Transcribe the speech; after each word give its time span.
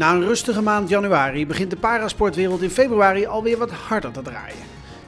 Na 0.00 0.12
een 0.12 0.26
rustige 0.26 0.62
maand 0.62 0.88
januari 0.88 1.46
begint 1.46 1.70
de 1.70 1.76
parasportwereld 1.76 2.62
in 2.62 2.70
februari 2.70 3.26
alweer 3.26 3.58
wat 3.58 3.70
harder 3.70 4.10
te 4.10 4.22
draaien. 4.22 4.56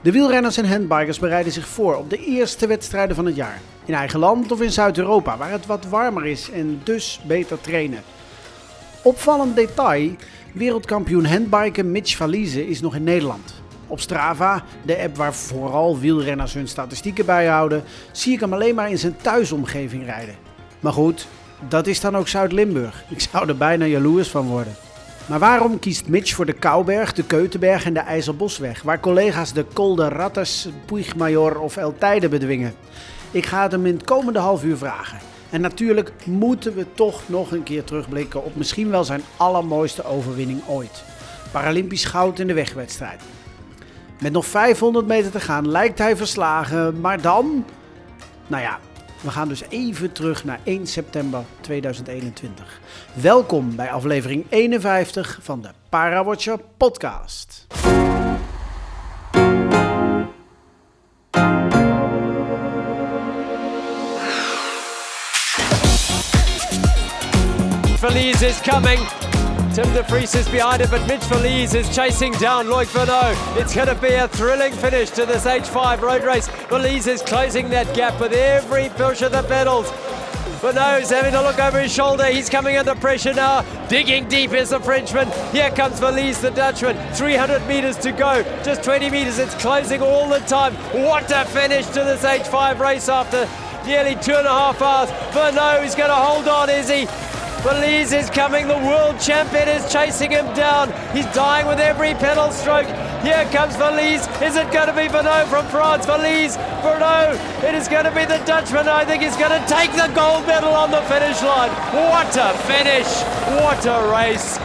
De 0.00 0.12
wielrenners 0.12 0.56
en 0.56 0.68
handbikers 0.68 1.18
bereiden 1.18 1.52
zich 1.52 1.68
voor 1.68 1.96
op 1.96 2.10
de 2.10 2.24
eerste 2.24 2.66
wedstrijden 2.66 3.16
van 3.16 3.26
het 3.26 3.36
jaar. 3.36 3.60
In 3.84 3.94
eigen 3.94 4.18
land 4.18 4.52
of 4.52 4.60
in 4.60 4.72
Zuid-Europa, 4.72 5.36
waar 5.36 5.50
het 5.50 5.66
wat 5.66 5.84
warmer 5.84 6.26
is 6.26 6.50
en 6.50 6.80
dus 6.84 7.20
beter 7.26 7.60
trainen. 7.60 8.02
Opvallend 9.02 9.56
detail: 9.56 10.10
wereldkampioen 10.54 11.26
handbiken 11.26 11.90
Mitch 11.90 12.16
Valise 12.16 12.68
is 12.68 12.80
nog 12.80 12.94
in 12.94 13.04
Nederland. 13.04 13.62
Op 13.86 14.00
Strava, 14.00 14.64
de 14.82 15.02
app 15.02 15.16
waar 15.16 15.34
vooral 15.34 15.98
wielrenners 15.98 16.54
hun 16.54 16.68
statistieken 16.68 17.26
bijhouden, 17.26 17.84
zie 18.10 18.32
ik 18.32 18.40
hem 18.40 18.52
alleen 18.52 18.74
maar 18.74 18.90
in 18.90 18.98
zijn 18.98 19.16
thuisomgeving 19.16 20.04
rijden. 20.04 20.34
Maar 20.80 20.92
goed, 20.92 21.26
dat 21.68 21.86
is 21.86 22.00
dan 22.00 22.16
ook 22.16 22.28
Zuid-Limburg. 22.28 23.04
Ik 23.08 23.20
zou 23.20 23.48
er 23.48 23.56
bijna 23.56 23.84
jaloers 23.84 24.28
van 24.28 24.46
worden. 24.46 24.74
Maar 25.26 25.38
waarom 25.38 25.78
kiest 25.78 26.08
Mitch 26.08 26.34
voor 26.34 26.46
de 26.46 26.52
Kouberg, 26.52 27.12
de 27.12 27.24
Keutenberg 27.24 27.84
en 27.84 27.94
de 27.94 28.00
IJzerbosweg, 28.00 28.82
waar 28.82 29.00
collega's 29.00 29.52
de 29.52 29.66
Col 29.72 30.02
Rattes, 30.02 30.68
Puigmajor 30.86 31.60
of 31.60 31.76
El 31.76 31.94
Tijde 31.98 32.28
bedwingen? 32.28 32.74
Ik 33.30 33.46
ga 33.46 33.62
het 33.62 33.72
hem 33.72 33.86
in 33.86 33.94
het 33.94 34.04
komende 34.04 34.38
half 34.38 34.64
uur 34.64 34.76
vragen. 34.76 35.18
En 35.50 35.60
natuurlijk 35.60 36.12
moeten 36.24 36.74
we 36.74 36.86
toch 36.94 37.22
nog 37.26 37.52
een 37.52 37.62
keer 37.62 37.84
terugblikken 37.84 38.44
op 38.44 38.56
misschien 38.56 38.90
wel 38.90 39.04
zijn 39.04 39.22
allermooiste 39.36 40.04
overwinning 40.04 40.60
ooit. 40.66 41.04
Paralympisch 41.50 42.04
goud 42.04 42.38
in 42.38 42.46
de 42.46 42.54
wegwedstrijd. 42.54 43.20
Met 44.20 44.32
nog 44.32 44.46
500 44.46 45.06
meter 45.06 45.30
te 45.30 45.40
gaan 45.40 45.68
lijkt 45.68 45.98
hij 45.98 46.16
verslagen, 46.16 47.00
maar 47.00 47.20
dan... 47.20 47.64
Nou 48.46 48.62
ja, 48.62 48.78
we 49.22 49.30
gaan 49.30 49.48
dus 49.48 49.62
even 49.68 50.12
terug 50.12 50.44
naar 50.44 50.60
1 50.64 50.86
september 50.86 51.44
2021. 51.60 52.80
Welkom 53.12 53.76
bij 53.76 53.90
aflevering 53.90 54.44
51 54.48 55.38
van 55.42 55.62
de 55.62 55.70
Parawatcher 55.88 56.58
podcast. 56.76 57.66
Feliz 67.98 68.42
is 68.42 68.60
coming. 68.60 69.21
Tim 69.74 69.90
de 69.94 70.22
is 70.22 70.48
behind 70.50 70.82
it, 70.82 70.90
but 70.90 71.06
Mitch 71.08 71.24
Feliz 71.24 71.72
is 71.72 71.88
chasing 71.96 72.32
down 72.32 72.66
Loic 72.66 72.88
Vernot. 72.88 73.56
It's 73.56 73.74
going 73.74 73.88
to 73.88 73.94
be 73.94 74.12
a 74.12 74.28
thrilling 74.28 74.74
finish 74.74 75.08
to 75.12 75.24
this 75.24 75.46
H5 75.46 76.02
road 76.02 76.24
race. 76.24 76.46
Feliz 76.46 77.06
is 77.06 77.22
closing 77.22 77.70
that 77.70 77.94
gap 77.94 78.20
with 78.20 78.34
every 78.34 78.90
push 78.90 79.22
of 79.22 79.32
the 79.32 79.42
pedals. 79.44 79.90
Vernot's 80.60 81.08
having 81.08 81.34
a 81.34 81.40
look 81.40 81.58
over 81.58 81.80
his 81.80 81.90
shoulder. 81.90 82.26
He's 82.26 82.50
coming 82.50 82.76
under 82.76 82.94
pressure 82.94 83.32
now. 83.32 83.62
Digging 83.88 84.28
deep 84.28 84.52
is 84.52 84.68
the 84.70 84.80
Frenchman. 84.80 85.30
Here 85.52 85.70
comes 85.70 85.98
Feliz, 85.98 86.38
the 86.42 86.50
Dutchman. 86.50 86.94
300 87.14 87.66
meters 87.66 87.96
to 87.98 88.12
go. 88.12 88.42
Just 88.62 88.84
20 88.84 89.08
meters. 89.08 89.38
It's 89.38 89.54
closing 89.54 90.02
all 90.02 90.28
the 90.28 90.40
time. 90.40 90.74
What 91.02 91.30
a 91.30 91.46
finish 91.46 91.86
to 91.86 92.04
this 92.04 92.22
H5 92.22 92.78
race 92.78 93.08
after 93.08 93.48
nearly 93.86 94.16
two 94.16 94.34
and 94.34 94.46
a 94.46 94.50
half 94.50 94.82
hours. 94.82 95.08
Vernot 95.32 95.82
is 95.82 95.94
going 95.94 96.10
to 96.10 96.14
hold 96.14 96.46
on, 96.46 96.68
is 96.68 96.90
he? 96.90 97.31
Belize 97.62 98.12
is 98.12 98.28
coming, 98.28 98.66
the 98.66 98.76
world 98.78 99.20
champion 99.20 99.68
is 99.68 99.90
chasing 99.92 100.32
him 100.32 100.46
down. 100.52 100.90
He's 101.14 101.26
dying 101.26 101.68
with 101.68 101.78
every 101.78 102.12
pedal 102.14 102.50
stroke. 102.50 102.86
Here 103.22 103.44
comes 103.52 103.76
Valise. 103.76 104.26
Is 104.42 104.56
it 104.56 104.72
going 104.72 104.88
to 104.88 104.92
be 104.92 105.06
Vernot 105.06 105.46
from 105.46 105.64
France? 105.68 106.04
Valise, 106.04 106.56
Vernot. 106.82 107.38
It 107.62 107.76
is 107.76 107.86
going 107.86 108.04
to 108.04 108.10
be 108.10 108.24
the 108.24 108.42
Dutchman. 108.46 108.88
I 108.88 109.04
think 109.04 109.22
he's 109.22 109.36
going 109.36 109.52
to 109.52 109.64
take 109.68 109.92
the 109.92 110.10
gold 110.12 110.44
medal 110.44 110.74
on 110.74 110.90
the 110.90 111.02
finish 111.02 111.40
line. 111.40 111.70
What 111.94 112.36
a 112.36 112.52
finish! 112.66 113.06
What 113.62 113.86
a 113.86 114.10
race! 114.10 114.58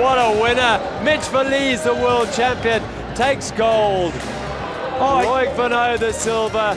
What 0.00 0.18
a 0.18 0.42
winner! 0.42 0.82
Mitch 1.04 1.28
Valise, 1.30 1.84
the 1.84 1.94
world 1.94 2.32
champion, 2.32 2.82
takes 3.14 3.52
gold. 3.52 4.12
Oh, 4.98 5.22
Loic 5.24 5.54
Vernot, 5.54 6.00
the 6.00 6.12
silver. 6.12 6.76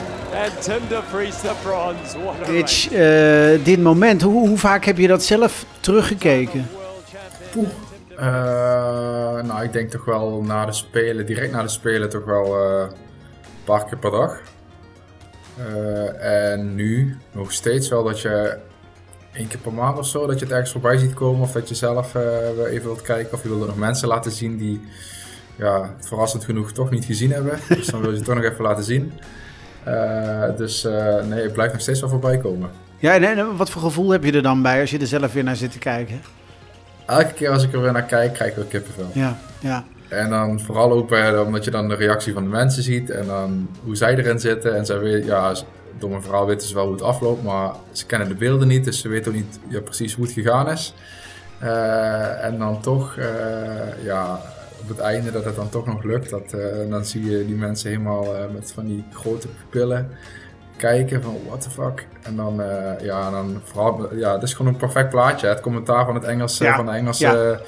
Mitch, 2.50 2.92
uh, 2.92 3.64
dit 3.64 3.82
moment, 3.82 4.22
hoe, 4.22 4.48
hoe, 4.48 4.58
vaak 4.58 4.84
heb 4.84 4.98
je 4.98 5.06
dat 5.06 5.22
zelf 5.22 5.66
teruggekeken? 5.80 6.66
Poeh. 7.52 7.68
Uh, 8.10 9.42
nou, 9.42 9.62
ik 9.62 9.72
denk 9.72 9.90
toch 9.90 10.04
wel 10.04 10.42
na 10.42 10.66
de 10.66 10.72
Spelen, 10.72 11.26
direct 11.26 11.52
na 11.52 11.62
de 11.62 11.68
Spelen, 11.68 12.08
toch 12.08 12.24
wel 12.24 12.46
uh, 12.46 12.80
een 12.80 13.64
paar 13.64 13.84
keer 13.84 13.98
per 13.98 14.10
dag. 14.10 14.40
en 16.18 16.74
nu 16.74 17.16
nog 17.32 17.52
steeds 17.52 17.88
wel 17.88 18.04
dat 18.04 18.20
je 18.20 18.58
één 19.32 19.46
keer 19.46 19.58
per 19.58 19.72
maand 19.72 19.98
of 19.98 20.06
zo, 20.06 20.26
dat 20.26 20.38
je 20.38 20.44
het 20.44 20.54
ergens 20.54 20.72
voorbij 20.72 20.96
ziet 20.96 21.14
komen. 21.14 21.40
Of 21.40 21.52
dat 21.52 21.68
je 21.68 21.74
zelf 21.74 22.14
even 22.14 22.82
wilt 22.82 23.02
kijken 23.02 23.32
of 23.32 23.42
je 23.42 23.48
wilt 23.48 23.60
er 23.60 23.66
nog 23.66 23.76
mensen 23.76 24.08
laten 24.08 24.30
zien 24.30 24.56
die 24.56 24.80
ja, 25.56 25.94
verrassend 26.00 26.44
genoeg 26.44 26.72
toch 26.72 26.90
niet 26.90 27.04
gezien 27.04 27.32
hebben. 27.32 27.58
Dus 27.68 27.86
dan 27.86 28.00
wil 28.00 28.10
je 28.10 28.16
het 28.16 28.24
toch 28.24 28.34
nog 28.34 28.44
even 28.44 28.64
laten 28.64 28.84
zien. 28.84 29.12
Uh, 29.88 30.42
dus 30.56 30.84
uh, 30.84 31.22
nee, 31.24 31.42
het 31.42 31.52
blijft 31.52 31.72
nog 31.72 31.82
steeds 31.82 32.00
wel 32.00 32.08
voorbij 32.08 32.38
komen. 32.38 32.70
Ja, 32.98 33.20
en, 33.20 33.56
wat 33.56 33.70
voor 33.70 33.82
gevoel 33.82 34.10
heb 34.10 34.24
je 34.24 34.32
er 34.32 34.42
dan 34.42 34.62
bij 34.62 34.80
als 34.80 34.90
je 34.90 34.98
er 34.98 35.06
zelf 35.06 35.32
weer 35.32 35.44
naar 35.44 35.56
zit 35.56 35.72
te 35.72 35.78
kijken? 35.78 36.20
Elke 37.06 37.32
keer 37.32 37.50
als 37.50 37.62
ik 37.64 37.72
er 37.72 37.80
weer 37.80 37.92
naar 37.92 38.02
kijk, 38.02 38.32
krijg 38.32 38.50
ik 38.50 38.56
wel 38.56 38.64
kippenvel. 38.64 39.10
Ja, 39.12 39.36
ja. 39.58 39.84
En 40.08 40.30
dan 40.30 40.60
vooral 40.60 40.92
ook 40.92 41.08
bij, 41.08 41.38
omdat 41.38 41.64
je 41.64 41.70
dan 41.70 41.88
de 41.88 41.94
reactie 41.94 42.32
van 42.32 42.42
de 42.42 42.48
mensen 42.48 42.82
ziet 42.82 43.10
en 43.10 43.26
dan 43.26 43.68
hoe 43.84 43.96
zij 43.96 44.16
erin 44.16 44.38
zitten. 44.40 44.76
En 44.76 44.86
zij 44.86 44.98
weten, 44.98 45.26
ja, 45.26 45.54
door 45.98 46.10
mijn 46.10 46.22
verhaal 46.22 46.46
weten 46.46 46.68
ze 46.68 46.74
wel 46.74 46.84
hoe 46.84 46.92
het 46.92 47.02
afloopt, 47.02 47.42
maar 47.42 47.70
ze 47.92 48.06
kennen 48.06 48.28
de 48.28 48.34
beelden 48.34 48.68
niet, 48.68 48.84
dus 48.84 49.00
ze 49.00 49.08
weten 49.08 49.30
ook 49.30 49.36
niet 49.36 49.58
ja, 49.68 49.80
precies 49.80 50.14
hoe 50.14 50.24
het 50.24 50.34
gegaan 50.34 50.70
is. 50.70 50.94
Uh, 51.62 52.44
en 52.44 52.58
dan 52.58 52.80
toch, 52.80 53.18
ja, 54.02 54.40
op 54.84 54.96
het 54.96 54.98
einde 54.98 55.30
dat 55.30 55.44
het 55.44 55.56
dan 55.56 55.68
toch 55.68 55.86
nog 55.86 56.02
lukt, 56.02 56.30
dat, 56.30 56.54
uh, 56.54 56.90
dan 56.90 57.04
zie 57.04 57.30
je 57.30 57.46
die 57.46 57.54
mensen 57.54 57.90
helemaal 57.90 58.24
uh, 58.24 58.40
met 58.52 58.72
van 58.72 58.86
die 58.86 59.04
grote 59.12 59.48
pupillen 59.48 60.08
kijken 60.76 61.22
van 61.22 61.36
what 61.46 61.60
the 61.60 61.70
fuck. 61.70 62.06
En 62.22 62.36
dan, 62.36 62.60
uh, 62.60 63.00
ja, 63.00 63.30
dan 63.30 63.60
vooral, 63.64 64.14
ja, 64.14 64.32
het 64.32 64.42
is 64.42 64.54
gewoon 64.54 64.72
een 64.72 64.78
perfect 64.78 65.08
plaatje. 65.08 65.46
Het 65.46 65.60
commentaar 65.60 66.04
van 66.04 66.14
het 66.14 66.24
Engels, 66.24 66.58
ja. 66.58 66.76
van 66.76 66.86
de 66.86 66.92
Engelse 66.92 67.60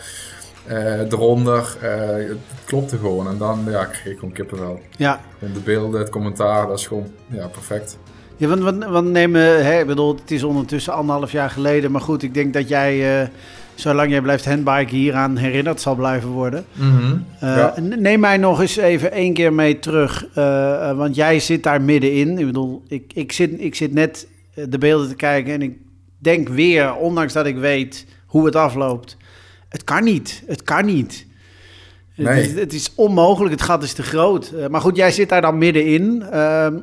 ja. 0.66 1.04
eronder, 1.10 1.76
het 1.80 2.64
klopte 2.64 2.98
gewoon. 2.98 3.28
En 3.28 3.38
dan 3.38 3.64
ja, 3.70 3.84
kreeg 3.84 4.12
ik 4.12 4.18
gewoon 4.18 4.34
kippenvel. 4.34 4.80
Ja. 4.96 5.20
En 5.38 5.52
de 5.52 5.60
beelden, 5.60 6.00
het 6.00 6.10
commentaar, 6.10 6.66
dat 6.66 6.78
is 6.78 6.86
gewoon 6.86 7.12
ja, 7.26 7.46
perfect. 7.46 7.98
Ja, 8.36 8.48
want, 8.48 8.62
want, 8.62 8.84
want 8.84 9.10
nemen, 9.10 9.64
hè, 9.64 9.80
ik 9.80 9.86
bedoel, 9.86 10.16
het 10.16 10.30
is 10.30 10.42
ondertussen 10.42 10.92
anderhalf 10.92 11.32
jaar 11.32 11.50
geleden, 11.50 11.90
maar 11.90 12.00
goed, 12.00 12.22
ik 12.22 12.34
denk 12.34 12.54
dat 12.54 12.68
jij 12.68 13.30
zolang 13.76 14.10
jij 14.10 14.20
blijft 14.20 14.44
handbiken 14.44 14.96
hieraan 14.96 15.36
herinnerd 15.36 15.80
zal 15.80 15.94
blijven 15.94 16.28
worden. 16.28 16.64
Mm 16.72 16.96
-hmm. 16.98 17.24
uh, 17.42 17.56
ja. 17.56 17.74
Neem 17.80 18.20
mij 18.20 18.36
nog 18.36 18.60
eens 18.60 18.76
even 18.76 19.12
één 19.12 19.34
keer 19.34 19.52
mee 19.52 19.78
terug, 19.78 20.26
uh, 20.38 20.96
want 20.96 21.14
jij 21.14 21.40
zit 21.40 21.62
daar 21.62 21.82
middenin. 21.82 22.38
Ik 22.38 22.46
bedoel, 22.46 22.82
ik, 22.88 23.12
ik, 23.14 23.32
zit, 23.32 23.60
ik 23.60 23.74
zit 23.74 23.92
net 23.92 24.28
de 24.68 24.78
beelden 24.78 25.08
te 25.08 25.14
kijken 25.14 25.52
en 25.52 25.62
ik 25.62 25.76
denk 26.18 26.48
weer, 26.48 26.94
ondanks 26.94 27.32
dat 27.32 27.46
ik 27.46 27.56
weet 27.56 28.06
hoe 28.26 28.44
het 28.44 28.56
afloopt, 28.56 29.16
het 29.68 29.84
kan 29.84 30.04
niet, 30.04 30.42
het 30.46 30.62
kan 30.62 30.84
niet. 30.84 31.26
Nee. 32.14 32.26
Het, 32.26 32.46
is, 32.46 32.60
het, 32.60 32.72
is, 32.72 32.92
onmogelijk, 32.94 33.52
het 33.52 33.62
gat 33.62 33.82
is 33.82 33.92
te 33.92 34.02
groot. 34.02 34.52
Uh, 34.54 34.66
maar 34.66 34.80
goed, 34.80 34.96
jij 34.96 35.10
zit 35.10 35.28
daar 35.28 35.40
dan 35.40 35.58
middenin. 35.58 36.24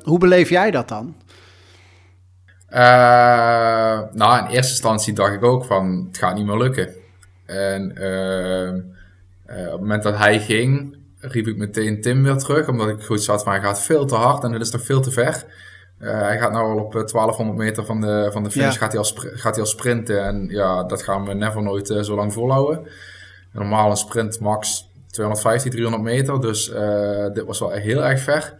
hoe 0.03 0.17
beleef 0.19 0.49
jij 0.49 0.71
dat 0.71 0.87
dan? 0.87 1.15
Uh, 2.73 3.99
nou, 4.11 4.37
in 4.37 4.45
eerste 4.45 4.71
instantie 4.71 5.13
dacht 5.13 5.33
ik 5.33 5.43
ook 5.43 5.65
van, 5.65 6.05
het 6.07 6.17
gaat 6.17 6.35
niet 6.35 6.45
meer 6.45 6.57
lukken. 6.57 6.89
En 7.45 7.91
uh, 7.97 8.67
uh, 8.67 9.65
op 9.65 9.71
het 9.71 9.79
moment 9.79 10.03
dat 10.03 10.17
hij 10.17 10.39
ging, 10.39 10.97
riep 11.19 11.47
ik 11.47 11.57
meteen 11.57 12.01
Tim 12.01 12.23
weer 12.23 12.37
terug, 12.37 12.67
omdat 12.67 12.89
ik 12.89 13.03
goed 13.03 13.23
zat 13.23 13.43
van, 13.43 13.51
hij 13.51 13.61
gaat 13.61 13.81
veel 13.81 14.05
te 14.05 14.15
hard 14.15 14.43
en 14.43 14.51
het 14.51 14.61
is 14.61 14.71
nog 14.71 14.81
veel 14.81 15.01
te 15.01 15.11
ver. 15.11 15.45
hij 15.99 16.37
gaat 16.37 16.51
nou 16.51 16.71
al 16.71 16.83
op 16.83 16.91
1200 16.91 17.57
meter 17.57 17.85
van 17.85 18.01
de, 18.01 18.29
van 18.31 18.43
de 18.43 18.51
finish, 18.51 18.73
ja. 18.73 18.79
gaat, 18.79 18.91
hij 18.91 19.01
al 19.01 19.07
gaat 19.15 19.55
hij 19.55 19.63
al 19.63 19.69
sprinten. 19.69 20.25
En 20.25 20.47
ja, 20.49 20.83
dat 20.83 21.03
gaan 21.03 21.25
we 21.25 21.33
never 21.33 21.63
nooit 21.63 21.87
zo 21.87 22.15
lang 22.15 22.33
volhouden. 22.33 22.87
Normaal 23.51 23.89
een 23.89 23.97
sprint 23.97 24.39
max 24.39 24.89
250, 25.11 25.71
300 25.71 26.03
meter, 26.03 26.41
dus 26.41 26.65
dit 27.33 27.45
was 27.45 27.59
wel 27.59 27.71
heel 27.71 28.03
erg 28.03 28.19
ver. 28.19 28.53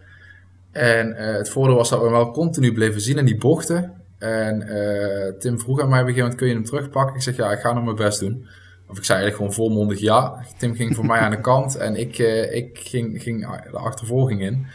En 0.72 1.14
het 1.16 1.48
voordeel 1.48 1.76
was 1.76 1.88
dat 1.88 1.98
we 1.98 2.04
hem 2.04 2.14
wel 2.14 2.30
continu 2.30 2.72
bleven 2.72 3.00
zien 3.00 3.18
in 3.18 3.24
die 3.24 3.38
bochten. 3.38 4.02
En 4.18 4.62
uh, 4.68 5.38
Tim 5.38 5.58
vroeg 5.58 5.80
aan 5.80 5.88
mij 5.88 6.00
op 6.00 6.06
een 6.06 6.14
gegeven 6.14 6.22
moment, 6.22 6.34
kun 6.34 6.48
je 6.48 6.54
hem 6.54 6.64
terugpakken? 6.64 7.16
Ik 7.16 7.22
zeg, 7.22 7.36
ja, 7.36 7.52
ik 7.52 7.58
ga 7.58 7.72
nog 7.72 7.84
mijn 7.84 7.96
best 7.96 8.20
doen. 8.20 8.46
Of 8.88 8.98
ik 8.98 9.04
zei 9.04 9.18
eigenlijk 9.18 9.36
gewoon 9.36 9.68
volmondig 9.68 10.00
ja. 10.00 10.44
Tim 10.58 10.74
ging 10.74 10.94
voor 10.94 11.06
mij 11.06 11.18
aan 11.18 11.30
de 11.30 11.40
kant 11.40 11.76
en 11.76 11.96
ik, 11.96 12.18
uh, 12.18 12.54
ik 12.54 12.78
ging, 12.78 13.22
ging 13.22 13.40
de 13.70 13.78
achtervolging 13.78 14.40
in. 14.40 14.66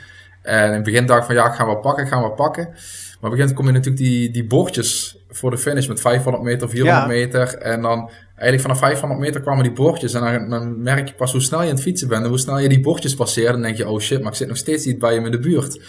En 0.41 0.67
in 0.67 0.73
het 0.73 0.83
begin 0.83 1.05
dacht 1.05 1.19
ik 1.19 1.25
van, 1.25 1.35
ja, 1.35 1.47
ik 1.47 1.53
ga 1.53 1.65
wel 1.65 1.79
pakken, 1.79 2.03
ik 2.03 2.09
ga 2.09 2.19
wel 2.19 2.33
pakken. 2.33 2.63
Maar 2.63 3.31
op 3.31 3.37
een 3.37 3.37
gegeven 3.37 3.37
moment 3.37 3.53
kom 3.53 3.65
je 3.65 3.71
natuurlijk 3.71 4.03
die, 4.03 4.31
die 4.31 4.47
bordjes 4.47 5.17
voor 5.29 5.51
de 5.51 5.57
finish 5.57 5.87
met 5.87 6.01
500 6.01 6.43
meter, 6.43 6.69
400 6.69 7.01
ja. 7.01 7.07
meter. 7.07 7.57
En 7.57 7.81
dan 7.81 8.09
eigenlijk 8.25 8.61
vanaf 8.61 8.77
500 8.77 9.19
meter 9.19 9.41
kwamen 9.41 9.63
die 9.63 9.73
bordjes. 9.73 10.13
En 10.13 10.21
dan, 10.21 10.49
dan, 10.49 10.81
merk 10.81 11.07
je 11.07 11.13
pas 11.13 11.31
hoe 11.31 11.41
snel 11.41 11.61
je 11.61 11.69
aan 11.69 11.73
het 11.73 11.83
fietsen 11.83 12.07
bent 12.07 12.23
en 12.23 12.29
hoe 12.29 12.39
snel 12.39 12.59
je 12.59 12.69
die 12.69 12.79
bordjes 12.79 13.15
passeert. 13.15 13.51
Dan 13.51 13.61
denk 13.61 13.77
je, 13.77 13.89
oh 13.89 13.99
shit, 13.99 14.21
maar 14.21 14.31
ik 14.31 14.37
zit 14.37 14.47
nog 14.47 14.57
steeds 14.57 14.85
niet 14.85 14.99
bij 14.99 15.13
hem 15.13 15.25
in 15.25 15.31
de 15.31 15.39
buurt. 15.39 15.81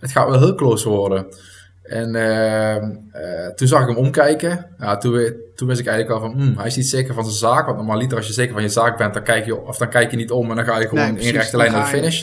Het 0.00 0.12
gaat 0.12 0.28
wel 0.28 0.38
heel 0.38 0.54
close 0.54 0.88
worden. 0.88 1.26
En 1.92 2.14
ehm, 2.14 2.90
eh, 3.12 3.46
toen 3.54 3.68
zag 3.68 3.80
ik 3.80 3.88
hem 3.88 3.96
omkijken. 3.96 4.66
Ja, 4.78 4.96
toen, 4.96 5.34
toen 5.54 5.68
wist 5.68 5.80
ik 5.80 5.86
eigenlijk 5.86 6.20
al 6.20 6.28
van, 6.28 6.40
hmm, 6.40 6.56
hij 6.56 6.66
is 6.66 6.76
niet 6.76 6.88
zeker 6.88 7.14
van 7.14 7.24
zijn 7.24 7.36
zaak. 7.36 7.66
Want 7.66 7.76
normaliter 7.76 8.16
als 8.16 8.26
je 8.26 8.32
zeker 8.32 8.52
van 8.52 8.62
je 8.62 8.68
zaak 8.68 8.96
bent, 8.96 9.14
dan 9.14 9.22
kijk 9.22 9.44
je, 9.44 9.60
of 9.60 9.76
dan 9.76 9.88
kijk 9.88 10.10
je 10.10 10.16
niet 10.16 10.30
om 10.30 10.50
en 10.50 10.56
dan 10.56 10.64
ga 10.64 10.78
je 10.78 10.88
gewoon 10.88 11.18
in 11.18 11.32
rechte 11.32 11.56
lijn 11.56 11.72
naar 11.72 11.80
de 11.80 11.96
finish. 11.96 12.22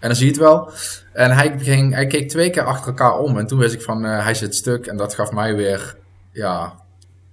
En 0.00 0.08
dan 0.08 0.16
zie 0.16 0.26
je 0.26 0.32
het 0.32 0.40
wel. 0.40 0.70
En 1.12 1.30
hij, 1.30 1.54
ging, 1.58 1.94
hij 1.94 2.06
keek 2.06 2.28
twee 2.28 2.50
keer 2.50 2.62
achter 2.62 2.86
elkaar 2.86 3.18
om. 3.18 3.38
En 3.38 3.46
toen 3.46 3.58
wist 3.58 3.74
ik 3.74 3.82
van, 3.82 4.04
uh, 4.04 4.24
hij 4.24 4.34
zit 4.34 4.54
stuk. 4.54 4.86
En 4.86 4.96
dat 4.96 5.14
gaf 5.14 5.32
mij 5.32 5.54
weer, 5.54 5.96
ja, 6.32 6.74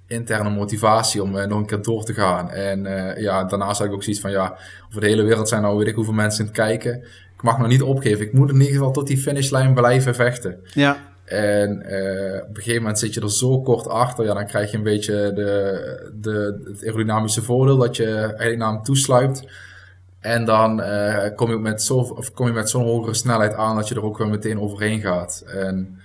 interne 0.08 0.50
motivatie 0.50 1.24
om 1.24 1.36
uh, 1.36 1.46
nog 1.46 1.60
een 1.60 1.66
keer 1.66 1.82
door 1.82 2.04
te 2.04 2.14
gaan. 2.14 2.52
En 2.52 2.86
uh, 2.86 3.18
ja, 3.18 3.44
daarnaast 3.44 3.78
had 3.78 3.88
ik 3.88 3.94
ook 3.94 4.04
zoiets 4.04 4.22
van, 4.22 4.32
ja, 4.32 4.58
over 4.88 5.02
de 5.02 5.08
hele 5.08 5.24
wereld 5.24 5.50
zijn 5.50 5.62
nou 5.62 5.78
weet 5.78 5.88
ik 5.88 5.96
hoeveel 5.96 6.14
mensen 6.14 6.40
in 6.40 6.46
het 6.46 6.56
kijken. 6.56 7.04
Ik 7.36 7.42
mag 7.42 7.58
nog 7.58 7.68
niet 7.68 7.82
opgeven. 7.82 8.26
Ik 8.26 8.34
moet 8.34 8.50
in 8.50 8.60
ieder 8.60 8.74
geval 8.74 8.92
tot 8.92 9.08
die 9.08 9.18
finishlijn 9.18 9.74
blijven 9.74 10.16
vechten. 10.16 10.60
Ja. 10.74 10.98
En 11.26 11.70
uh, 11.70 12.42
op 12.42 12.50
een 12.50 12.56
gegeven 12.56 12.82
moment 12.82 13.00
zit 13.00 13.14
je 13.14 13.22
er 13.22 13.32
zo 13.32 13.62
kort 13.62 13.88
achter, 13.88 14.26
ja, 14.26 14.34
dan 14.34 14.48
krijg 14.48 14.72
je 14.72 14.78
een 14.78 14.84
beetje 14.84 15.32
de, 15.34 16.12
de, 16.22 16.62
het 16.66 16.84
aerodynamische 16.84 17.42
voordeel 17.42 17.78
dat 17.78 17.96
je 17.96 18.16
eigenlijk 18.16 18.58
naar 18.58 18.72
hem 18.72 18.84
toesluipt. 18.84 19.48
En 20.20 20.46
dan 20.46 20.80
uh, 20.80 21.26
kom 21.36 21.52
je 22.48 22.54
met 22.54 22.70
zo'n 22.70 22.84
hogere 22.84 23.14
snelheid 23.14 23.54
aan 23.54 23.76
dat 23.76 23.88
je 23.88 23.96
er 23.96 24.04
ook 24.04 24.18
weer 24.18 24.28
meteen 24.28 24.60
overheen 24.60 25.02
gaat. 25.02 25.44
En 25.48 26.00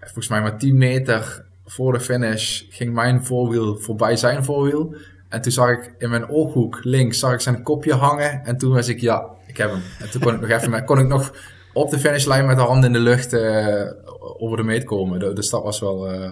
volgens 0.00 0.28
mij 0.28 0.40
maar 0.40 0.58
10 0.58 0.78
meter 0.78 1.44
voor 1.66 1.92
de 1.92 2.00
finish 2.00 2.62
ging 2.70 2.94
mijn 2.94 3.24
voorwiel 3.24 3.76
voorbij 3.76 4.16
zijn 4.16 4.44
voorwiel. 4.44 4.94
En 5.28 5.40
toen 5.40 5.52
zag 5.52 5.70
ik 5.70 5.94
in 5.98 6.10
mijn 6.10 6.28
ooghoek 6.28 6.80
links 6.82 7.18
zag 7.18 7.32
ik 7.32 7.40
zijn 7.40 7.62
kopje 7.62 7.94
hangen. 7.94 8.44
En 8.44 8.58
toen 8.58 8.72
was 8.72 8.88
ik, 8.88 9.00
ja, 9.00 9.26
ik 9.46 9.56
heb 9.56 9.70
hem. 9.70 9.82
En 9.98 10.10
toen 10.10 10.20
kon 10.20 10.34
ik 10.34 10.40
nog 10.40 10.50
even, 10.50 10.84
kon 10.84 10.98
ik 10.98 11.08
nog 11.08 11.32
op 11.72 11.90
de 11.90 11.98
finishlijn 11.98 12.46
met 12.46 12.56
de 12.56 12.62
hand 12.62 12.84
in 12.84 12.92
de 12.92 12.98
lucht 12.98 13.32
uh, 13.32 13.90
over 14.18 14.56
de 14.56 14.62
meet 14.62 14.84
komen. 14.84 15.34
Dus 15.34 15.50
dat 15.50 15.62
was 15.62 15.80
wel 15.80 16.14
uh, 16.14 16.30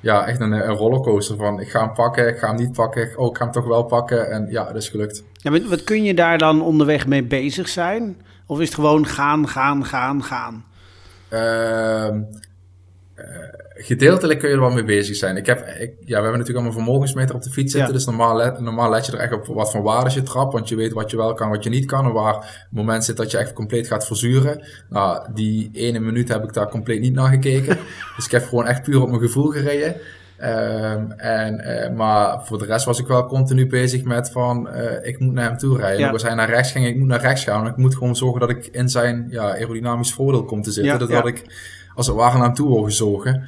ja, 0.00 0.26
echt 0.26 0.40
een, 0.40 0.52
een, 0.52 0.76
rollercoaster 0.76 1.36
van 1.36 1.60
ik 1.60 1.70
ga 1.70 1.80
hem 1.84 1.92
pakken, 1.92 2.28
ik 2.28 2.38
ga 2.38 2.46
hem 2.46 2.56
niet 2.56 2.72
pakken, 2.72 3.18
oh 3.18 3.30
ik 3.30 3.36
ga 3.36 3.44
hem 3.44 3.52
toch 3.52 3.66
wel 3.66 3.84
pakken 3.84 4.30
en 4.30 4.46
ja, 4.50 4.64
dat 4.64 4.76
is 4.76 4.88
gelukt. 4.88 5.24
Ja, 5.32 5.50
wat, 5.50 5.64
wat 5.64 5.84
kun 5.84 6.02
je 6.02 6.14
daar 6.14 6.38
dan 6.38 6.62
onderweg 6.62 7.06
mee 7.06 7.24
bezig 7.24 7.68
zijn? 7.68 8.20
Of 8.46 8.60
is 8.60 8.66
het 8.66 8.74
gewoon 8.74 9.06
gaan, 9.06 9.48
gaan, 9.48 9.84
gaan, 9.84 10.22
gaan? 10.22 10.64
Uh, 11.32 12.16
gedeeltelijk 13.74 14.38
kun 14.38 14.48
je 14.48 14.54
er 14.54 14.60
wel 14.60 14.70
mee 14.70 14.84
bezig 14.84 15.16
zijn. 15.16 15.36
Ik 15.36 15.46
heb, 15.46 15.58
ik, 15.58 15.92
ja, 15.98 16.06
we 16.06 16.12
hebben 16.12 16.30
natuurlijk 16.30 16.56
allemaal 16.56 16.72
vermogensmeter 16.72 17.34
op 17.34 17.42
de 17.42 17.50
fiets 17.50 17.72
zitten. 17.72 17.90
Ja. 17.90 17.96
Dus 17.96 18.06
normaal 18.06 18.36
let, 18.36 18.60
normaal 18.60 18.90
let 18.90 19.06
je 19.06 19.12
er 19.12 19.18
echt 19.18 19.32
op 19.32 19.46
wat 19.46 19.70
voor 19.70 19.82
waardes 19.82 20.14
je 20.14 20.22
trapt. 20.22 20.52
Want 20.52 20.68
je 20.68 20.76
weet 20.76 20.92
wat 20.92 21.10
je 21.10 21.16
wel 21.16 21.34
kan, 21.34 21.50
wat 21.50 21.64
je 21.64 21.70
niet 21.70 21.86
kan. 21.86 22.04
En 22.04 22.12
waar 22.12 22.34
het 22.34 22.66
moment 22.70 23.04
zit 23.04 23.16
dat 23.16 23.30
je 23.30 23.38
echt 23.38 23.52
compleet 23.52 23.86
gaat 23.86 24.06
verzuren. 24.06 24.62
Nou, 24.88 25.26
die 25.34 25.70
ene 25.72 25.98
minuut 25.98 26.28
heb 26.28 26.44
ik 26.44 26.52
daar 26.52 26.68
compleet 26.68 27.00
niet 27.00 27.14
naar 27.14 27.30
gekeken. 27.30 27.78
dus 28.16 28.24
ik 28.24 28.30
heb 28.30 28.44
gewoon 28.44 28.66
echt 28.66 28.82
puur 28.82 29.02
op 29.02 29.08
mijn 29.08 29.20
gevoel 29.20 29.46
gereden. 29.46 29.96
Um, 30.42 31.12
en, 31.12 31.60
uh, 31.60 31.96
maar 31.96 32.46
voor 32.46 32.58
de 32.58 32.64
rest 32.64 32.84
was 32.84 32.98
ik 32.98 33.06
wel 33.06 33.26
continu 33.26 33.66
bezig 33.66 34.04
met 34.04 34.30
van, 34.30 34.68
uh, 34.74 34.82
ik 35.02 35.18
moet 35.18 35.32
naar 35.34 35.48
hem 35.48 35.58
toe 35.58 35.76
rijden. 35.76 35.98
Ja. 36.00 36.10
Als 36.10 36.22
hij 36.22 36.34
naar 36.34 36.48
rechts 36.48 36.72
ging, 36.72 36.86
ik 36.86 36.96
moet 36.96 37.08
naar 37.08 37.20
rechts 37.20 37.44
gaan. 37.44 37.66
Ik 37.66 37.76
moet 37.76 37.94
gewoon 37.94 38.16
zorgen 38.16 38.40
dat 38.40 38.50
ik 38.50 38.66
in 38.66 38.88
zijn 38.88 39.26
ja, 39.30 39.42
aerodynamisch 39.42 40.12
voordeel 40.12 40.44
kom 40.44 40.62
te 40.62 40.70
zitten. 40.70 40.92
Ja, 40.92 40.98
dat 40.98 41.08
ja. 41.08 41.24
ik 41.24 41.44
als 42.00 42.08
het 42.08 42.16
ware 42.16 42.36
naar 42.36 42.46
hem 42.46 42.54
toe 42.54 42.84
gezogen. 42.84 43.42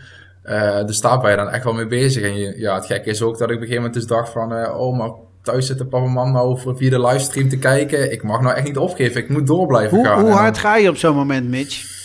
Uh, 0.45 0.85
dus 0.85 1.01
daar 1.01 1.21
ben 1.21 1.31
je 1.31 1.37
dan 1.37 1.49
echt 1.49 1.65
wel 1.65 1.73
mee 1.73 1.87
bezig. 1.87 2.23
En 2.23 2.37
je, 2.37 2.59
ja, 2.59 2.75
het 2.75 2.87
gekke 2.87 3.11
is 3.11 3.23
ook 3.23 3.39
dat 3.39 3.51
ik 3.51 3.57
op 3.57 3.63
een 3.63 3.69
gegeven 3.69 3.75
moment 3.83 3.95
dus 3.95 4.07
dacht 4.07 4.33
van... 4.33 4.53
Uh, 4.53 4.81
oh, 4.81 4.99
maar 4.99 5.11
thuis 5.43 5.67
zit 5.67 5.79
de 5.79 5.87
papa 5.87 6.07
man 6.07 6.33
nou 6.33 6.59
via 6.77 6.91
de 6.91 7.01
livestream 7.01 7.49
te 7.49 7.59
kijken. 7.59 8.13
Ik 8.13 8.23
mag 8.23 8.41
nou 8.41 8.55
echt 8.55 8.67
niet 8.67 8.77
opgeven. 8.79 9.21
Ik 9.21 9.29
moet 9.29 9.47
door 9.47 9.67
blijven 9.67 9.97
hoe, 9.97 10.07
gaan. 10.07 10.21
Hoe 10.21 10.31
hard 10.31 10.55
dan, 10.55 10.63
ga 10.63 10.77
je 10.77 10.89
op 10.89 10.97
zo'n 10.97 11.15
moment, 11.15 11.49
Mitch? 11.49 12.02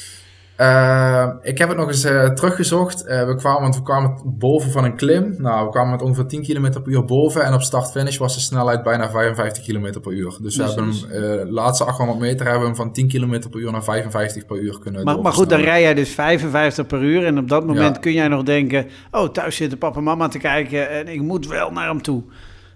Uh, 0.61 1.27
ik 1.41 1.57
heb 1.57 1.67
het 1.69 1.77
nog 1.77 1.87
eens 1.87 2.01
teruggezocht. 2.35 3.03
we, 3.03 3.33
kwamen, 3.37 3.61
want 3.61 3.75
we 3.75 3.81
kwamen 3.81 4.21
boven 4.25 4.71
van 4.71 4.83
een 4.83 4.95
klim. 4.95 5.35
Nou, 5.37 5.65
we 5.65 5.71
kwamen 5.71 5.91
met 5.91 6.01
ongeveer 6.01 6.25
10 6.25 6.41
km 6.43 6.71
per 6.71 6.81
uur 6.91 7.05
boven. 7.05 7.43
En 7.43 7.53
op 7.53 7.61
start-finish 7.61 8.17
was 8.17 8.33
de 8.33 8.39
snelheid 8.39 8.83
bijna 8.83 9.09
55 9.09 9.65
km 9.65 9.99
per 9.99 10.11
uur. 10.11 10.37
Dus 10.41 10.55
we 10.55 10.63
Dus- 10.63 10.75
hebben 10.75 10.93
hem, 10.93 11.45
de 11.45 11.51
laatste 11.51 11.83
800 11.83 12.19
meter 12.19 12.45
hebben 12.45 12.61
we 12.61 12.67
hem 12.67 12.75
van 12.75 12.91
10 12.91 13.07
km 13.07 13.49
per 13.49 13.59
uur 13.59 13.71
naar 13.71 13.83
55 13.83 14.45
per 14.45 14.57
uur 14.57 14.79
kunnen 14.79 15.03
Maar, 15.03 15.19
maar 15.21 15.33
goed, 15.33 15.49
dan 15.49 15.59
rij 15.61 15.81
jij 15.81 15.93
dus 15.93 16.09
55 16.09 16.87
per 16.87 17.01
uur. 17.03 17.25
En 17.25 17.37
op 17.37 17.49
dat 17.49 17.65
moment 17.65 17.95
Ja. 17.95 18.01
kun 18.01 18.13
jij 18.13 18.27
nog 18.27 18.43
denken... 18.43 18.87
Oh, 19.11 19.29
thuis 19.29 19.55
zitten 19.55 19.77
papa 19.77 19.97
en 19.97 20.03
mama 20.03 20.27
te 20.27 20.39
kijken 20.39 20.89
en 20.89 21.07
ik 21.07 21.21
moet 21.21 21.47
wel 21.47 21.71
naar 21.71 21.87
hem 21.87 22.01
toe. 22.01 22.23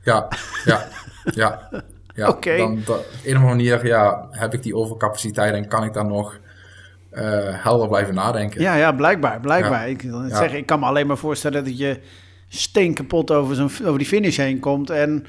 Ja, 0.04 0.28
ja, 0.66 0.88
ja. 1.24 1.70
ja. 2.16 2.30
Oké. 2.36 2.58
Dan, 2.58 2.80
dan, 2.86 2.96
op 2.96 3.06
een 3.24 3.36
of 3.36 3.42
andere 3.42 3.46
manier 3.56 3.86
ja, 3.86 4.28
heb 4.32 4.54
ik 4.54 4.64
die 4.64 4.76
overcapaciteit 4.76 5.54
en 5.54 5.68
kan 5.68 5.84
ik 5.84 5.94
dan 5.94 6.08
nog 6.08 6.40
eh, 7.12 7.24
helder 7.64 7.88
blijven 7.88 8.14
nadenken. 8.16 8.62
Ja, 8.62 8.76
ja, 8.76 8.92
blijkbaar, 8.92 9.40
blijkbaar. 9.40 9.82
Ja. 9.82 9.94
Ik, 9.94 10.02
wil 10.02 10.20
net 10.20 10.32
Ja. 10.32 10.38
zeggen, 10.38 10.58
ik 10.58 10.66
kan 10.66 10.80
me 10.80 10.86
alleen 10.86 11.08
maar 11.08 11.18
voorstellen 11.18 11.64
dat 11.64 11.78
je 11.78 12.00
steenkapot 12.48 13.32
over, 13.32 13.56
zo'n, 13.56 13.72
over 13.86 13.98
die 13.98 14.08
finish 14.08 14.38
heen 14.38 14.60
komt. 14.60 14.90
En 14.90 15.26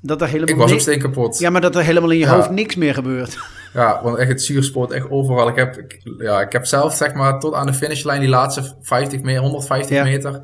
dat 0.00 0.20
er 0.20 0.26
helemaal 0.26 0.48
ik 0.48 0.54
was 0.56 0.64
ook 0.64 0.70
niks... 0.70 0.82
steen 0.82 0.98
kapot. 0.98 1.38
Ja, 1.38 1.50
maar 1.50 1.60
dat 1.60 1.76
er 1.76 1.82
helemaal 1.82 2.10
in 2.10 2.18
je 2.18 2.24
Ja. 2.24 2.34
hoofd 2.34 2.50
niks 2.50 2.74
meer 2.74 2.94
gebeurt. 2.94 3.38
Ja, 3.74 4.00
want 4.02 4.16
echt 4.18 4.28
het 4.28 4.42
zuurspoort 4.42 4.90
echt 4.90 5.10
overal. 5.10 5.48
Ik 5.48 5.56
heb, 5.56 5.76
ik, 5.76 6.00
ja, 6.18 6.40
ik 6.40 6.52
heb 6.52 6.66
zelf 6.66 6.94
zeg 6.94 7.14
maar 7.14 7.38
tot 7.40 7.54
aan 7.54 7.66
de 7.66 7.74
finishlijn 7.74 8.20
die 8.20 8.28
laatste 8.28 8.74
50 8.80 9.20
meter, 9.20 9.40
150 9.42 9.96
Ja. 9.96 10.02
meter, 10.02 10.40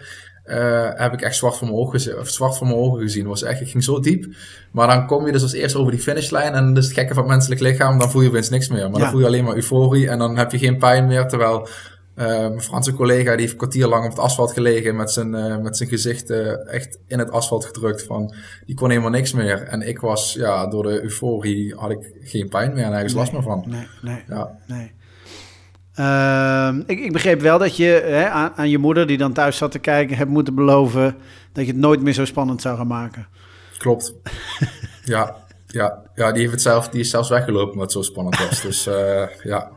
eh, 0.46 0.88
heb 0.94 1.12
ik 1.12 1.20
echt 1.22 1.37
zwart 1.37 1.56
voor 1.56 1.66
mijn 1.66 1.78
ogen 1.78 1.93
gezien. 1.93 2.19
Of 2.19 2.28
zwart 2.28 2.56
voor 2.56 2.66
mijn 2.66 2.78
ogen 2.78 3.00
gezien. 3.02 3.26
Was 3.26 3.43
echt, 3.43 3.60
ik 3.60 3.69
ging 3.69 3.84
zo 3.84 4.00
diep. 4.00 4.26
Maar 4.70 4.87
dan 4.88 5.06
kom 5.06 5.26
je 5.26 5.32
dus 5.32 5.43
als 5.43 5.52
eerste 5.52 5.78
over 5.78 5.93
die 5.93 6.00
finishlijn 6.00 6.54
en 6.54 6.69
dat 6.75 6.82
is 6.82 6.88
het 6.88 6.98
gekke 6.98 7.14
van 7.14 7.22
het 7.22 7.32
menselijk 7.32 7.60
lichaam. 7.60 7.98
Dan 7.98 8.10
voel 8.10 8.22
je 8.22 8.28
opeens 8.28 8.48
niks 8.50 8.69
meer. 8.69 8.90
Maar 8.90 8.98
Ja. 8.98 8.98
dan 8.98 9.10
voel 9.10 9.20
je 9.20 9.26
alleen 9.26 9.44
maar 9.44 9.54
euforie 9.54 10.08
en 10.08 10.19
dan 10.19 10.37
heb 10.37 10.52
je 10.52 10.58
geen 10.58 10.78
pijn 10.78 11.06
meer. 11.06 11.26
Terwijl 11.28 11.69
eh, 12.14 12.26
mijn 12.26 12.60
Franse 12.62 12.93
collega 12.93 13.31
die 13.31 13.40
heeft 13.40 13.50
een 13.52 13.58
kwartier 13.58 13.87
lang 13.87 14.04
op 14.04 14.10
het 14.10 14.19
asfalt 14.19 14.52
gelegen 14.52 14.96
met 14.96 15.10
zijn, 15.10 15.34
eh, 15.34 15.58
met 15.58 15.76
zijn 15.76 15.88
gezicht 15.88 16.31
echt 16.66 16.98
in 17.06 17.19
het 17.19 17.31
asfalt 17.31 17.64
gedrukt. 17.64 18.02
Van, 18.02 18.34
die 18.66 18.75
kon 18.75 18.88
helemaal 18.90 19.10
niks 19.10 19.32
meer. 19.32 19.62
En 19.62 19.88
ik 19.88 19.98
was, 20.00 20.32
ja, 20.32 20.66
door 20.66 20.82
de 20.82 21.02
euforie 21.02 21.75
had 21.75 21.90
ik 21.90 22.12
geen 22.20 22.48
pijn 22.48 22.72
meer 22.75 22.84
en 22.84 22.90
nergens 22.90 23.14
last 23.14 23.32
meer 23.32 23.43
van. 23.43 23.64
Nee, 23.66 23.87
nee, 24.02 24.22
Ja. 24.28 24.50
nee. 24.66 24.93
Ehm, 25.96 26.82
ik, 26.87 27.00
ik 27.00 27.12
begreep 27.12 27.40
wel 27.40 27.58
dat 27.58 27.76
je 27.76 28.02
hè, 28.04 28.28
aan, 28.28 28.52
aan 28.56 28.70
je 28.70 28.78
moeder, 28.78 29.06
die 29.06 29.19
dan 29.19 29.32
thuis 29.32 29.56
zat 29.56 29.70
te 29.70 29.78
kijken, 29.78 30.16
hebt 30.16 30.31
moeten 30.31 30.54
beloven 30.54 31.16
dat 31.52 31.66
je 31.66 31.70
het 31.70 31.81
nooit 31.81 32.02
meer 32.02 32.12
zo 32.12 32.25
spannend 32.25 32.60
zou 32.60 32.76
gaan 32.76 32.87
maken. 32.87 33.26
Klopt. 33.78 34.14
ja, 35.04 35.37
ja, 35.66 36.02
ja, 36.14 36.32
die 36.32 36.40
heeft 36.40 36.52
het 36.52 36.62
zelf, 36.62 36.88
die 36.88 37.00
is 37.00 37.10
zelfs 37.10 37.28
weggelopen 37.28 37.72
omdat 37.72 37.82
het 37.82 37.93
zo 37.93 38.02
spannend 38.02 38.38
was. 38.38 38.60
Dus 38.62 38.87
eh, 38.87 39.22
ja, 39.43 39.70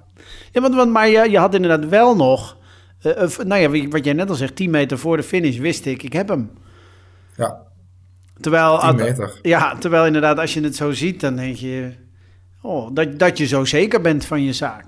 Ja, 0.51 0.62
want, 0.62 0.75
want, 0.75 0.92
maar 0.92 1.07
je, 1.07 1.30
je 1.30 1.38
had 1.38 1.54
inderdaad 1.54 1.89
wel 1.89 2.16
nog, 2.16 2.57
eh, 3.01 3.38
nou 3.38 3.62
ja, 3.62 3.89
wat 3.89 4.06
jij 4.06 4.13
net 4.13 4.30
al 4.30 4.36
zegt, 4.36 4.56
10 4.56 4.69
meter 4.69 4.98
voor 4.98 5.18
de 5.18 5.24
finish 5.24 5.57
wist 5.57 5.86
ik, 5.86 6.04
ik 6.04 6.13
heb 6.13 6.27
hem. 6.27 6.51
ja, 7.36 7.62
Terwijl, 8.39 8.80
10 8.80 8.95
meter. 8.95 9.39
Ja, 9.42 9.75
terwijl 9.75 10.06
inderdaad, 10.06 10.39
als 10.39 10.54
je 10.54 10.62
het 10.62 10.75
zo 10.75 10.92
ziet, 10.92 11.19
dan 11.21 11.35
denk 11.35 11.56
je, 11.56 11.94
oh, 12.61 12.90
dat, 12.94 13.19
dat 13.19 13.38
je 13.38 13.45
zo 13.45 13.66
zeker 13.66 14.02
bent 14.02 14.26
van 14.26 14.44
je 14.44 14.54
zaak. 14.54 14.85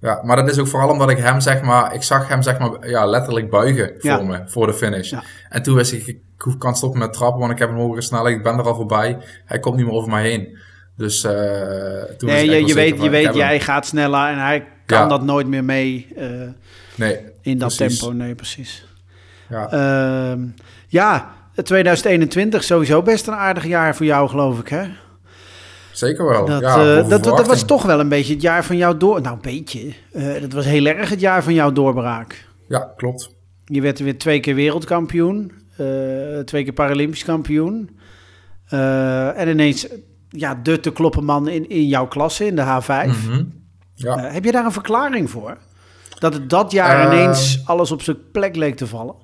Ja, 0.00 0.20
maar 0.24 0.36
dat 0.36 0.48
is 0.50 0.58
ook 0.58 0.66
vooral 0.66 0.88
omdat 0.88 1.10
ik 1.10 1.18
hem 1.18 1.40
zeg 1.40 1.62
maar, 1.62 1.94
ik 1.94 2.02
zag 2.02 2.28
hem 2.28 2.42
zeg 2.42 2.58
maar, 2.58 2.88
ja, 2.88 3.06
letterlijk 3.06 3.50
buigen 3.50 3.92
voor 3.98 4.10
Ja. 4.10 4.22
me, 4.22 4.42
voor 4.46 4.66
de 4.66 4.74
finish. 4.74 5.10
Ja. 5.10 5.22
En 5.48 5.62
toen 5.62 5.74
wist 5.74 5.92
ik, 5.92 6.06
ik 6.06 6.18
kan 6.58 6.76
stoppen 6.76 6.98
met 7.00 7.12
trappen, 7.12 7.40
want 7.40 7.52
ik 7.52 7.58
heb 7.58 7.68
een 7.70 7.76
hogere 7.76 8.02
snelheid, 8.02 8.36
ik 8.36 8.42
ben 8.42 8.58
er 8.58 8.64
al 8.64 8.74
voorbij. 8.74 9.18
Hij 9.44 9.58
komt 9.58 9.76
niet 9.76 9.86
meer 9.86 9.94
over 9.94 10.10
mij 10.10 10.22
heen. 10.22 10.58
Dus 10.96 11.24
eh 11.24 11.32
toen 12.16 12.28
was 12.28 12.40
ik 12.40 12.46
Nee, 12.48 12.66
je, 12.66 12.74
weet, 12.74 12.94
van, 12.94 13.04
je 13.04 13.10
weet 13.10 13.26
hem. 13.26 13.36
jij 13.36 13.60
gaat 13.60 13.86
sneller 13.86 14.28
en 14.28 14.38
hij 14.38 14.66
kan 14.86 14.98
Ja. 15.02 15.06
dat 15.08 15.22
nooit 15.22 15.46
meer 15.46 15.64
mee 15.64 16.06
eh, 16.16 16.24
Nee, 16.94 17.18
in 17.42 17.58
dat 17.58 17.76
precies. 17.76 17.98
tempo. 17.98 18.14
Nee, 18.14 18.34
precies. 18.34 18.86
Ja. 19.48 19.70
Ehm, 19.70 20.40
ja, 20.86 21.30
2021 21.62 22.64
sowieso 22.64 23.02
best 23.02 23.26
een 23.26 23.34
aardig 23.34 23.66
jaar 23.66 23.96
voor 23.96 24.06
jou, 24.06 24.28
geloof 24.28 24.58
ik, 24.60 24.68
hè? 24.68 24.84
Zeker 25.98 26.24
wel. 26.24 26.46
Dat, 26.46 26.60
ja, 26.60 26.96
eh, 26.96 27.08
dat, 27.08 27.24
dat 27.24 27.46
was 27.46 27.62
toch 27.62 27.82
wel 27.82 28.00
een 28.00 28.08
beetje 28.08 28.32
het 28.32 28.42
jaar 28.42 28.64
van 28.64 28.76
jouw 28.76 28.96
door... 28.96 29.20
Nou, 29.20 29.34
een 29.34 29.40
beetje. 29.54 29.92
Eh, 30.12 30.40
dat 30.40 30.52
was 30.52 30.64
heel 30.64 30.86
erg 30.86 31.10
het 31.10 31.20
jaar 31.20 31.42
van 31.42 31.54
jouw 31.54 31.72
doorbraak. 31.72 32.46
Ja, 32.68 32.92
klopt. 32.96 33.30
Je 33.64 33.80
werd 33.80 33.98
weer 33.98 34.18
twee 34.18 34.40
keer 34.40 34.54
wereldkampioen. 34.54 35.52
eh, 35.76 36.38
twee 36.44 36.64
keer 36.64 36.72
Paralympisch 36.72 37.24
kampioen. 37.24 37.98
En 38.68 39.48
ineens, 39.48 39.86
ja, 40.28 40.54
de 40.62 40.80
te 40.80 40.92
kloppen 40.92 41.24
man 41.24 41.48
in, 41.48 41.68
in 41.68 41.86
jouw 41.86 42.06
klasse, 42.06 42.46
in 42.46 42.56
de 42.56 42.80
H5. 42.82 43.06
Mhm. 43.06 43.44
Ja. 43.94 44.18
Heb 44.18 44.44
je 44.44 44.52
daar 44.52 44.64
een 44.64 44.72
verklaring 44.72 45.30
voor? 45.30 45.56
Dat 46.18 46.34
het 46.34 46.50
dat 46.50 46.72
jaar 46.72 47.12
ineens 47.12 47.62
alles 47.64 47.90
op 47.90 48.02
zijn 48.02 48.30
plek 48.32 48.56
leek 48.56 48.76
te 48.76 48.86
vallen? 48.86 49.14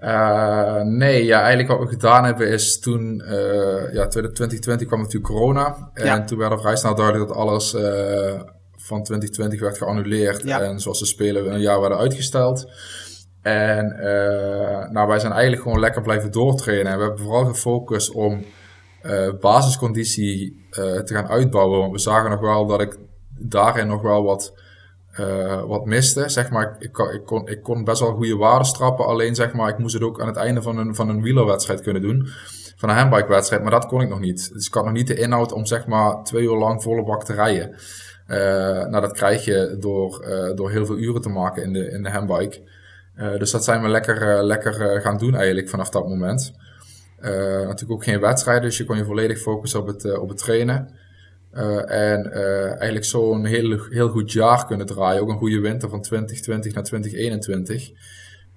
Eh, 0.00 0.80
nee, 0.82 1.24
ja, 1.24 1.38
eigenlijk 1.40 1.68
wat 1.68 1.78
we 1.80 1.86
gedaan 1.86 2.24
hebben 2.24 2.48
is 2.48 2.78
toen, 2.78 3.20
eh 3.20 3.92
ja, 3.92 4.06
2020 4.06 4.86
kwam 4.86 5.00
natuurlijk 5.00 5.32
corona. 5.32 5.90
En 5.94 6.06
Ja. 6.06 6.24
toen 6.24 6.38
werd 6.38 6.52
er 6.52 6.60
vrij 6.60 6.76
snel 6.76 6.94
duidelijk 6.94 7.28
dat 7.28 7.36
alles 7.36 7.74
eh, 7.74 8.40
van 8.76 9.02
2020 9.02 9.60
werd 9.60 9.78
geannuleerd. 9.78 10.42
Ja. 10.42 10.60
En 10.60 10.80
zoals 10.80 10.98
de 10.98 11.06
Spelen 11.06 11.52
een 11.52 11.60
jaar 11.60 11.80
werden 11.80 11.98
uitgesteld. 11.98 12.70
En 13.42 13.86
nou, 14.92 15.08
wij 15.08 15.18
zijn 15.18 15.32
eigenlijk 15.32 15.62
gewoon 15.62 15.80
lekker 15.80 16.02
blijven 16.02 16.30
doortrainen. 16.32 16.92
En 16.92 16.98
we 16.98 17.04
hebben 17.04 17.24
vooral 17.24 17.44
gefocust 17.44 18.12
om 18.12 18.44
basisconditie 19.40 20.66
te 20.70 21.02
gaan 21.14 21.28
uitbouwen. 21.28 21.78
Want 21.78 21.92
we 21.92 21.98
zagen 21.98 22.30
nog 22.30 22.40
wel 22.40 22.66
dat 22.66 22.80
ik 22.80 22.96
daarin 23.38 23.86
nog 23.86 24.02
wel 24.02 24.22
wat 24.24 24.54
uh, 25.20 25.62
wat 25.64 25.84
miste. 25.86 26.28
Zeg 26.28 26.50
maar, 26.50 26.76
ik, 26.78 26.98
ik, 26.98 27.24
kon, 27.24 27.48
ik 27.48 27.62
kon 27.62 27.84
best 27.84 28.00
wel 28.00 28.14
goede 28.14 28.36
waarden 28.36 28.72
trappen. 28.72 29.06
Alleen 29.06 29.34
zeg 29.34 29.52
maar, 29.52 29.68
ik 29.68 29.78
moest 29.78 29.94
het 29.94 30.02
ook 30.02 30.20
aan 30.20 30.26
het 30.26 30.36
einde 30.36 30.62
van 30.62 30.78
een, 30.78 30.94
van 30.94 31.08
een 31.08 31.22
wielerwedstrijd 31.22 31.80
kunnen 31.80 32.02
doen. 32.02 32.28
Van 32.76 32.88
een 32.88 32.96
handbikewedstrijd. 32.96 33.62
Maar 33.62 33.70
dat 33.70 33.86
kon 33.86 34.00
ik 34.00 34.08
nog 34.08 34.20
niet. 34.20 34.52
Dus 34.52 34.66
ik 34.66 34.74
had 34.74 34.84
nog 34.84 34.92
niet 34.92 35.06
de 35.06 35.14
inhoud 35.14 35.52
om 35.52 35.66
zeg 35.66 35.86
maar 35.86 36.22
twee 36.24 36.42
uur 36.42 36.56
lang 36.56 36.82
volle 36.82 37.04
bak 37.04 37.24
te 37.24 37.32
rijden. 37.32 37.70
Uh, 37.70 38.36
nou, 38.88 39.00
dat 39.00 39.12
krijg 39.12 39.44
je 39.44 39.76
door, 39.80 40.24
uh, 40.28 40.56
door 40.56 40.70
heel 40.70 40.86
veel 40.86 40.98
uren 40.98 41.20
te 41.20 41.28
maken 41.28 41.62
in 41.62 41.72
de, 41.72 41.90
in 41.90 42.02
de 42.02 42.10
handbike. 42.10 42.62
dus 43.38 43.50
dat 43.50 43.64
zijn 43.64 43.82
we 43.82 43.88
lekker, 43.88 44.44
lekker 44.44 45.00
gaan 45.00 45.18
doen 45.18 45.34
eigenlijk 45.34 45.68
vanaf 45.68 45.90
dat 45.90 46.08
moment. 46.08 46.52
natuurlijk 47.20 47.90
ook 47.90 48.04
geen 48.04 48.20
wedstrijden, 48.20 48.62
dus 48.62 48.78
je 48.78 48.84
kon 48.84 48.96
je 48.96 49.04
volledig 49.04 49.38
focussen 49.38 49.80
op 49.80 49.86
het, 49.86 50.18
op 50.18 50.28
het 50.28 50.38
trainen. 50.38 50.99
Uh, 51.54 51.90
en 51.90 52.30
uh, 52.34 52.66
eigenlijk 52.66 53.04
zo'n 53.04 53.44
heel, 53.44 53.78
heel 53.90 54.08
goed 54.08 54.32
jaar 54.32 54.66
kunnen 54.66 54.86
draaien. 54.86 55.22
Ook 55.22 55.28
een 55.28 55.36
goede 55.36 55.60
winter 55.60 55.88
van 55.88 56.02
2020 56.02 56.74
naar 56.74 56.84
2021. 56.84 57.90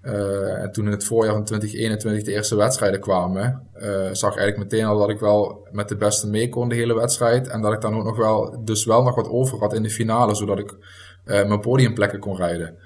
Uh, 0.04 0.62
en 0.62 0.72
toen 0.72 0.86
in 0.86 0.92
het 0.92 1.06
voorjaar 1.06 1.34
van 1.34 1.44
2021 1.46 2.24
de 2.24 2.32
eerste 2.32 2.56
wedstrijden 2.56 3.00
kwamen, 3.00 3.68
zag 4.12 4.38
eigenlijk 4.38 4.58
meteen 4.58 4.86
al 4.86 4.98
dat 4.98 5.10
ik 5.10 5.20
wel 5.20 5.68
met 5.72 5.90
de 5.90 5.96
beste 5.96 6.28
mee 6.28 6.50
kon 6.50 6.70
de 6.70 6.76
hele 6.76 6.96
wedstrijd. 6.96 7.48
En 7.48 7.62
dat 7.62 7.74
ik 7.74 7.82
dan 7.82 7.96
ook 7.96 8.04
nog 8.04 8.18
wel, 8.18 8.64
dus 8.64 8.86
wel 8.86 9.04
nog 9.04 9.16
wat 9.16 9.30
over 9.30 9.60
had 9.60 9.74
in 9.74 9.84
de 9.84 9.90
finale, 9.90 10.36
zodat 10.36 10.60
ik 10.60 10.76
mijn 11.24 11.60
podiumplekken 11.60 12.20
kon 12.20 12.36
rijden. 12.36 12.78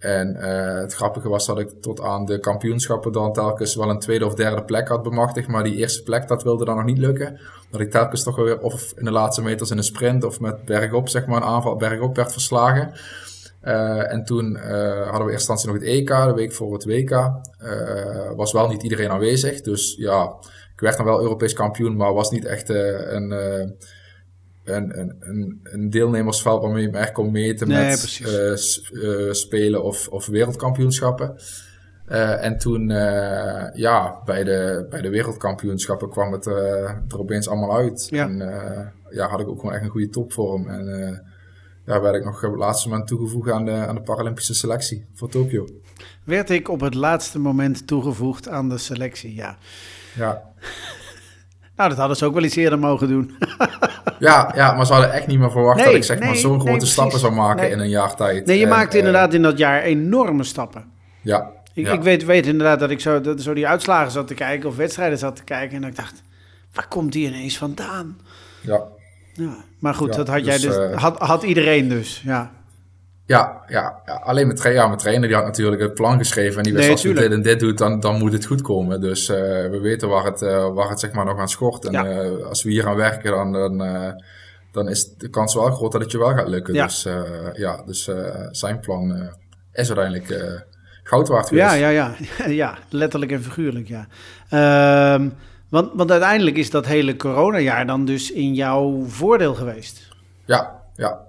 En 0.00 0.36
uh, 0.36 0.74
het 0.74 0.94
grappige 0.94 1.28
was 1.28 1.46
dat 1.46 1.58
ik 1.58 1.70
tot 1.80 2.00
aan 2.00 2.24
de 2.24 2.38
kampioenschappen 2.38 3.12
dan 3.12 3.32
telkens 3.32 3.74
wel 3.74 3.90
een 3.90 3.98
tweede 3.98 4.26
of 4.26 4.34
derde 4.34 4.64
plek 4.64 4.88
had 4.88 5.02
bemachtigd. 5.02 5.48
Maar 5.48 5.62
die 5.64 5.76
eerste 5.76 6.02
plek, 6.02 6.28
dat 6.28 6.42
wilde 6.42 6.64
dan 6.64 6.76
nog 6.76 6.84
niet 6.84 6.98
lukken. 6.98 7.40
Dat 7.70 7.80
ik 7.80 7.90
telkens 7.90 8.22
toch 8.22 8.36
weer 8.36 8.60
of 8.60 8.92
in 8.96 9.04
de 9.04 9.10
laatste 9.10 9.42
meters 9.42 9.70
in 9.70 9.76
een 9.76 9.84
sprint 9.84 10.24
of 10.24 10.40
met 10.40 10.64
bergop, 10.64 11.08
zeg 11.08 11.26
maar, 11.26 11.36
een 11.36 11.48
aanval 11.48 11.76
bergop 11.76 12.16
werd 12.16 12.32
verslagen. 12.32 12.92
Uh, 13.64 14.12
en 14.12 14.24
toen 14.24 14.56
uh, 14.56 14.62
hadden 15.02 15.26
we 15.26 15.32
eerst 15.32 15.48
instantie 15.48 15.68
nog 15.68 15.76
het 15.76 15.86
EK, 15.86 16.08
de 16.08 16.32
week 16.34 16.52
voor 16.52 16.72
het 16.72 16.84
WK. 16.84 17.30
Was 18.36 18.52
wel 18.52 18.68
niet 18.68 18.82
iedereen 18.82 19.10
aanwezig. 19.10 19.60
Dus 19.60 19.94
ja, 19.98 20.34
ik 20.74 20.80
werd 20.80 20.96
dan 20.96 21.06
wel 21.06 21.20
Europees 21.20 21.52
kampioen, 21.52 21.96
maar 21.96 22.14
was 22.14 22.30
niet 22.30 22.44
echt 22.44 22.68
een 22.68 23.32
een, 24.64 24.98
een, 25.20 25.60
een, 25.62 25.90
deelnemersveld 25.90 26.62
waarmee 26.62 26.82
je 26.82 26.90
echt 26.90 27.12
kon 27.12 27.30
meten 27.30 27.68
met 27.68 28.20
uh, 28.92 29.32
spelen 29.32 29.82
of, 29.82 30.08
of 30.08 30.26
wereldkampioenschappen. 30.26 31.36
Uh, 32.08 32.44
en 32.44 32.58
toen, 32.58 32.88
ja, 33.74 34.22
bij 34.24 34.44
de, 34.44 34.86
bij 34.90 35.00
de 35.00 35.08
wereldkampioenschappen 35.08 36.10
kwam 36.10 36.32
het 36.32 36.46
er 36.46 37.18
opeens 37.18 37.48
allemaal 37.48 37.76
uit. 37.76 38.06
Ja. 38.10 38.24
En 38.24 38.38
ja, 39.10 39.28
had 39.28 39.40
ik 39.40 39.48
ook 39.48 39.60
gewoon 39.60 39.74
echt 39.74 39.84
een 39.84 39.90
goede 39.90 40.08
topvorm. 40.08 40.68
En 40.68 41.22
daar 41.84 42.02
werd 42.02 42.14
ik 42.14 42.24
nog 42.24 42.44
op 42.44 42.50
het 42.50 42.60
laatste 42.60 42.88
moment 42.88 43.08
toegevoegd 43.08 43.50
aan 43.50 43.64
de, 43.64 43.72
aan 43.72 43.94
de 43.94 44.00
Paralympische 44.00 44.54
selectie 44.54 45.06
voor 45.14 45.28
Tokio. 45.28 45.66
Werd 46.24 46.50
ik 46.50 46.68
op 46.68 46.80
het 46.80 46.94
laatste 46.94 47.38
moment 47.38 47.86
toegevoegd 47.86 48.48
aan 48.48 48.68
de 48.68 48.78
selectie, 48.78 49.34
ja. 49.34 49.58
Ja. 50.14 50.42
nou, 51.76 51.88
dat 51.88 51.98
hadden 51.98 52.16
ze 52.16 52.24
ook 52.24 52.34
wel 52.34 52.42
iets 52.42 52.56
eerder 52.56 52.78
mogen 52.78 53.08
doen. 53.08 53.30
Ja, 54.20 54.52
ja, 54.54 54.72
maar 54.72 54.86
ze 54.86 54.92
hadden 54.92 55.12
echt 55.12 55.26
niet 55.26 55.38
meer 55.38 55.50
verwacht 55.50 55.84
dat 55.84 55.94
ik 55.94 56.04
zeg 56.04 56.18
maar 56.18 56.36
zo'n 56.36 56.60
grote 56.60 56.86
stappen 56.86 57.18
zou 57.18 57.32
maken 57.32 57.70
in 57.70 57.78
een 57.78 57.88
jaar 57.88 58.14
tijd. 58.14 58.46
Nee, 58.46 58.58
je 58.58 58.66
maakte 58.66 58.92
eh, 58.92 58.98
inderdaad 58.98 59.34
in 59.34 59.42
dat 59.42 59.58
jaar 59.58 59.82
enorme 59.82 60.44
stappen. 60.44 60.84
Ja. 61.20 61.50
Ik, 61.74 61.88
ik 61.88 62.02
weet, 62.02 62.24
weet, 62.24 62.46
inderdaad 62.46 62.80
dat 62.80 62.90
ik 62.90 63.00
zo, 63.00 63.20
dat, 63.20 63.42
zo 63.42 63.54
die 63.54 63.66
uitslagen 63.66 64.12
zat 64.12 64.26
te 64.26 64.34
kijken 64.34 64.68
of 64.68 64.76
wedstrijden 64.76 65.18
zat 65.18 65.36
te 65.36 65.44
kijken 65.44 65.76
en 65.76 65.80
dat 65.80 65.90
ik 65.90 65.96
dacht, 65.96 66.22
waar 66.72 66.88
komt 66.88 67.12
die 67.12 67.26
ineens 67.26 67.58
vandaan? 67.58 68.18
Ja. 68.60 68.82
ja 69.32 69.56
maar 69.78 69.94
goed, 69.94 70.14
dat 70.14 70.28
had 70.28 70.44
jij 70.44 70.58
dus, 70.58 70.76
uh, 70.76 70.96
had, 70.96 71.18
had 71.18 71.42
iedereen 71.42 71.88
dus, 71.88 72.22
ja. 72.24 72.50
Ja, 73.30 73.62
ja, 73.66 74.00
ja, 74.06 74.14
alleen 74.14 74.46
mijn, 74.46 74.58
tra 74.58 74.70
ja, 74.70 74.86
mijn 74.86 74.98
trainer 74.98 75.28
die 75.28 75.36
had 75.36 75.46
natuurlijk 75.46 75.82
het 75.82 75.94
plan 75.94 76.18
geschreven. 76.18 76.56
En 76.56 76.62
die 76.62 76.72
wist 76.72 76.90
als 76.90 77.02
je 77.02 77.14
dit 77.14 77.32
en 77.32 77.42
dit 77.42 77.60
doet, 77.60 77.78
dan, 77.78 78.00
dan 78.00 78.18
moet 78.18 78.32
het 78.32 78.46
goed 78.46 78.62
komen. 78.62 79.00
Dus 79.00 79.28
uh, 79.28 79.36
we 79.70 79.78
weten 79.82 80.08
waar 80.08 80.24
het, 80.24 80.42
uh, 80.42 80.72
waar 80.72 80.88
het 80.88 81.00
zeg 81.00 81.12
maar 81.12 81.24
nog 81.24 81.38
aan 81.38 81.48
schort. 81.48 81.84
En 81.84 81.92
ja. 81.92 82.22
uh, 82.22 82.46
als 82.46 82.62
we 82.62 82.70
hier 82.70 82.86
aan 82.86 82.96
werken, 82.96 83.30
dan, 83.30 83.52
dan, 83.52 83.78
dan 84.72 84.88
is 84.88 85.14
de 85.16 85.28
kans 85.28 85.54
wel 85.54 85.70
groot 85.70 85.92
dat 85.92 86.00
het 86.00 86.10
je 86.10 86.18
wel 86.18 86.34
gaat 86.34 86.48
lukken. 86.48 86.74
Ja. 86.74 86.84
Dus 86.84 87.06
ja, 87.52 87.82
dus 87.86 88.10
zijn 88.50 88.80
plan 88.80 89.30
is 89.72 89.92
uiteindelijk 89.92 90.58
goud 91.02 91.28
waard 91.28 91.48
geweest. 91.48 91.66
Ja, 91.66 91.74
ja, 91.74 91.88
ja. 91.88 92.14
ja, 92.64 92.78
letterlijk 92.88 93.32
en 93.32 93.42
figuurlijk, 93.42 93.88
ja. 93.88 94.06
Ehm, 94.48 95.28
want, 95.68 95.90
want 95.94 96.10
uiteindelijk 96.10 96.56
is 96.56 96.70
dat 96.70 96.86
hele 96.86 97.16
coronajaar 97.16 97.86
dan 97.86 98.04
dus 98.04 98.32
in 98.32 98.54
jouw 98.54 99.04
voordeel 99.06 99.54
geweest. 99.54 100.08
Ja, 100.44 100.82
ja 100.96 101.28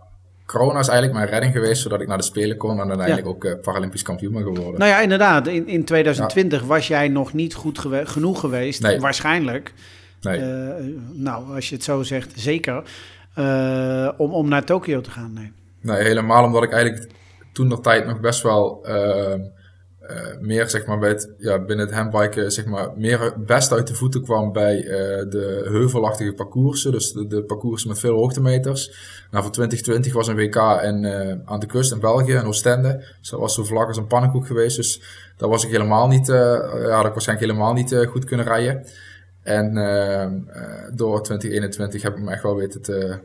corona 0.51 0.79
is 0.79 0.88
eigenlijk 0.88 1.17
mijn 1.20 1.29
redding 1.29 1.53
geweest, 1.53 1.81
zodat 1.81 2.01
ik 2.01 2.08
naar 2.08 2.17
de 2.17 2.24
Spelen 2.24 2.58
kon 2.58 2.79
en 2.79 2.88
uiteindelijk 2.88 3.27
ook 3.27 3.43
uh, 3.43 3.53
Paralympisch 3.62 4.01
kampioen 4.01 4.34
ben 4.34 4.41
geworden. 4.41 4.79
Nou 4.79 4.91
ja, 4.91 5.00
inderdaad. 5.00 5.48
In, 5.48 5.67
in 5.67 5.84
2020 5.84 6.63
was 6.63 6.88
jij 6.88 7.08
nog 7.08 7.34
niet 7.34 7.53
goed 7.53 7.79
genoeg 8.03 8.39
geweest, 8.39 8.81
nee. 8.81 9.00
waarschijnlijk. 9.00 9.74
Nee. 10.22 10.39
Uh, 10.39 10.74
nou, 11.12 11.55
als 11.55 11.70
je 11.70 11.75
het 11.75 11.84
zo 11.84 12.03
zegt, 12.03 12.31
zeker. 12.36 12.84
Uh, 13.36 14.10
om, 14.17 14.31
om 14.31 14.48
naar 14.48 14.63
Tokio 14.63 15.01
te 15.01 15.12
gaan, 15.12 15.34
nee. 15.34 15.51
Nee, 15.81 16.03
helemaal 16.03 16.43
omdat 16.43 16.63
ik 16.63 16.72
eigenlijk 16.72 17.12
toen 17.51 17.67
nog 17.67 17.81
tijd 17.81 18.05
nog 18.05 18.20
best 18.20 18.41
wel 18.41 18.86
meer 20.39 20.70
zeg 20.70 20.86
maar, 20.86 21.00
bij 21.00 21.10
het, 21.10 21.30
ja, 21.38 21.60
binnen 21.60 21.86
het 21.86 21.96
handbiken 21.96 22.51
zeg 22.51 22.65
maar, 22.65 22.89
meer 22.96 23.34
best 23.38 23.72
uit 23.72 23.88
de 23.88 23.94
voeten 23.94 24.24
kwam 24.24 24.51
bij 24.51 24.77
uh, 24.77 24.89
de 25.30 25.68
heuvelachtige 25.70 26.34
parcoursen. 26.34 26.91
Dus 26.91 27.12
de, 27.12 27.27
de 27.27 27.44
parcoursen 27.44 27.89
met 27.89 28.00
veel 28.00 28.15
hoogtemeters. 28.15 28.88
Nou, 29.32 29.44
voor 29.44 29.53
2020 29.53 30.13
was 30.13 30.27
een 30.27 30.36
WK 30.36 30.82
in, 30.84 31.03
uh, 31.03 31.34
aan 31.46 31.60
de 31.60 31.65
kust 31.65 31.91
in 31.91 32.00
België, 32.00 32.34
in 32.34 32.46
Oostende. 32.46 33.03
Dus 33.20 33.30
dat 33.30 33.39
was 33.39 33.53
zo 33.53 33.63
vlak 33.63 33.88
als 33.88 33.98
een 33.98 34.08
pannenkoek 34.08 34.48
geweest. 34.48 34.75
Dus 34.75 35.01
daar 35.38 35.50
was 35.50 35.63
ik 35.63 35.72
helemaal 35.72 36.08
niet, 36.08 36.27
ja, 36.27 36.89
had 36.89 37.06
ik 37.06 37.12
waarschijnlijk 37.12 37.51
helemaal 37.51 37.74
niet 37.74 37.96
goed 38.10 38.25
kunnen 38.25 38.46
rijden. 38.46 38.86
En 39.44 39.74
door 40.94 41.24
2021 41.24 42.01
heb 42.01 42.15
ik 42.15 42.24
me 42.24 42.32
echt 42.32 42.44
wel 42.44 42.56
weten 42.56 42.82
te 42.82 43.20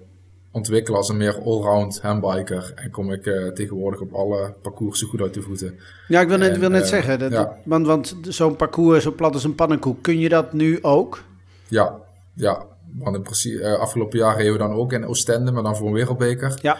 ontwikkelen 0.57 0.99
als 0.99 1.09
een 1.09 1.17
meer 1.17 1.43
allround 1.43 2.01
handbiker. 2.01 2.73
En 2.75 2.91
kom 2.91 3.13
ik 3.13 3.27
uh, 3.27 3.49
tegenwoordig 3.49 4.01
op 4.01 4.13
alle 4.13 4.55
parcoursen 4.63 5.09
goed 5.09 5.21
uit 5.21 5.35
de 5.35 5.43
voeten. 5.43 5.79
Ja, 6.09 6.21
ik 6.21 6.29
wil 6.29 6.39
net, 6.39 6.59
wil 6.59 6.71
net 6.71 6.83
uh, 6.83 6.89
zeggen, 6.89 7.19
dat, 7.19 7.33
ja. 7.33 7.57
want, 7.65 7.87
want 7.87 8.17
zo'n 8.23 8.57
parcours 8.57 9.03
zo 9.03 9.13
plat 9.13 9.35
als 9.35 9.45
een 9.45 9.55
pannenkoek, 9.55 10.03
kun 10.03 10.19
je 10.19 10.29
dat 10.29 10.53
nu 10.53 10.79
ook? 10.83 11.23
Ja, 11.69 12.01
ja. 12.35 12.67
Want 12.99 13.17
in 13.17 13.23
principe, 13.23 13.59
uh, 13.59 13.79
afgelopen 13.79 14.19
jaar 14.19 14.37
reden 14.37 14.53
we 14.53 14.59
dan 14.59 14.73
ook 14.73 14.93
in 14.93 15.07
Oostende, 15.07 15.53
maar 15.53 15.63
dan 15.63 15.77
voor 15.77 15.87
een 15.87 15.93
wereldbeker. 15.93 16.59
Ja. 16.63 16.79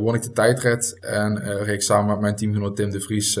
won 0.00 0.14
ik 0.14 0.22
de 0.22 0.32
tijdrit 0.32 0.98
en 1.00 1.38
reed 1.38 1.74
ik 1.74 1.82
samen 1.82 2.06
met 2.06 2.20
mijn 2.20 2.36
teamgenoot 2.36 2.76
Tim 2.76 2.90
de 2.90 3.00
Vries, 3.00 3.36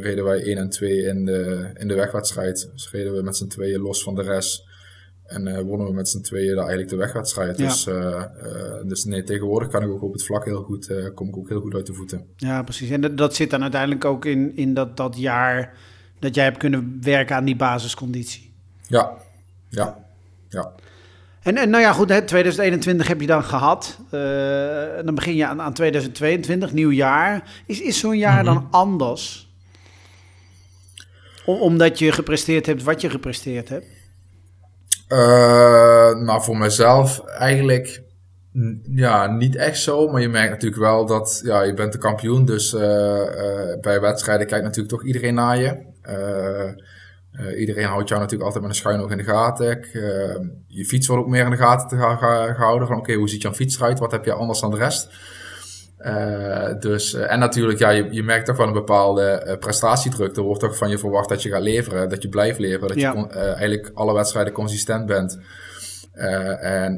reden 0.00 0.24
wij 0.24 0.42
1 0.42 0.58
en 0.58 0.70
2 0.70 1.02
in 1.02 1.24
de, 1.24 1.70
in 1.74 1.88
de 1.88 1.94
wegwedstrijd. 1.94 2.70
Dus 2.72 2.90
reden 2.90 3.12
we 3.12 3.22
met 3.22 3.36
z'n 3.36 3.46
tweeën 3.46 3.80
los 3.80 4.02
van 4.02 4.14
de 4.14 4.22
rest. 4.22 4.70
En 5.32 5.46
uh, 5.46 5.60
wonnen 5.60 5.86
we 5.86 5.92
met 5.92 6.08
z'n 6.08 6.20
tweeën 6.20 6.56
eigenlijk 6.56 6.88
de 6.88 6.96
wegwedstrijd. 6.96 7.58
Ja. 7.58 7.66
Dus, 7.66 7.86
uh, 7.86 7.94
uh, 7.94 8.22
dus 8.84 9.04
nee, 9.04 9.22
tegenwoordig 9.22 9.68
kan 9.68 9.82
ik 9.82 9.88
ook 9.88 10.02
op 10.02 10.12
het 10.12 10.24
vlak 10.24 10.44
heel 10.44 10.62
goed, 10.62 10.92
kom 11.14 11.28
ik 11.28 11.36
ook 11.36 11.48
heel 11.48 11.60
goed 11.60 11.74
uit 11.74 11.86
de 11.86 11.94
voeten. 11.94 12.26
Ja, 12.36 12.62
precies. 12.62 12.90
En 12.90 13.00
dat, 13.00 13.16
dat 13.18 13.34
zit 13.34 13.50
dan 13.50 13.62
uiteindelijk 13.62 14.04
ook 14.04 14.24
in, 14.24 14.56
in 14.56 14.74
dat, 14.74 14.96
dat 14.96 15.18
jaar 15.18 15.76
dat 16.18 16.34
jij 16.34 16.44
hebt 16.44 16.58
kunnen 16.58 16.98
werken 17.00 17.36
aan 17.36 17.44
die 17.44 17.56
basisconditie. 17.56 18.54
Ja, 18.86 19.12
ja, 19.68 20.04
ja. 20.48 20.72
En, 21.42 21.56
en 21.56 21.70
nou 21.70 21.82
ja, 21.82 21.92
goed, 21.92 22.08
hè, 22.08 22.22
2021 22.22 23.08
heb 23.08 23.20
je 23.20 23.26
dan 23.26 23.44
gehad. 23.44 23.98
dan 25.04 25.14
begin 25.14 25.36
je 25.36 25.46
aan, 25.46 25.60
aan 25.60 25.72
2022, 25.72 26.72
nieuw 26.72 26.90
jaar. 26.90 27.62
Is, 27.66 27.80
is 27.80 27.98
zo'n 27.98 28.18
jaar 28.18 28.42
mm 28.42 28.48
-hmm. 28.48 28.54
dan 28.54 28.68
anders? 28.70 29.50
omdat 31.44 31.98
je 31.98 32.12
gepresteerd 32.12 32.66
hebt 32.66 32.82
wat 32.82 33.00
je 33.00 33.10
gepresteerd 33.10 33.68
hebt? 33.68 33.86
Uh, 35.12 36.14
nou, 36.14 36.42
voor 36.42 36.56
mezelf 36.56 37.24
eigenlijk 37.24 38.02
ja, 38.82 39.26
niet 39.26 39.56
echt 39.56 39.78
zo. 39.78 40.08
Maar 40.08 40.20
je 40.20 40.28
merkt 40.28 40.50
natuurlijk 40.50 40.82
wel 40.82 41.06
dat 41.06 41.40
ja, 41.44 41.62
je 41.62 41.74
bent 41.74 41.92
de 41.92 41.98
kampioen. 41.98 42.44
Dus 42.44 42.72
uh, 42.72 42.80
uh, 42.80 43.80
bij 43.80 44.00
wedstrijden 44.00 44.46
kijkt 44.46 44.64
natuurlijk 44.64 44.94
toch 44.94 45.04
iedereen 45.04 45.34
naar 45.34 45.58
je. 45.58 45.90
iedereen 47.58 47.86
houdt 47.86 48.08
jou 48.08 48.20
natuurlijk 48.20 48.44
altijd 48.44 48.62
met 48.62 48.72
een 48.72 48.80
schuin 48.80 49.00
oog 49.00 49.10
in 49.10 49.16
de 49.16 49.24
gaten. 49.24 49.66
je 50.66 50.84
fiets 50.84 51.06
wordt 51.06 51.22
ook 51.22 51.30
meer 51.30 51.44
in 51.44 51.50
de 51.50 51.56
gaten 51.56 51.88
te 51.88 51.96
gehouden. 52.54 52.96
Oké, 52.96 53.14
hoe 53.14 53.28
ziet 53.28 53.42
jouw 53.42 53.52
fiets 53.52 53.76
eruit? 53.76 53.98
Wat 53.98 54.12
heb 54.12 54.24
je 54.24 54.32
anders 54.32 54.60
dan 54.60 54.70
de 54.70 54.76
rest? 54.76 55.08
Uh, 56.06 56.80
dus, 56.80 57.14
uh, 57.14 57.32
en 57.32 57.38
natuurlijk, 57.38 57.78
ja, 57.78 57.90
je, 57.90 58.08
je 58.10 58.22
merkt 58.22 58.46
toch 58.46 58.56
wel 58.56 58.66
een 58.66 58.72
bepaalde 58.72 59.44
uh, 59.46 59.58
prestatiedruk. 59.58 60.36
Er 60.36 60.42
wordt 60.42 60.60
toch 60.60 60.76
van 60.76 60.90
je 60.90 60.98
verwacht 60.98 61.28
dat 61.28 61.42
je 61.42 61.48
gaat 61.48 61.62
leveren, 61.62 62.08
dat 62.08 62.22
je 62.22 62.28
blijft 62.28 62.58
leveren, 62.58 62.88
dat 62.88 63.00
ja. 63.00 63.12
je 63.12 63.26
eigenlijk 63.38 63.90
alle 63.94 64.14
wedstrijden 64.14 64.52
consistent 64.52 65.06
bent. 65.06 65.38
en 66.60 66.96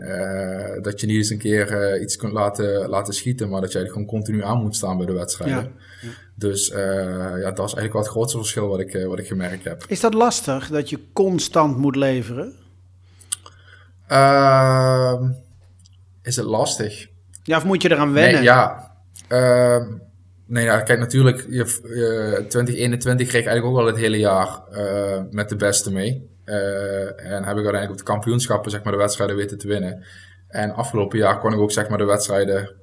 dat 0.83 1.01
je 1.01 1.07
niet 1.07 1.17
eens 1.17 1.31
een 1.31 1.39
keer 1.39 2.01
iets 2.01 2.17
kunt 2.17 2.33
laten, 2.33 2.89
laten 2.89 3.15
schieten, 3.15 3.49
maar 3.49 3.61
dat 3.61 3.73
je 3.73 3.79
eigenlijk 3.79 4.09
gewoon 4.09 4.23
continu 4.23 4.45
aan 4.45 4.63
moet 4.63 4.77
staan 4.77 4.97
bij 4.97 5.07
de 5.07 5.13
wedstrijden. 5.13 5.57
Ja. 5.57 6.09
Ja. 6.09 6.09
Dus 6.35 6.69
ja, 6.69 7.51
dat 7.51 7.67
is 7.67 7.75
eigenlijk 7.75 7.93
wel 7.93 8.03
het 8.03 8.11
grootste 8.11 8.39
verschil 8.39 8.69
wat 8.69 8.81
ik, 8.81 9.05
wat 9.07 9.19
ik 9.19 9.27
gemerkt 9.27 9.65
heb. 9.65 9.85
Is 9.89 10.01
dat 10.01 10.15
lastig, 10.15 10.69
dat 10.69 10.91
je 10.91 10.99
constant 11.13 11.77
moet 11.77 11.97
leveren? 11.97 12.55
Ehm, 14.07 15.31
is 16.23 16.37
het 16.37 16.47
lastig? 16.47 17.07
Ja, 17.43 17.57
of 17.57 17.65
moet 17.65 17.83
je 17.83 17.91
eraan 17.91 18.13
wennen? 18.13 18.35
Nee, 18.35 18.43
ja, 18.43 18.84
Uh, 19.29 19.87
Nee, 20.47 20.65
ja, 20.65 20.81
kijk, 20.81 20.99
natuurlijk, 20.99 21.47
je, 21.49 21.81
je 21.83 22.45
2021 22.49 23.29
kreeg 23.29 23.47
eigenlijk 23.47 23.67
ook 23.67 23.83
wel 23.83 23.93
het 23.93 24.03
hele 24.03 24.19
jaar 24.19 24.61
uh, 24.73 25.21
met 25.31 25.49
de 25.49 25.57
beste 25.57 25.93
mee. 25.93 26.29
Uh, 26.45 27.33
en 27.33 27.45
heb 27.45 27.57
ik 27.57 27.65
uiteindelijk 27.65 27.91
op 27.91 27.97
de 27.97 28.03
kampioenschappen 28.03 28.71
zeg 28.71 28.83
maar, 28.83 28.93
de 28.93 28.99
wedstrijden 28.99 29.37
weten 29.37 29.59
te 29.59 29.69
winnen. 29.69 30.05
En 30.49 30.75
afgelopen 30.75 31.19
jaar 31.19 31.39
kon 31.39 31.53
ik 31.53 31.59
ook 31.59 31.73
zeg 31.73 31.89
maar, 31.89 31.99
de 31.99 32.05
wedstrijden, 32.05 32.75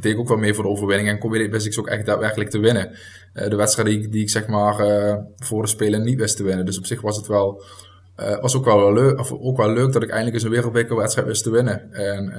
deed 0.00 0.12
ik 0.12 0.18
ook 0.18 0.28
wel 0.28 0.36
mee 0.36 0.54
voor 0.54 0.64
de 0.64 0.70
overwinning. 0.70 1.08
En 1.08 1.18
kon, 1.18 1.30
wist 1.30 1.66
ik 1.66 1.72
ze 1.72 1.80
ook 1.80 1.88
echt 1.88 2.06
daadwerkelijk 2.06 2.50
te 2.50 2.58
winnen. 2.58 2.90
Uh, 3.34 3.48
de 3.48 3.56
wedstrijden 3.56 4.00
die, 4.00 4.08
die 4.08 4.22
ik 4.22 4.30
zeg 4.30 4.46
maar, 4.46 4.76
voor 5.36 5.62
de 5.62 5.68
Spelen 5.68 6.02
niet 6.02 6.18
wist 6.18 6.36
te 6.36 6.42
winnen. 6.42 6.66
Dus 6.66 6.78
op 6.78 6.86
zich 6.86 7.00
was 7.00 7.16
het 7.16 7.26
wel, 7.26 7.62
was 8.40 8.56
ook 8.56 8.64
wel, 8.64 8.92
leuk, 8.92 9.18
of 9.18 9.32
ook 9.32 9.56
wel 9.56 9.72
leuk 9.72 9.92
dat 9.92 10.02
ik 10.02 10.08
eindelijk 10.08 10.34
eens 10.34 10.44
een 10.44 10.50
wereldbekerwedstrijd 10.50 11.26
wist 11.26 11.42
te 11.42 11.50
winnen. 11.50 11.92
En, 11.92 12.32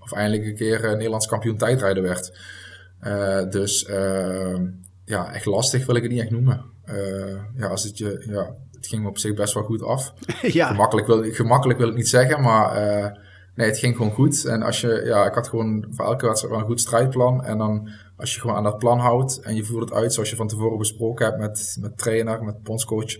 of 0.00 0.12
eindelijk 0.12 0.46
een 0.46 0.56
keer 0.56 0.80
Nederlands 0.82 1.26
kampioen 1.26 1.56
tijdrijden 1.56 2.02
werd. 2.02 2.32
Uh, 3.06 3.50
dus 3.50 3.88
uh, 3.88 4.60
ja, 5.04 5.32
echt 5.32 5.44
lastig 5.44 5.86
wil 5.86 5.94
ik 5.94 6.02
het 6.02 6.12
niet 6.12 6.20
echt 6.20 6.30
noemen. 6.30 6.64
Uh, 6.86 7.40
ja, 7.56 7.66
als 7.66 7.84
het, 7.84 7.98
je, 7.98 8.24
ja, 8.28 8.54
het 8.72 8.86
ging 8.86 9.02
me 9.02 9.08
op 9.08 9.18
zich 9.18 9.34
best 9.34 9.54
wel 9.54 9.62
goed 9.62 9.82
af. 9.82 10.14
ja. 10.42 10.66
gemakkelijk, 10.66 11.06
wil, 11.06 11.22
gemakkelijk 11.22 11.78
wil 11.78 11.88
ik 11.88 11.94
niet 11.94 12.08
zeggen, 12.08 12.40
maar 12.40 12.74
nee, 13.54 13.66
het 13.66 13.78
ging 13.78 13.96
gewoon 13.96 14.12
goed. 14.12 14.44
En 14.44 14.62
als 14.62 14.80
je, 14.80 15.02
ja, 15.04 15.26
ik 15.26 15.34
had 15.34 15.48
gewoon 15.48 15.86
voor 15.90 16.04
elke 16.04 16.26
wedstrijd 16.26 16.54
wel 16.54 16.62
een 16.62 16.70
goed 16.70 16.80
strijdplan. 16.80 17.44
En 17.44 17.58
dan 17.58 17.88
als 18.16 18.34
je 18.34 18.40
gewoon 18.40 18.56
aan 18.56 18.62
dat 18.62 18.78
plan 18.78 18.98
houdt 18.98 19.40
en 19.40 19.54
je 19.54 19.64
voert 19.64 19.88
het 19.88 19.98
uit 19.98 20.12
zoals 20.12 20.30
je 20.30 20.36
van 20.36 20.48
tevoren 20.48 20.78
besproken 20.78 21.26
hebt 21.26 21.38
met, 21.38 21.76
met 21.80 21.98
trainer, 21.98 22.44
met 22.44 22.62
bondscoach 22.62 23.16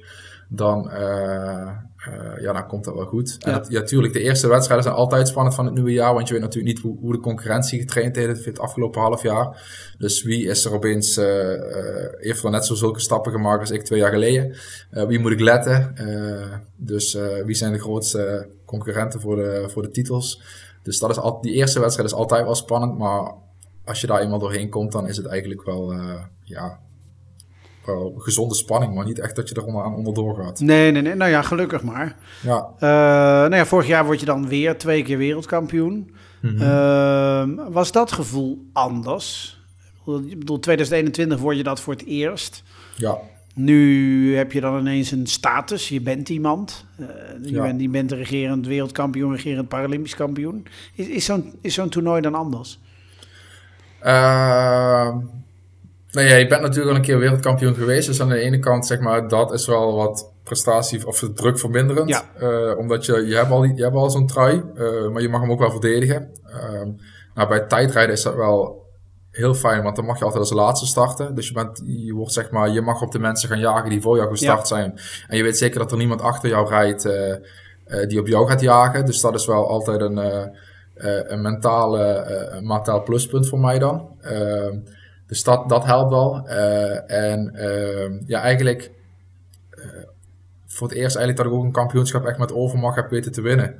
dan, 0.57 0.91
uh, 0.91 1.71
uh, 2.09 2.41
ja, 2.41 2.53
dan 2.53 2.67
komt 2.67 2.85
dat 2.85 2.95
wel 2.95 3.07
goed. 3.07 3.37
Ja. 3.39 3.47
En 3.47 3.53
dat, 3.53 3.71
ja, 3.71 3.83
tuurlijk, 3.83 4.13
de 4.13 4.21
eerste 4.21 4.49
wedstrijden 4.49 4.85
zijn 4.85 4.97
altijd 4.97 5.29
spannend 5.29 5.55
van 5.55 5.65
het 5.65 5.75
nieuwe 5.75 5.93
jaar, 5.93 6.15
want 6.15 6.27
je 6.27 6.35
weet 6.35 6.43
natuurlijk 6.43 6.75
niet 6.75 6.85
hoe, 6.85 6.99
hoe 6.99 7.13
de 7.13 7.21
concurrentie 7.21 7.79
getraind 7.79 8.17
heeft 8.17 8.45
het 8.45 8.59
afgelopen 8.59 9.01
half 9.01 9.23
jaar. 9.23 9.63
Dus 9.99 10.23
wie 10.23 10.47
is 10.47 10.65
er 10.65 10.73
opeens, 10.73 11.19
uh, 11.19 11.25
heeft 12.17 12.45
er 12.45 12.51
net 12.51 12.65
zo 12.65 12.75
zulke 12.75 13.01
stappen 13.01 13.33
gemaakt 13.33 13.61
als 13.61 13.71
ik 13.71 13.85
twee 13.85 13.99
jaar 13.99 14.13
geleden? 14.13 14.57
wie 14.91 15.19
moet 15.19 15.33
ik 15.33 15.41
letten? 15.41 15.95
dus 16.77 17.19
wie 17.45 17.55
zijn 17.55 17.73
de 17.73 17.79
grootste 17.79 18.49
concurrenten 18.65 19.21
voor 19.21 19.37
de, 19.37 19.65
voor 19.69 19.83
de 19.83 19.91
titels? 19.91 20.43
Dus 20.83 20.99
dat 20.99 21.11
is 21.11 21.19
al, 21.19 21.41
die 21.41 21.53
eerste 21.53 21.81
wedstrijd 21.81 22.09
is 22.09 22.15
altijd 22.15 22.45
wel 22.45 22.55
spannend, 22.55 22.99
maar 22.99 23.35
als 23.85 24.01
je 24.01 24.07
daar 24.07 24.21
eenmaal 24.21 24.39
doorheen 24.39 24.71
komt, 24.71 24.93
dan 24.93 25.09
is 25.09 25.17
het 25.17 25.27
eigenlijk 25.27 25.63
wel, 25.63 25.95
ja, 26.45 26.79
wel 27.87 28.15
gezonde 28.19 28.55
spanning, 28.55 28.95
maar 28.95 29.05
niet 29.05 29.19
echt 29.19 29.37
dat 29.37 29.49
je 29.49 29.55
er 29.55 29.83
aan 29.83 29.95
onderdoor 29.95 30.37
gaat. 30.37 30.61
Nee, 30.61 30.91
nee, 30.91 31.03
nee. 31.03 31.15
Nou 31.15 31.31
ja, 31.31 31.43
gelukkig 31.43 31.83
maar. 31.83 32.17
Ja. 32.43 32.69
Uh, 32.75 32.81
nou 33.51 33.55
ja, 33.55 33.67
vorig 33.67 33.87
jaar 33.87 34.05
word 34.05 34.21
je 34.21 34.27
dan 34.27 34.49
weer 34.49 34.79
twee 34.79 35.03
keer 35.03 35.19
wereldkampioen. 35.19 36.15
Mm 36.41 36.59
-hmm. 36.59 37.73
was 37.73 37.93
dat 37.93 38.13
gevoel 38.13 38.67
anders? 38.73 39.59
Ik 40.07 40.39
bedoel, 40.39 40.59
2021 40.59 41.39
word 41.39 41.57
je 41.57 41.63
dat 41.63 41.81
voor 41.81 41.93
het 41.93 42.05
eerst. 42.05 42.63
Ja. 42.97 43.19
Nu 43.55 44.37
heb 44.37 44.53
je 44.53 44.61
dan 44.61 44.79
ineens 44.79 45.11
een 45.11 45.27
status. 45.27 45.89
Je 45.89 46.01
bent 46.01 46.29
iemand. 46.29 46.85
Uh, 47.01 47.07
je, 47.43 47.53
ja. 47.53 47.63
bent, 47.63 47.81
je 47.81 47.89
bent 47.89 48.09
de 48.09 48.15
regerend 48.15 48.67
wereldkampioen, 48.67 49.33
regerend 49.33 49.69
Paralympisch 49.69 50.15
kampioen. 50.15 50.67
Is, 50.95 51.07
is 51.07 51.25
zo'n 51.25 51.53
is 51.61 51.75
zo'n 51.75 51.89
toernooi 51.89 52.21
dan 52.21 52.35
anders? 52.35 52.81
Uh, 54.03 55.17
nou 56.15 56.29
ja, 56.29 56.35
je 56.35 56.47
bent 56.47 56.63
natuurlijk 56.63 56.91
al 56.91 56.97
een 56.97 57.03
keer 57.03 57.19
wereldkampioen 57.19 57.75
geweest. 57.75 58.07
Dus 58.07 58.21
aan 58.21 58.29
de 58.29 58.39
ene 58.39 58.59
kant, 58.59 58.87
zeg 58.87 59.01
maar, 59.01 59.29
dat 59.29 59.53
is 59.53 59.67
wel 59.67 59.95
wat 59.95 60.33
prestatie 60.43 61.07
of 61.07 61.31
druk 61.35 61.59
verminderend. 61.59 62.09
Ja. 62.09 62.23
Uh, 62.41 62.79
omdat 62.79 63.07
je, 63.07 63.27
je 63.27 63.35
hebt 63.35 63.51
al, 63.51 63.65
je 63.65 63.83
hebt 63.83 63.95
al 63.95 64.11
zo'n 64.11 64.27
trui, 64.27 64.63
uh, 64.75 65.09
maar 65.09 65.23
je 65.23 65.29
mag 65.29 65.41
hem 65.41 65.51
ook 65.51 65.59
wel 65.59 65.71
verdedigen. 65.71 66.31
Uh, 66.47 66.83
nou, 67.35 67.49
bij 67.49 67.61
tijdrijden 67.61 68.15
is 68.15 68.23
dat 68.23 68.35
wel 68.35 68.83
heel 69.31 69.55
fijn, 69.55 69.83
want 69.83 69.97
dan 69.97 70.05
mag 70.05 70.19
je 70.19 70.25
altijd 70.25 70.43
als 70.43 70.53
laatste 70.53 70.87
starten. 70.87 71.35
Dus 71.35 71.49
je, 71.49 71.55
bent, 71.55 71.83
je, 71.85 72.13
wordt, 72.13 72.33
zeg 72.33 72.51
maar, 72.51 72.71
je 72.71 72.81
mag 72.81 73.03
op 73.03 73.13
de 73.13 73.19
mensen 73.19 73.49
gaan 73.49 73.59
jagen 73.59 73.91
die 73.91 74.01
voor 74.01 74.17
jou 74.17 74.31
gestart 74.31 74.69
ja. 74.69 74.77
zijn. 74.77 74.99
En 75.29 75.37
je 75.37 75.43
weet 75.43 75.59
zeker 75.59 75.79
dat 75.79 75.91
er 75.91 75.99
niemand 75.99 76.21
achter 76.21 76.49
jou 76.49 76.69
rijdt 76.69 77.07
uh, 77.07 78.07
die 78.09 78.21
op 78.21 78.27
jou 78.27 78.49
gaat 78.49 78.61
jagen. 78.61 79.07
Dus 79.07 79.21
dat 79.21 79.35
is 79.35 79.47
wel 79.47 79.69
altijd 79.69 80.01
een, 80.01 80.21
een 81.33 81.43
mentale, 81.43 82.61
mentaal 82.63 83.03
pluspunt 83.03 83.49
voor 83.49 83.61
mij 83.61 83.79
dan. 83.79 84.09
Ehm, 85.35 85.43
dus 85.43 85.43
dat, 85.43 85.69
dat 85.69 85.85
helpt 85.85 86.11
wel. 86.11 86.47
Uh, 86.47 87.11
en 87.11 87.53
uh, 87.55 88.29
ja, 88.29 88.41
eigenlijk 88.41 88.91
uh, 89.71 89.85
voor 90.67 90.89
het 90.89 90.97
eerst 90.97 91.17
eigenlijk 91.17 91.37
dat 91.37 91.47
ik 91.47 91.53
ook 91.53 91.65
een 91.65 91.73
kampioenschap 91.73 92.25
echt 92.25 92.39
met 92.39 92.53
overmacht 92.53 92.97
heb 92.97 93.11
weten 93.11 93.33
te 93.33 93.41
winnen. 93.41 93.75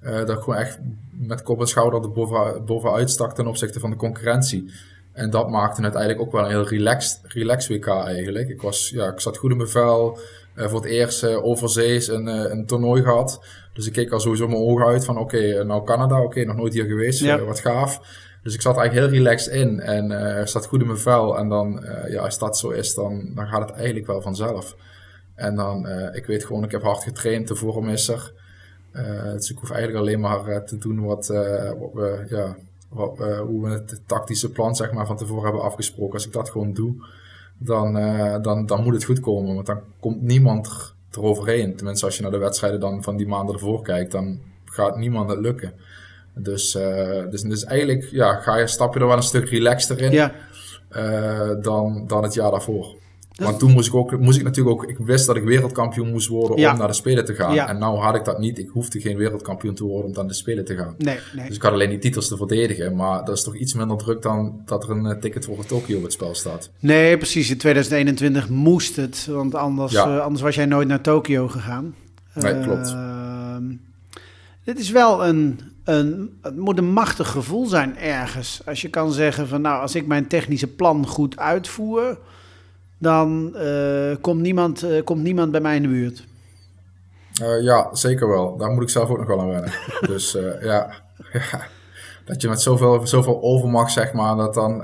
dat 0.00 0.30
ik 0.30 0.38
gewoon 0.38 0.58
echt 0.58 0.78
met 1.10 1.42
kop 1.42 1.60
en 1.60 1.66
schouder 1.66 2.02
er 2.02 2.12
boven, 2.12 2.64
bovenuit 2.64 3.10
stak 3.10 3.34
ten 3.34 3.46
opzichte 3.46 3.80
van 3.80 3.90
de 3.90 3.96
concurrentie. 3.96 4.72
En 5.12 5.30
dat 5.30 5.50
maakte 5.50 5.82
het 5.82 5.94
eigenlijk 5.94 6.26
ook 6.26 6.32
wel 6.32 6.44
een 6.44 6.50
heel 6.50 6.68
relaxed, 6.68 7.20
relaxed 7.22 7.76
WK 7.76 7.86
eigenlijk. 7.86 8.48
Ik, 8.48 8.62
was, 8.62 8.90
ja, 8.90 9.06
ik 9.06 9.20
zat 9.20 9.36
goed 9.36 9.50
in 9.50 9.56
mijn 9.56 9.68
vel. 9.68 10.18
voor 10.54 10.80
het 10.80 10.90
eerst 10.90 11.24
overzees 11.24 12.08
een, 12.08 12.26
een 12.26 12.66
toernooi 12.66 13.02
gehad. 13.02 13.40
Dus 13.72 13.86
ik 13.86 13.92
keek 13.92 14.12
al 14.12 14.20
sowieso 14.20 14.46
mijn 14.46 14.60
ogen 14.60 14.86
uit 14.86 15.04
van 15.04 15.18
oké, 15.18 15.36
okay, 15.36 15.62
nou 15.62 15.84
Canada, 15.84 16.16
oké, 16.16 16.24
okay, 16.24 16.44
nog 16.44 16.56
nooit 16.56 16.72
hier 16.72 16.84
geweest, 16.84 17.20
ja. 17.20 17.44
wat 17.44 17.60
gaaf. 17.60 18.00
Dus 18.42 18.54
ik 18.54 18.60
zat 18.60 18.76
eigenlijk 18.76 19.06
heel 19.06 19.22
relaxed 19.22 19.52
in 19.54 19.80
en 19.80 20.10
uh, 20.10 20.46
zat 20.46 20.66
goed 20.66 20.80
in 20.80 20.86
mijn 20.86 20.98
vel. 20.98 21.38
En 21.38 21.48
dan, 21.48 21.84
uh, 21.84 22.10
ja, 22.10 22.22
als 22.22 22.38
dat 22.38 22.58
zo 22.58 22.70
is, 22.70 22.94
dan, 22.94 23.32
dan 23.34 23.46
gaat 23.46 23.68
het 23.68 23.76
eigenlijk 23.76 24.06
wel 24.06 24.22
vanzelf. 24.22 24.76
En 25.34 25.54
dan, 25.54 25.86
uh, 25.86 26.14
ik 26.14 26.26
weet 26.26 26.44
gewoon, 26.44 26.64
ik 26.64 26.70
heb 26.70 26.82
hard 26.82 27.02
getraind, 27.02 27.48
de 27.48 27.54
vorm 27.54 27.88
is 27.88 28.08
er. 28.08 28.32
dus 29.32 29.50
ik 29.50 29.58
hoef 29.58 29.70
eigenlijk 29.70 30.00
alleen 30.00 30.20
maar 30.20 30.64
te 30.64 30.78
doen 30.78 31.04
wat, 31.04 31.26
wat 31.78 31.92
we, 31.92 32.24
ja, 32.28 32.56
wat, 32.88 33.18
hoe 33.18 33.64
we 33.64 33.70
het 33.70 34.00
tactische 34.06 34.50
plan 34.50 34.76
zeg 34.76 34.92
maar, 34.92 35.06
van 35.06 35.16
tevoren 35.16 35.44
hebben 35.44 35.62
afgesproken. 35.62 36.14
Als 36.14 36.26
ik 36.26 36.32
dat 36.32 36.50
gewoon 36.50 36.72
doe, 36.72 36.94
dan, 37.58 37.92
dan, 38.42 38.66
dan 38.66 38.82
moet 38.82 38.94
het 38.94 39.04
goed 39.04 39.20
komen. 39.20 39.54
Want 39.54 39.66
dan 39.66 39.80
komt 40.00 40.22
niemand 40.22 40.94
eroverheen. 41.10 41.76
Tenminste, 41.76 42.06
als 42.06 42.16
je 42.16 42.22
naar 42.22 42.30
de 42.30 42.38
wedstrijden 42.38 42.80
dan 42.80 43.02
van 43.02 43.16
die 43.16 43.26
maanden 43.26 43.54
ervoor 43.54 43.82
kijkt, 43.82 44.12
dan 44.12 44.40
gaat 44.64 44.96
niemand 44.96 45.30
het 45.30 45.38
lukken. 45.38 45.72
Dus, 46.34 46.74
uh, 46.74 47.30
dus, 47.30 47.42
dus 47.42 47.64
eigenlijk 47.64 48.08
ja, 48.10 48.34
ga 48.34 48.56
je, 48.56 48.66
stap 48.66 48.94
je 48.94 49.00
er 49.00 49.06
wel 49.06 49.16
een 49.16 49.22
stuk 49.22 49.48
relaxter 49.48 50.00
in 50.00 50.12
ja. 50.12 50.32
uh, 50.96 51.62
dan, 51.62 52.04
dan 52.06 52.22
het 52.22 52.34
jaar 52.34 52.50
daarvoor. 52.50 52.98
Want 53.44 53.58
toen 53.58 53.70
moest 53.70 53.88
ik, 53.88 53.94
ook, 53.94 54.18
moest 54.18 54.38
ik 54.38 54.44
natuurlijk 54.44 54.82
ook, 54.82 54.90
ik 54.90 54.98
wist 54.98 55.26
dat 55.26 55.36
ik 55.36 55.42
wereldkampioen 55.42 56.10
moest 56.10 56.28
worden 56.28 56.56
om 56.56 56.78
naar 56.78 56.86
de 56.86 56.92
Spelen 56.92 57.24
te 57.24 57.34
gaan. 57.34 57.54
Ja. 57.54 57.68
En 57.68 57.78
nou 57.78 57.98
had 57.98 58.14
ik 58.14 58.24
dat 58.24 58.38
niet. 58.38 58.58
Ik 58.58 58.68
hoefde 58.68 59.00
geen 59.00 59.16
wereldkampioen 59.16 59.74
te 59.74 59.84
worden 59.84 60.10
om 60.10 60.16
naar 60.16 60.26
de 60.26 60.34
Spelen 60.34 60.64
te 60.64 60.76
gaan. 60.76 60.94
Nee, 60.98 61.18
nee. 61.34 61.46
Dus 61.46 61.56
ik 61.56 61.62
had 61.62 61.72
alleen 61.72 61.88
die 61.88 61.98
titels 61.98 62.28
te 62.28 62.36
verdedigen. 62.36 62.96
Maar 62.96 63.24
dat 63.24 63.36
is 63.36 63.42
toch 63.42 63.56
iets 63.56 63.74
minder 63.74 63.96
druk 63.96 64.22
dan 64.22 64.62
dat 64.64 64.84
er 64.84 64.90
een 64.90 65.04
uh, 65.04 65.12
ticket 65.12 65.44
voor 65.44 65.66
Tokio 65.66 65.96
op 65.96 66.02
het 66.02 66.12
spel 66.12 66.34
staat. 66.34 66.70
Nee, 66.78 67.16
precies. 67.16 67.50
In 67.50 67.58
2021 67.58 68.48
moest 68.48 68.96
het. 68.96 69.26
Want 69.30 69.54
anders, 69.54 69.92
ja. 69.92 70.16
uh, 70.16 70.20
anders 70.20 70.42
was 70.42 70.54
jij 70.54 70.66
nooit 70.66 70.88
naar 70.88 71.00
Tokio 71.00 71.48
gegaan. 71.48 71.94
Nee, 72.34 72.60
klopt. 72.60 72.88
Ehm, 72.88 73.64
dit 74.64 74.78
is 74.78 74.90
wel 74.90 75.26
een, 75.26 75.60
een, 75.90 76.38
het 76.42 76.56
moet 76.56 76.78
een 76.78 76.92
machtig 76.92 77.28
gevoel 77.28 77.66
zijn 77.66 77.98
ergens. 77.98 78.60
Als 78.66 78.82
je 78.82 78.88
kan 78.88 79.12
zeggen 79.12 79.48
van 79.48 79.60
nou, 79.60 79.80
als 79.80 79.94
ik 79.94 80.06
mijn 80.06 80.26
technische 80.26 80.66
plan 80.66 81.06
goed 81.06 81.38
uitvoer, 81.38 82.18
dan 82.98 83.52
uh, 83.56 84.16
komt, 84.20 84.40
niemand, 84.40 84.84
uh, 84.84 85.04
komt 85.04 85.22
niemand 85.22 85.50
bij 85.50 85.60
mij 85.60 85.76
in 85.76 85.82
de 85.82 85.88
buurt. 85.88 86.26
Uh, 87.42 87.62
ja, 87.62 87.94
zeker 87.94 88.28
wel. 88.28 88.56
Daar 88.56 88.70
moet 88.70 88.82
ik 88.82 88.88
zelf 88.88 89.08
ook 89.08 89.18
nog 89.18 89.26
wel 89.26 89.40
aan 89.40 89.48
wennen. 89.48 89.72
dus 90.12 90.32
ja, 90.60 90.90
ja, 91.32 91.60
dat 92.24 92.42
je 92.42 92.48
met 92.48 92.60
zoveel, 92.60 93.06
zoveel 93.06 93.42
overmacht, 93.42 93.92
zeg 93.92 94.12
maar, 94.12 94.36
dat 94.36 94.54
dan... 94.54 94.82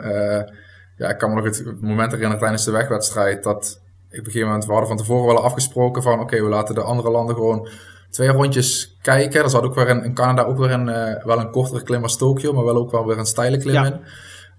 ja, 0.96 1.08
ik 1.08 1.18
kan 1.18 1.28
me 1.28 1.34
nog 1.34 1.44
het, 1.44 1.58
het 1.58 1.80
moment 1.80 2.10
herinneren 2.10 2.38
tijdens 2.38 2.64
de 2.64 2.70
wegwedstrijd 2.70 3.42
dat... 3.42 3.80
Ik 4.10 4.18
op 4.18 4.26
een 4.26 4.32
gegeven 4.32 4.46
moment, 4.46 4.66
we 4.66 4.70
hadden 4.70 4.88
van 4.88 4.98
tevoren 4.98 5.34
wel 5.34 5.44
afgesproken 5.44 6.02
van... 6.02 6.20
Oké, 6.20 6.42
we 6.42 6.48
laten 6.48 6.74
de 6.74 6.82
andere 6.82 7.10
landen 7.10 7.34
gewoon 7.34 7.68
twee 8.16 8.28
rondjes 8.28 8.96
kijken. 9.02 9.42
Er 9.42 9.50
zat 9.50 9.62
ook 9.62 9.74
weer 9.74 9.88
in, 9.88 10.04
in 10.04 10.14
Canada 10.14 10.42
ook 10.42 10.58
weer 10.58 10.70
een, 10.70 10.88
uh, 10.88 11.24
wel 11.24 11.38
een 11.38 11.50
kortere 11.50 11.82
klim 11.82 12.02
als 12.02 12.16
Tokio, 12.16 12.52
maar 12.52 12.64
wel 12.64 12.76
ook 12.76 12.90
wel 12.90 13.06
weer 13.06 13.18
een 13.18 13.26
steile 13.26 13.58
klim 13.58 13.74
ja. 13.74 13.84
in. 13.84 14.00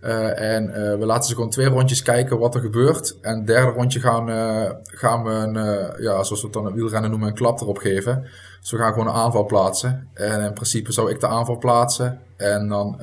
Uh, 0.01 0.55
en 0.55 0.63
uh, 0.69 0.73
we 0.73 1.05
laten 1.05 1.29
ze 1.29 1.35
gewoon 1.35 1.49
twee 1.49 1.67
rondjes 1.67 2.01
kijken 2.01 2.39
wat 2.39 2.55
er 2.55 2.61
gebeurt. 2.61 3.17
En 3.21 3.37
het 3.37 3.47
derde 3.47 3.71
rondje 3.71 3.99
gaan, 3.99 4.27
gaan 4.83 5.23
we 5.23 5.29
een, 5.29 5.53
ja, 6.01 6.23
zoals 6.23 6.29
we 6.29 6.47
het 6.47 6.53
dan 6.53 6.65
een 6.65 6.73
wielrennen 6.73 7.09
noemen, 7.09 7.27
een 7.27 7.33
klap 7.33 7.61
erop 7.61 7.77
geven. 7.77 8.27
Dus 8.61 8.71
we 8.71 8.77
gaan 8.77 8.93
gewoon 8.93 9.07
een 9.07 9.13
aanval 9.13 9.45
plaatsen. 9.45 10.09
En 10.13 10.41
in 10.41 10.53
principe 10.53 10.91
zou 10.91 11.11
ik 11.11 11.19
de 11.19 11.27
aanval 11.27 11.57
plaatsen. 11.57 12.19
En 12.37 12.67
dan 12.67 13.01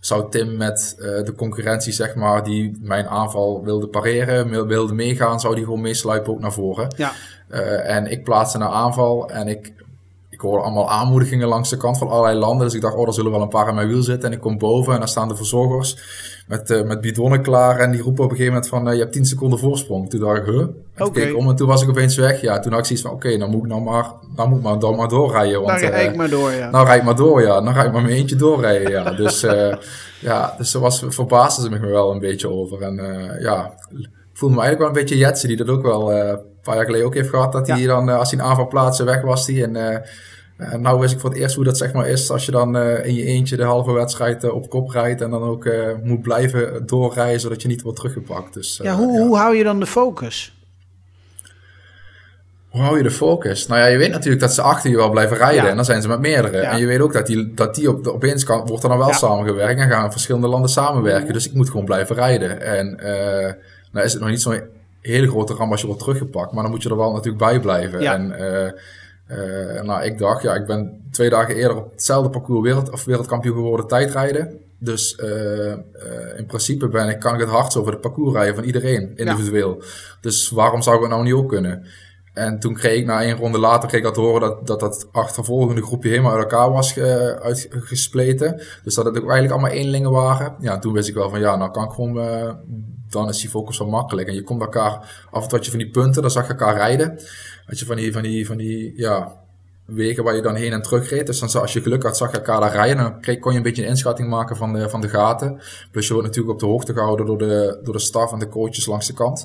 zou 0.00 0.30
Tim 0.30 0.56
met 0.56 0.94
de 0.98 1.32
concurrentie, 1.36 1.92
zeg 1.92 2.14
maar, 2.14 2.44
die 2.44 2.78
mijn 2.82 3.06
aanval 3.06 3.64
wilde 3.64 3.88
pareren, 3.88 4.66
wilde 4.66 4.94
meegaan, 4.94 5.40
zou 5.40 5.54
die 5.54 5.64
gewoon 5.64 5.80
meesluipen 5.80 6.32
ook 6.32 6.40
naar 6.40 6.52
voren. 6.52 6.94
Ja. 6.96 7.12
Uh, 7.50 7.90
en 7.90 8.06
ik 8.06 8.24
plaatste 8.24 8.58
een 8.58 8.64
aanval 8.64 9.30
en 9.30 9.48
ik, 9.48 9.72
ik 10.30 10.40
hoorde 10.40 10.62
allemaal 10.62 10.90
aanmoedigingen 10.90 11.48
langs 11.48 11.70
de 11.70 11.76
kant 11.76 11.98
van 11.98 12.08
allerlei 12.08 12.38
landen. 12.38 12.66
Dus 12.66 12.74
ik 12.74 12.80
dacht, 12.80 12.94
oh, 12.94 13.06
er 13.06 13.14
zullen 13.14 13.30
wel 13.30 13.42
een 13.42 13.48
paar 13.48 13.66
aan 13.66 13.74
mijn 13.74 13.88
wiel 13.88 14.02
zitten. 14.02 14.28
En 14.28 14.34
ik 14.34 14.42
kom 14.42 14.58
boven 14.58 14.92
en 14.92 14.98
daar 14.98 15.08
staan 15.08 15.28
de 15.28 15.36
verzorgers 15.36 15.96
met, 16.46 16.70
uh, 16.70 16.82
met 16.82 17.00
bidonnen 17.00 17.42
klaar. 17.42 17.78
En 17.78 17.90
die 17.90 18.02
roepen 18.02 18.24
op 18.24 18.30
een 18.30 18.36
gegeven 18.36 18.54
moment 18.54 18.70
van, 18.70 18.88
uh, 18.88 18.94
je 18.94 19.00
hebt 19.00 19.12
10 19.12 19.24
seconden 19.24 19.58
voorsprong. 19.58 20.10
Toen 20.10 20.20
dacht 20.20 20.38
ik, 20.38 20.44
huh? 20.44 20.66
Keek 21.12 21.36
om 21.36 21.48
en 21.48 21.56
toen 21.56 21.68
was 21.68 21.82
ik 21.82 21.88
opeens 21.88 22.16
weg. 22.16 22.40
Ja, 22.40 22.58
toen 22.58 22.72
had 22.72 22.80
ik 22.80 22.86
zoiets 22.86 23.04
van, 23.04 23.14
oké, 23.14 23.38
dan 23.38 23.50
moet 23.50 23.62
ik 23.62 23.68
nou 23.68 23.82
maar, 23.82 24.10
dan 24.36 24.48
moet 24.48 24.58
ik 24.58 24.64
maar, 24.64 24.78
dan 24.78 24.96
maar 24.96 25.08
doorrijden. 25.08 25.62
Want, 25.62 25.80
Daar 25.80 25.90
rijd 25.90 26.06
eh, 26.06 26.10
ik 26.10 26.16
maar 26.16 26.30
door, 26.30 26.52
ja. 26.52 26.70
nou 26.70 26.86
rijd 26.86 26.98
ik 26.98 27.04
maar 27.04 27.16
door, 27.16 27.42
ja. 27.42 27.60
Dan 27.60 27.74
ga 27.74 27.84
ik 27.84 27.92
maar 27.92 28.02
mijn 28.02 28.14
eentje 28.14 28.36
doorrijden, 28.36 28.90
ja. 28.90 29.10
Dus, 29.10 29.42
eh 29.42 29.76
ja, 30.20 30.54
dus 30.58 30.72
daar 30.72 30.82
was, 30.82 31.04
verbaasde 31.08 31.62
ze 31.62 31.70
me 31.70 31.78
wel 31.78 32.12
een 32.12 32.18
beetje 32.18 32.50
over. 32.50 32.82
En 32.82 32.98
eh 32.98 33.40
ja, 33.40 33.74
ik 33.98 34.42
voelde 34.42 34.54
me 34.54 34.60
eigenlijk 34.60 34.78
wel 34.78 34.88
een 34.88 35.06
beetje 35.06 35.16
Jetsen, 35.16 35.48
die 35.48 35.56
dat 35.56 35.68
ook 35.68 35.82
wel 35.82 36.12
eh, 36.12 36.36
paar 36.66 36.76
jaar 36.76 36.84
geleden 36.84 37.06
ook 37.06 37.14
heeft 37.14 37.28
gehad. 37.28 37.52
Dat 37.52 37.66
hij 37.66 37.80
Ja. 37.80 37.86
dan, 37.86 38.10
eh, 38.10 38.18
als 38.18 38.30
hij 38.30 38.40
een 38.40 38.44
aanval 38.46 38.66
plaatste, 38.68 39.04
weg 39.04 39.22
was 39.22 39.46
hij. 39.46 39.62
En 39.62 39.76
eh, 39.76 39.98
en 40.56 40.80
nou 40.82 41.00
wist 41.00 41.12
ik 41.14 41.20
voor 41.20 41.30
het 41.30 41.38
eerst 41.38 41.54
hoe 41.54 41.64
dat 41.64 41.76
zeg 41.76 41.92
maar 41.92 42.08
is 42.08 42.30
als 42.30 42.44
je 42.44 42.50
dan 42.50 42.76
eh, 42.76 43.04
in 43.06 43.14
je 43.14 43.24
eentje 43.24 43.56
de 43.56 43.62
halve 43.62 43.92
wedstrijd 43.92 44.50
op 44.50 44.70
kop 44.70 44.90
rijdt. 44.90 45.20
En 45.20 45.30
dan 45.30 45.42
ook 45.42 45.68
moet 46.02 46.22
blijven 46.22 46.86
doorrijden, 46.86 47.40
zodat 47.40 47.62
je 47.62 47.68
niet 47.68 47.82
wordt 47.82 47.98
teruggepakt. 47.98 48.54
Dus, 48.54 48.80
Ja, 48.82 48.94
hoe, 48.94 49.18
hoe 49.20 49.36
hou 49.36 49.56
je 49.56 49.64
dan 49.64 49.80
de 49.80 49.86
focus? 49.86 50.54
Hoe 52.68 52.80
hou 52.84 52.96
je 52.96 53.02
de 53.02 53.10
focus? 53.10 53.66
Nou 53.66 53.80
ja, 53.80 53.86
je 53.86 53.98
weet 53.98 54.10
natuurlijk 54.10 54.40
dat 54.40 54.52
ze 54.54 54.62
achter 54.62 54.90
je 54.90 54.96
wel 54.96 55.10
blijven 55.10 55.36
rijden. 55.36 55.62
Ja. 55.64 55.68
En 55.70 55.76
dan 55.76 55.84
zijn 55.84 56.02
ze 56.02 56.08
met 56.08 56.20
meerdere. 56.20 56.56
Ja. 56.56 56.70
En 56.70 56.78
je 56.78 56.86
weet 56.86 57.00
ook 57.00 57.12
dat 57.12 57.26
die, 57.26 57.54
dat 57.54 57.74
die 57.74 57.88
op 57.90 58.04
de, 58.04 58.12
opeens 58.12 58.44
kan, 58.44 58.66
wordt 58.66 58.82
er 58.82 58.88
dan 58.88 58.98
wel 58.98 59.08
Ja. 59.08 59.12
samengewerkt. 59.14 59.80
En 59.80 59.88
gaan 59.90 60.12
verschillende 60.12 60.48
landen 60.48 60.70
samenwerken. 60.70 61.32
Dus 61.32 61.46
ik 61.46 61.54
moet 61.54 61.70
gewoon 61.70 61.84
blijven 61.84 62.16
rijden. 62.16 62.60
En 62.60 62.98
eh 63.00 63.52
nou 63.92 64.06
is 64.06 64.12
het 64.12 64.20
nog 64.20 64.30
niet 64.30 64.40
zo'n 64.42 64.60
hele 65.06 65.28
grote 65.28 65.54
ramp 65.54 65.70
als 65.70 65.80
je 65.80 65.86
wordt 65.86 66.02
teruggepakt. 66.02 66.52
Maar 66.52 66.62
dan 66.62 66.72
moet 66.72 66.82
je 66.82 66.88
er 66.88 66.96
wel 66.96 67.12
natuurlijk 67.12 67.44
bij 67.44 67.60
blijven. 67.60 68.00
Ja. 68.00 68.14
En 68.14 68.32
eh, 68.32 68.66
eh, 69.26 69.82
nou, 69.82 70.04
ik 70.04 70.18
dacht, 70.18 70.42
ja, 70.42 70.54
ik 70.54 70.66
ben 70.66 71.02
twee 71.10 71.30
dagen 71.30 71.54
eerder 71.54 71.76
op 71.76 71.90
hetzelfde 71.90 72.30
parcours 72.30 72.62
wereld, 72.62 72.90
of 72.90 73.04
wereldkampioen 73.04 73.54
geworden 73.54 73.86
tijdrijden. 73.86 74.60
Dus 74.78 75.16
eh, 75.16 75.72
in 76.36 76.46
principe 76.46 76.88
ben 76.88 77.08
ik, 77.08 77.20
kan 77.20 77.34
ik 77.34 77.40
het 77.40 77.48
hardst 77.48 77.76
over 77.76 77.92
het 77.92 78.00
parcours 78.00 78.34
rijden 78.34 78.54
van 78.54 78.64
iedereen, 78.64 79.12
individueel. 79.16 79.82
Dus 80.20 80.50
waarom 80.50 80.82
zou 80.82 80.96
ik 80.96 81.02
het 81.02 81.10
nou 81.10 81.22
niet 81.22 81.32
ook 81.32 81.48
kunnen? 81.48 81.84
En 82.36 82.58
toen 82.58 82.74
kreeg 82.74 82.98
ik 82.98 83.06
na 83.06 83.22
één 83.22 83.36
ronde 83.36 83.58
later 83.58 83.88
kreeg 83.88 84.04
ik 84.04 84.14
te 84.14 84.20
horen 84.20 84.40
dat 84.40 84.66
dat, 84.66 84.80
dat 84.80 85.08
achtervolgende 85.12 85.82
groepje 85.82 86.08
helemaal 86.08 86.32
uit 86.32 86.42
elkaar 86.42 86.70
was 86.70 86.92
ge, 86.92 87.38
uitgespleten. 87.42 88.62
Dus 88.84 88.94
dat 88.94 89.04
het 89.04 89.16
ook 89.16 89.30
eigenlijk 89.30 89.52
allemaal 89.52 89.70
eenlingen 89.70 90.10
waren. 90.10 90.54
Ja, 90.60 90.74
en 90.74 90.80
toen 90.80 90.92
wist 90.92 91.08
ik 91.08 91.14
wel 91.14 91.30
van 91.30 91.40
ja, 91.40 91.56
nou 91.56 91.70
kan 91.70 91.84
ik 91.84 91.90
gewoon, 91.90 92.20
eh, 92.20 92.54
dan 93.10 93.28
is 93.28 93.40
die 93.40 93.50
focus 93.50 93.78
wel 93.78 93.88
makkelijk. 93.88 94.28
En 94.28 94.34
je 94.34 94.42
komt 94.42 94.60
elkaar, 94.60 95.26
af 95.30 95.42
en 95.42 95.48
toe 95.48 95.58
je 95.62 95.70
van 95.70 95.78
die 95.78 95.90
punten, 95.90 96.22
dan 96.22 96.30
zag 96.30 96.46
je 96.46 96.52
elkaar 96.52 96.74
rijden. 96.74 97.20
Had 97.66 97.78
je 97.78 97.86
van 97.86 97.96
die, 97.96 98.12
van 98.12 98.22
die, 98.22 98.46
van 98.46 98.56
die, 98.56 98.92
ja, 98.96 99.32
wegen 99.84 100.24
waar 100.24 100.34
je 100.34 100.42
dan 100.42 100.54
heen 100.54 100.72
en 100.72 100.82
terug 100.82 101.10
reed. 101.10 101.26
Dus 101.26 101.38
dan, 101.38 101.62
als 101.62 101.72
je 101.72 101.82
geluk 101.82 102.02
had, 102.02 102.16
zag 102.16 102.30
je 102.30 102.36
elkaar 102.36 102.60
daar 102.60 102.72
rijden. 102.72 102.96
Dan 102.96 103.20
kreeg, 103.20 103.38
kon 103.38 103.52
je 103.52 103.56
een 103.56 103.64
beetje 103.64 103.82
een 103.82 103.88
inschatting 103.88 104.28
maken 104.28 104.56
van 104.56 104.72
de, 104.72 104.88
van 104.88 105.00
de 105.00 105.08
gaten. 105.08 105.60
Plus 105.90 106.06
je 106.06 106.12
wordt 106.12 106.28
natuurlijk 106.28 106.54
op 106.54 106.60
de 106.60 106.66
hoogte 106.66 106.92
gehouden 106.92 107.26
door 107.26 107.38
de, 107.38 107.80
door 107.82 107.94
de 107.94 108.00
staf 108.00 108.32
en 108.32 108.38
de 108.38 108.48
coaches 108.48 108.86
langs 108.86 109.06
de 109.06 109.12
kant. 109.12 109.44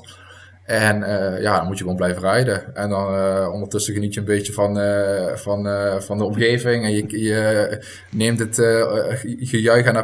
En 0.64 1.02
eh, 1.02 1.42
ja, 1.42 1.56
dan 1.56 1.66
moet 1.66 1.76
je 1.76 1.82
gewoon 1.82 1.96
blijven 1.96 2.22
rijden. 2.22 2.74
En 2.74 2.88
dan 2.88 3.14
eh, 3.14 3.48
ondertussen 3.52 3.94
geniet 3.94 4.14
je 4.14 4.20
een 4.20 4.26
beetje 4.26 4.52
van, 4.52 4.78
eh, 4.78 5.34
van, 5.34 5.68
van 6.02 6.18
de 6.18 6.24
omgeving. 6.24 6.84
En 6.84 6.92
je, 6.92 7.20
je 7.20 7.84
neemt 8.10 8.38
het 8.38 8.54
gejuich 9.38 9.86
en, 9.86 9.96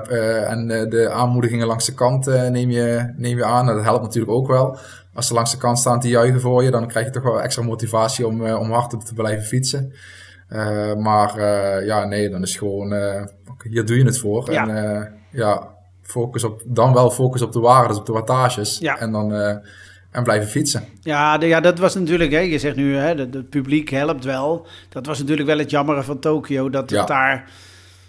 en 0.46 0.88
de 0.88 1.10
aanmoedigingen 1.10 1.66
langs 1.66 1.86
de 1.86 1.94
kant 1.94 2.26
neem, 2.26 2.70
je, 2.70 3.12
neem 3.16 3.36
je 3.36 3.44
aan. 3.44 3.68
En 3.68 3.74
dat 3.74 3.84
helpt 3.84 4.02
natuurlijk 4.02 4.32
ook 4.32 4.46
wel. 4.46 4.78
Als 5.14 5.26
ze 5.26 5.34
langs 5.34 5.50
de 5.50 5.56
kant 5.56 5.78
staan 5.78 6.00
te 6.00 6.08
juichen 6.08 6.40
voor 6.40 6.62
je, 6.62 6.70
dan 6.70 6.88
krijg 6.88 7.06
je 7.06 7.12
toch 7.12 7.22
wel 7.22 7.42
extra 7.42 7.62
motivatie 7.62 8.26
om, 8.26 8.50
om 8.50 8.70
hard 8.70 9.06
te 9.06 9.14
blijven 9.14 9.44
fietsen. 9.44 9.92
Maar 10.98 11.40
ja, 11.84 12.04
nee, 12.04 12.30
dan 12.30 12.42
is 12.42 12.56
gewoon, 12.56 12.92
hier 13.68 13.86
doe 13.86 13.96
je 13.96 14.04
het 14.04 14.18
voor. 14.18 14.52
Ja. 14.52 14.68
En 14.68 15.12
ja, 15.30 15.68
focus 16.02 16.44
op, 16.44 16.62
dan 16.66 16.92
wel 16.92 17.10
focus 17.10 17.42
op 17.42 17.52
de 17.52 17.60
waarde, 17.60 17.88
dus 17.88 17.98
op 17.98 18.06
de 18.06 18.12
wattages. 18.12 18.78
Ja. 18.78 18.98
En 18.98 19.12
dan 19.12 19.60
en 20.18 20.24
blijven 20.24 20.48
fietsen. 20.48 20.84
Ja, 21.02 21.38
de- 21.38 21.46
ja, 21.46 21.60
dat 21.60 21.78
was 21.78 21.94
natuurlijk, 21.94 22.30
hè, 22.32 22.38
je 22.38 22.58
zegt 22.58 22.76
nu, 22.76 22.96
hè, 22.96 23.14
het 23.14 23.48
publiek 23.50 23.88
helpt 23.90 24.24
wel. 24.24 24.66
Dat 24.88 25.06
was 25.06 25.18
natuurlijk 25.18 25.48
wel 25.48 25.58
het 25.58 25.70
jammere 25.70 26.02
van 26.02 26.18
Tokio, 26.18 26.70
dat 26.70 26.82
het 26.82 26.90
Ja. 26.90 27.04
daar, 27.04 27.50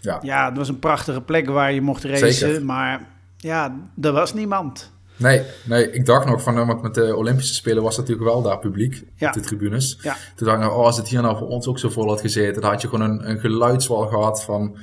Ja. 0.01 0.19
ja, 0.21 0.47
het 0.49 0.57
was 0.57 0.69
een 0.69 0.79
prachtige 0.79 1.21
plek 1.21 1.49
waar 1.49 1.71
je 1.73 1.81
mocht 1.81 2.03
racen, 2.03 2.33
Zeker. 2.33 2.65
maar 2.65 3.01
ja, 3.37 3.75
er 4.01 4.11
was 4.11 4.33
niemand. 4.33 4.91
Nee, 5.15 5.41
nee, 5.63 5.91
ik 5.91 6.05
dacht 6.05 6.25
nog 6.25 6.41
van, 6.41 6.65
want 6.67 6.81
met 6.81 6.93
de 6.93 7.15
Olympische 7.15 7.53
Spelen 7.53 7.83
was 7.83 7.97
natuurlijk 7.97 8.27
wel 8.27 8.41
daar 8.41 8.59
publiek 8.59 9.03
Ja. 9.15 9.27
op 9.27 9.33
de 9.33 9.39
tribunes. 9.39 9.97
Ja. 10.01 10.15
Toen 10.35 10.47
dacht 10.47 10.59
ik, 10.59 10.63
nou, 10.65 10.77
oh, 10.79 10.85
als 10.85 10.97
het 10.97 11.07
hier 11.07 11.21
nou 11.21 11.37
voor 11.37 11.47
ons 11.47 11.67
ook 11.67 11.79
zo 11.79 11.89
vol 11.89 12.07
had 12.07 12.21
gezeten, 12.21 12.61
dan 12.61 12.71
had 12.71 12.81
je 12.81 12.87
gewoon 12.89 13.09
een, 13.09 13.29
een 13.29 13.39
geluidswal 13.39 14.07
gehad 14.07 14.43
van, 14.43 14.77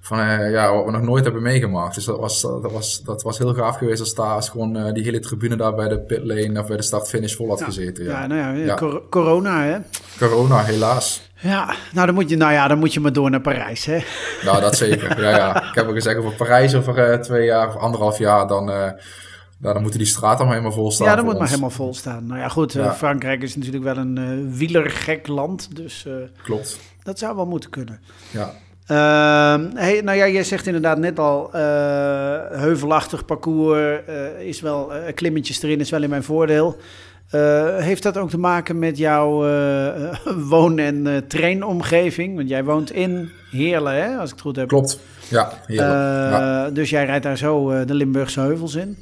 van 0.00 0.18
eh, 0.20 0.50
ja, 0.50 0.74
wat 0.74 0.84
we 0.84 0.90
nog 0.90 1.02
nooit 1.02 1.24
hebben 1.24 1.42
meegemaakt. 1.42 1.94
Dus 1.94 2.04
dat 2.04 2.18
was, 2.18 2.40
dat 2.42 2.72
was, 2.72 3.00
dat 3.02 3.22
was 3.22 3.38
heel 3.38 3.54
gaaf 3.54 3.76
geweest 3.76 4.00
als 4.00 4.14
daar 4.14 4.26
als 4.34 4.48
gewoon 4.48 4.76
eh, 4.76 4.92
die 4.92 5.02
hele 5.04 5.20
tribune 5.20 5.56
daar 5.56 5.74
bij 5.74 5.88
de 5.88 6.00
pitlane 6.00 6.60
of 6.60 6.66
bij 6.66 6.76
de 6.76 6.82
start-finish 6.82 7.34
vol 7.34 7.48
had 7.48 7.62
gezeten. 7.62 8.04
Ja, 8.04 8.10
Ja. 8.20 8.26
nou 8.26 8.40
ja, 8.58 8.64
Ja. 8.64 8.74
cor- 8.74 9.02
corona, 9.10 9.62
hè. 9.62 9.78
Corona, 10.18 10.62
helaas. 10.62 11.30
Ja, 11.40 11.74
nou 11.92 12.06
dan 12.06 12.14
moet 12.14 12.30
je, 12.30 12.36
nou 12.36 12.52
ja, 12.52 12.68
dan 12.68 12.78
moet 12.78 12.92
je 12.94 13.00
maar 13.00 13.12
door 13.12 13.30
naar 13.30 13.40
Parijs, 13.40 13.84
hè. 13.84 13.98
Nou, 14.44 14.60
dat 14.60 14.76
zeker. 14.76 15.22
ja, 15.22 15.30
ja. 15.30 15.68
Ik 15.68 15.74
heb 15.74 15.86
al 15.86 15.92
gezegd, 15.92 16.16
over 16.16 16.32
Parijs 16.32 16.74
over 16.74 16.98
eh, 16.98 17.18
twee 17.18 17.44
jaar 17.44 17.68
of 17.68 17.76
anderhalf 17.76 18.18
jaar, 18.18 18.46
dan, 18.46 18.64
nou, 18.64 18.94
dan 19.74 19.80
moeten 19.82 19.98
die 19.98 20.08
straten 20.08 20.36
allemaal 20.38 20.54
helemaal 20.54 20.72
vol 20.76 20.90
staan 20.90 21.06
Ja, 21.06 21.14
voor 21.14 21.22
moet 21.22 21.32
maar 21.32 21.40
ons. 21.42 21.50
helemaal 21.50 21.70
vol 21.70 21.94
staan. 21.94 22.26
Nou 22.26 22.40
ja, 22.40 22.48
goed, 22.48 22.72
Ja. 22.72 22.94
Frankrijk 22.94 23.42
is 23.42 23.56
natuurlijk 23.56 23.84
wel 23.84 23.96
een 23.96 24.54
wielergek 24.56 25.26
land, 25.26 25.76
dus 25.76 26.06
Klopt, 26.42 26.78
dat 27.02 27.18
zou 27.18 27.36
wel 27.36 27.46
moeten 27.46 27.70
kunnen. 27.70 28.00
ja. 28.30 28.52
Ehm, 28.88 29.70
hey, 29.74 30.00
nou 30.00 30.16
ja, 30.16 30.28
jij 30.28 30.44
zegt 30.44 30.66
inderdaad 30.66 30.98
net 30.98 31.18
al, 31.18 31.52
eh, 31.52 31.60
heuvelachtig 32.50 33.24
parcours 33.24 34.00
eh, 34.06 34.40
is 34.40 34.60
wel, 34.60 34.94
eh, 34.94 35.14
klimmetjes 35.14 35.62
erin 35.62 35.80
is 35.80 35.90
wel 35.90 36.02
in 36.02 36.10
mijn 36.10 36.22
voordeel. 36.22 36.76
Heeft 37.78 38.02
dat 38.02 38.16
ook 38.16 38.30
te 38.30 38.38
maken 38.38 38.78
met 38.78 38.98
jouw 38.98 39.48
eh, 39.48 40.16
woon- 40.50 40.78
en 40.78 41.06
eh, 41.06 41.16
trainomgeving? 41.16 42.36
Want 42.36 42.48
jij 42.48 42.64
woont 42.64 42.90
in 42.92 43.30
Heerlen, 43.50 43.94
hè, 43.94 44.16
als 44.16 44.28
ik 44.30 44.34
het 44.34 44.40
goed 44.40 44.56
heb. 44.56 44.68
Klopt, 44.68 45.00
ja. 45.28 45.52
heerlijk. 45.66 45.90
Ja. 46.32 46.70
Dus 46.70 46.90
jij 46.90 47.04
rijdt 47.04 47.24
daar 47.24 47.38
zo 47.38 47.84
de 47.84 47.94
Limburgse 47.94 48.40
heuvels 48.40 48.74
in. 48.74 48.96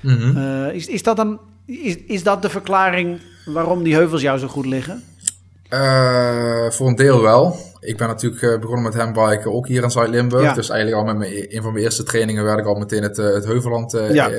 Mhm. 0.00 0.68
Is, 0.68 0.86
is, 0.86 1.02
dat 1.02 1.16
dan, 1.16 1.40
is, 1.66 1.96
is 1.96 2.22
dat 2.22 2.42
de 2.42 2.48
verklaring 2.48 3.20
waarom 3.44 3.82
die 3.82 3.94
heuvels 3.94 4.22
jou 4.22 4.38
zo 4.38 4.46
goed 4.46 4.66
liggen? 4.66 5.02
Voor 6.70 6.88
een 6.88 6.96
deel 6.96 7.22
wel. 7.22 7.69
Ik 7.80 7.96
ben 7.96 8.08
natuurlijk 8.08 8.42
eh, 8.42 8.58
begonnen 8.58 8.82
met 8.82 8.94
handbiken 8.94 9.52
ook 9.52 9.66
hier 9.66 9.82
in 9.82 9.90
Zuid-Limburg. 9.90 10.42
Ja. 10.42 10.54
Dus 10.54 10.68
eigenlijk 10.68 11.00
al 11.00 11.14
met 11.14 11.18
mijn, 11.18 11.54
een 11.56 11.62
van 11.62 11.72
mijn 11.72 11.84
eerste 11.84 12.02
trainingen 12.02 12.44
werd 12.44 12.58
ik 12.58 12.66
al 12.66 12.74
meteen 12.74 13.02
het, 13.02 13.18
eh, 13.18 13.32
het 13.32 13.44
Heuvelland 13.44 13.94
eh, 13.94 14.14
Ja. 14.14 14.30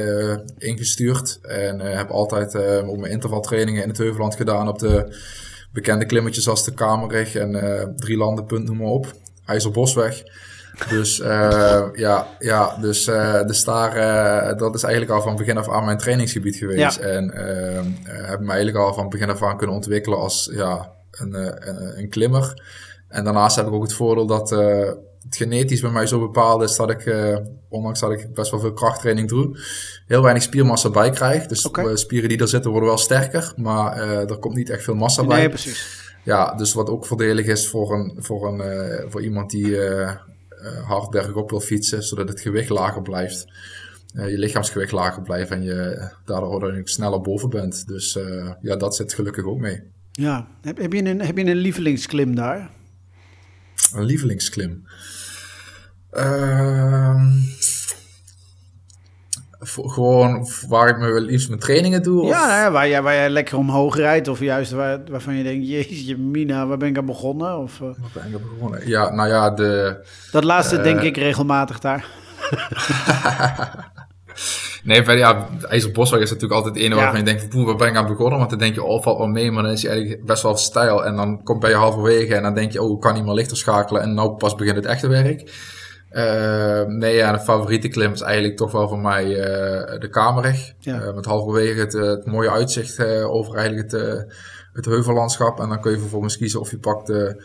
ingestuurd. 0.58 1.40
En 1.42 1.80
heb 1.80 2.10
altijd 2.10 2.56
ook 2.86 2.98
mijn 2.98 3.12
intervaltrainingen 3.12 3.84
in 3.84 3.90
het 3.90 3.98
Heuvelland 3.98 4.36
gedaan 4.36 4.68
op 4.68 4.80
de 4.80 5.18
bekende 5.74 6.06
klimmetjes 6.06 6.50
als 6.50 6.66
de 6.66 6.74
Kamerig 6.74 7.36
en 7.36 7.94
Drie 7.96 8.18
Landen, 8.18 8.46
punt, 8.46 8.66
noem 8.68 8.78
maar 8.78 8.88
op. 8.88 9.14
IJzerbosweg. 9.46 10.24
Dus 10.90 11.18
ja, 11.94 12.28
ja, 12.40 12.78
dus, 12.82 13.08
eh, 13.08 13.46
dus 13.46 13.64
daar, 13.64 14.58
dat 14.58 14.76
is 14.76 14.84
eigenlijk 14.84 15.14
al 15.14 15.22
van 15.22 15.36
begin 15.36 15.58
af 15.58 15.70
aan 15.70 15.86
mijn 15.86 15.98
trainingsgebied 15.98 16.56
geweest. 16.56 17.00
Ja. 17.00 17.06
En 17.06 17.32
eh, 17.32 17.78
eh, 17.78 17.86
heb 18.04 18.40
me 18.40 18.48
eigenlijk 18.48 18.78
al 18.78 18.94
van 18.94 19.10
begin 19.10 19.30
af 19.30 19.44
aan 19.44 19.58
kunnen 19.58 19.76
ontwikkelen 19.76 20.20
als 20.20 20.50
ja, 20.54 20.92
een, 21.12 21.34
een, 21.68 22.00
een 22.00 22.10
klimmer. 22.10 22.54
En 23.12 23.24
daarnaast 23.24 23.56
heb 23.56 23.68
ik 23.68 23.74
ook 23.74 23.84
het 23.84 23.94
voordeel 23.94 24.26
dat 24.26 24.52
eh, 24.52 24.92
het 25.24 25.36
genetisch 25.36 25.82
bij 25.82 25.92
mij 25.92 26.08
zo 26.08 26.20
bepaald 26.20 26.62
is 26.62 26.76
dat 26.76 26.90
ik, 26.90 27.06
eh, 27.06 27.38
ondanks 27.70 28.00
dat 28.00 28.12
ik 28.12 28.34
best 28.34 28.52
wel 28.52 28.60
veel 28.60 28.74
krachttraining 28.74 29.30
doe, 29.30 29.60
heel 30.08 30.22
weinig 30.22 30.44
spiermassa 30.44 30.90
bij 30.90 31.10
krijg. 31.10 31.46
Dus 31.46 31.62
de 31.62 31.98
spieren 31.98 32.30
die 32.30 32.38
er 32.40 32.48
zitten 32.48 32.72
worden 32.72 32.90
wel 32.90 32.98
sterker, 32.98 33.54
maar 33.56 33.94
eh, 33.94 34.30
er 34.30 34.38
komt 34.38 34.56
niet 34.56 34.70
echt 34.70 34.84
veel 34.84 34.96
massa 34.96 35.24
bij. 35.24 35.40
Nee, 35.40 35.50
precies. 35.50 36.10
Ja, 36.24 36.56
dus 36.56 36.74
wat 36.74 36.90
ook 36.90 37.06
voordelig 37.06 37.46
is 37.46 37.68
voor, 37.68 37.94
een, 37.94 38.16
voor, 38.20 38.48
een, 38.48 38.62
eh, 38.62 39.06
voor 39.10 39.22
iemand 39.22 39.50
die 39.50 39.86
eh 39.86 40.12
eh, 40.62 40.88
hard 40.88 41.10
bergop 41.10 41.50
wil 41.50 41.60
fietsen, 41.60 42.04
zodat 42.04 42.30
het 42.30 42.42
gewicht 42.42 42.70
lager 42.70 43.02
blijft. 43.02 43.46
Eh, 44.14 44.30
je 44.30 44.38
lichaamsgewicht 44.38 44.92
lager 44.92 45.22
blijft 45.22 45.52
en 45.52 45.64
je 45.64 46.10
daardoor 46.26 46.78
ook 46.78 46.88
sneller 46.88 47.22
boven 47.22 47.50
bent. 47.50 47.88
Dus 47.88 48.16
eh, 48.16 48.52
ja, 48.62 48.76
dat 48.76 48.96
zit 48.96 49.14
gelukkig 49.14 49.46
ook 49.46 49.60
mee. 49.60 49.82
Ja. 50.12 50.48
Heb, 50.62 50.78
heb, 50.78 50.94
je 50.94 51.06
een, 51.06 51.22
heb 51.22 51.38
je 51.38 51.46
een 51.46 51.56
lievelingsklim 51.56 52.36
daar? 52.36 52.70
Een 53.94 54.04
lievelingsklim. 54.04 54.86
Ehm, 56.12 57.28
gewoon 59.64 60.48
waar 60.68 60.88
ik 60.90 60.98
me 60.98 61.12
wel 61.12 61.22
liefst 61.22 61.48
mijn 61.48 61.60
trainingen 61.60 62.04
doe? 62.04 62.22
Of? 62.22 62.30
Ja, 62.30 62.48
nou 62.48 62.60
ja, 62.60 62.72
waar, 62.72 62.88
jij, 62.88 63.02
waar 63.02 63.14
jij 63.14 63.30
lekker 63.30 63.58
omhoog 63.58 63.96
rijdt. 63.96 64.28
Of 64.28 64.40
juist 64.40 64.72
waar, 64.72 65.00
waarvan 65.10 65.36
je 65.36 65.44
denkt, 65.44 65.68
jeetje 65.68 66.18
mina, 66.18 66.68
waar 66.68 66.78
ben 66.78 66.90
ik 66.90 66.98
aan 66.98 67.06
begonnen? 67.06 67.58
Of, 67.58 67.74
eh, 67.74 67.80
Waar 67.82 68.10
ben 68.14 68.28
ik 68.28 68.36
op 68.36 68.42
begonnen? 68.56 68.88
Ja, 68.88 69.10
nou 69.14 69.30
ja, 69.30 69.50
de, 69.50 70.04
dat 70.32 70.44
laatste 70.44 70.78
Eh. 70.78 70.84
denk 70.84 71.02
ik 71.02 71.18
regelmatig 71.18 71.80
daar. 71.80 72.06
Nee, 74.84 75.04
bij, 75.04 75.18
ja, 75.18 75.48
IJzerbosweg 75.70 76.22
is 76.22 76.30
natuurlijk 76.30 76.54
altijd 76.62 76.76
het 76.76 76.84
ene 76.84 76.96
Ja. 76.96 77.02
waarvan 77.02 77.20
je 77.20 77.26
denkt, 77.26 77.50
poeh, 77.50 77.66
waar 77.66 77.76
ben 77.76 77.88
ik 77.88 77.96
aan 77.96 78.08
begonnen? 78.08 78.38
Want 78.38 78.50
dan 78.50 78.60
denk 78.60 78.76
je, 78.76 78.84
oh, 78.84 79.04
valt 79.04 79.18
wel 79.18 79.28
mee, 79.28 79.52
maar 79.52 79.64
dan 79.64 79.72
is 79.72 79.82
hij 79.82 79.92
eigenlijk 79.92 80.26
best 80.26 80.44
wel 80.44 80.58
stijl. 80.58 81.06
En 81.06 81.16
dan 81.16 81.44
komt 81.44 81.60
bij 81.60 81.70
je 81.70 81.76
halverwege 81.76 82.36
en 82.36 82.44
dan 82.44 82.54
denk 82.54 82.72
je, 82.72 82.82
oh, 82.82 82.92
ik 82.96 83.00
kan 83.00 83.14
niet 83.14 83.24
meer 83.24 83.34
lichter 83.34 83.58
schakelen. 83.58 84.02
En 84.02 84.14
nou 84.14 84.32
pas 84.32 84.56
begint 84.56 84.76
het 84.76 84.86
echte 84.86 85.08
werk. 85.08 85.52
Eh, 86.10 86.82
nee, 86.86 87.16
ja, 87.16 87.32
de 87.32 87.40
favoriete 87.40 87.88
klim 87.88 88.12
is 88.12 88.22
eigenlijk 88.22 88.58
toch 88.58 88.72
wel 88.72 88.88
voor 88.88 89.00
mij 89.00 89.24
eh, 89.24 90.00
de 90.00 90.10
Kamerig. 90.10 90.74
Ja. 90.80 91.02
Eh, 91.02 91.14
met 91.14 91.26
halverwege 91.26 91.80
het, 91.80 91.96
eh, 91.96 92.02
het 92.02 92.26
mooie 92.26 92.52
uitzicht 92.52 93.04
over 93.24 93.56
eigenlijk 93.56 93.92
het, 93.92 94.26
het 94.74 94.86
heuvellandschap. 94.86 95.60
En 95.60 95.70
dan 95.70 95.82
kun 95.82 95.92
je 95.92 96.00
vervolgens 96.00 96.38
kiezen 96.38 96.60
of 96.60 96.72
je 96.72 96.80
pakt 96.80 97.08
de, 97.08 97.44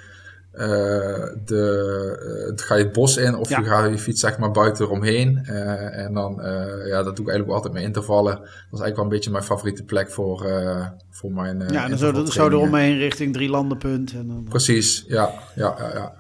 de, 1.45 2.55
eh, 2.57 2.67
ga 2.67 2.75
je 2.75 2.85
het 2.85 2.93
bos 2.93 3.17
in 3.17 3.35
of 3.37 3.49
Ja. 3.49 3.59
je 3.59 3.65
gaat 3.65 3.91
je 3.91 3.99
fiets 3.99 4.21
zeg 4.21 4.39
maar 4.39 4.51
buiten 4.51 4.85
eromheen. 4.85 5.41
Eh, 5.45 5.99
en 6.05 6.15
dan, 6.15 6.43
eh, 6.43 6.87
ja, 6.89 7.03
dat 7.03 7.17
doe 7.17 7.25
ik 7.25 7.31
eigenlijk 7.31 7.51
altijd 7.51 7.73
met 7.75 7.83
intervallen. 7.83 8.35
Dat 8.35 8.45
is 8.45 8.51
eigenlijk 8.81 8.95
wel 8.97 9.05
een 9.05 9.11
beetje 9.11 9.31
mijn 9.31 9.45
favoriete 9.45 9.83
plek 9.85 10.11
voor, 10.11 10.45
eh, 10.45 10.87
voor 11.11 11.33
mijn 11.33 11.63
eh 11.63 11.69
Ja, 11.69 11.83
en 11.85 11.89
dan 11.91 11.99
zo, 11.99 12.05
zo 12.05 12.07
intervaltrainingen. 12.19 12.59
eromheen 12.69 12.99
richting 12.99 13.33
drie 13.33 13.49
landenpunt. 13.49 14.13
En 14.13 14.27
dan, 14.29 14.47
Precies, 14.49 15.05
ja. 15.09 15.31
ja, 15.55 15.75
ja, 15.79 15.91
ja. 15.95 16.13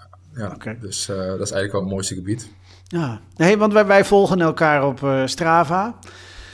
ja. 0.65 0.75
Dus 0.81 1.09
eh, 1.09 1.17
dat 1.17 1.27
is 1.41 1.51
eigenlijk 1.51 1.73
wel 1.73 1.81
het 1.81 1.91
mooiste 1.91 2.15
gebied. 2.15 2.49
ja. 2.89 3.21
Nee, 3.37 3.59
want 3.59 3.73
wij, 3.73 3.87
wij 3.87 4.05
volgen 4.05 4.41
elkaar 4.41 4.87
op 4.87 5.03
eh, 5.03 5.23
Strava. 5.27 5.99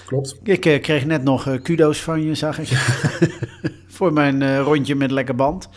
Klopt. 0.06 0.38
Ik 0.42 0.66
eh, 0.66 0.82
kreeg 0.82 1.04
net 1.06 1.22
nog 1.22 1.46
eh, 1.46 1.62
kudo's 1.62 2.02
van 2.02 2.22
je, 2.22 2.34
zag 2.34 2.58
ik. 2.58 2.68
Voor 3.92 4.12
mijn 4.12 4.42
eh, 4.42 4.60
rondje 4.60 4.94
met 4.94 5.10
lekker 5.10 5.34
band. 5.34 5.68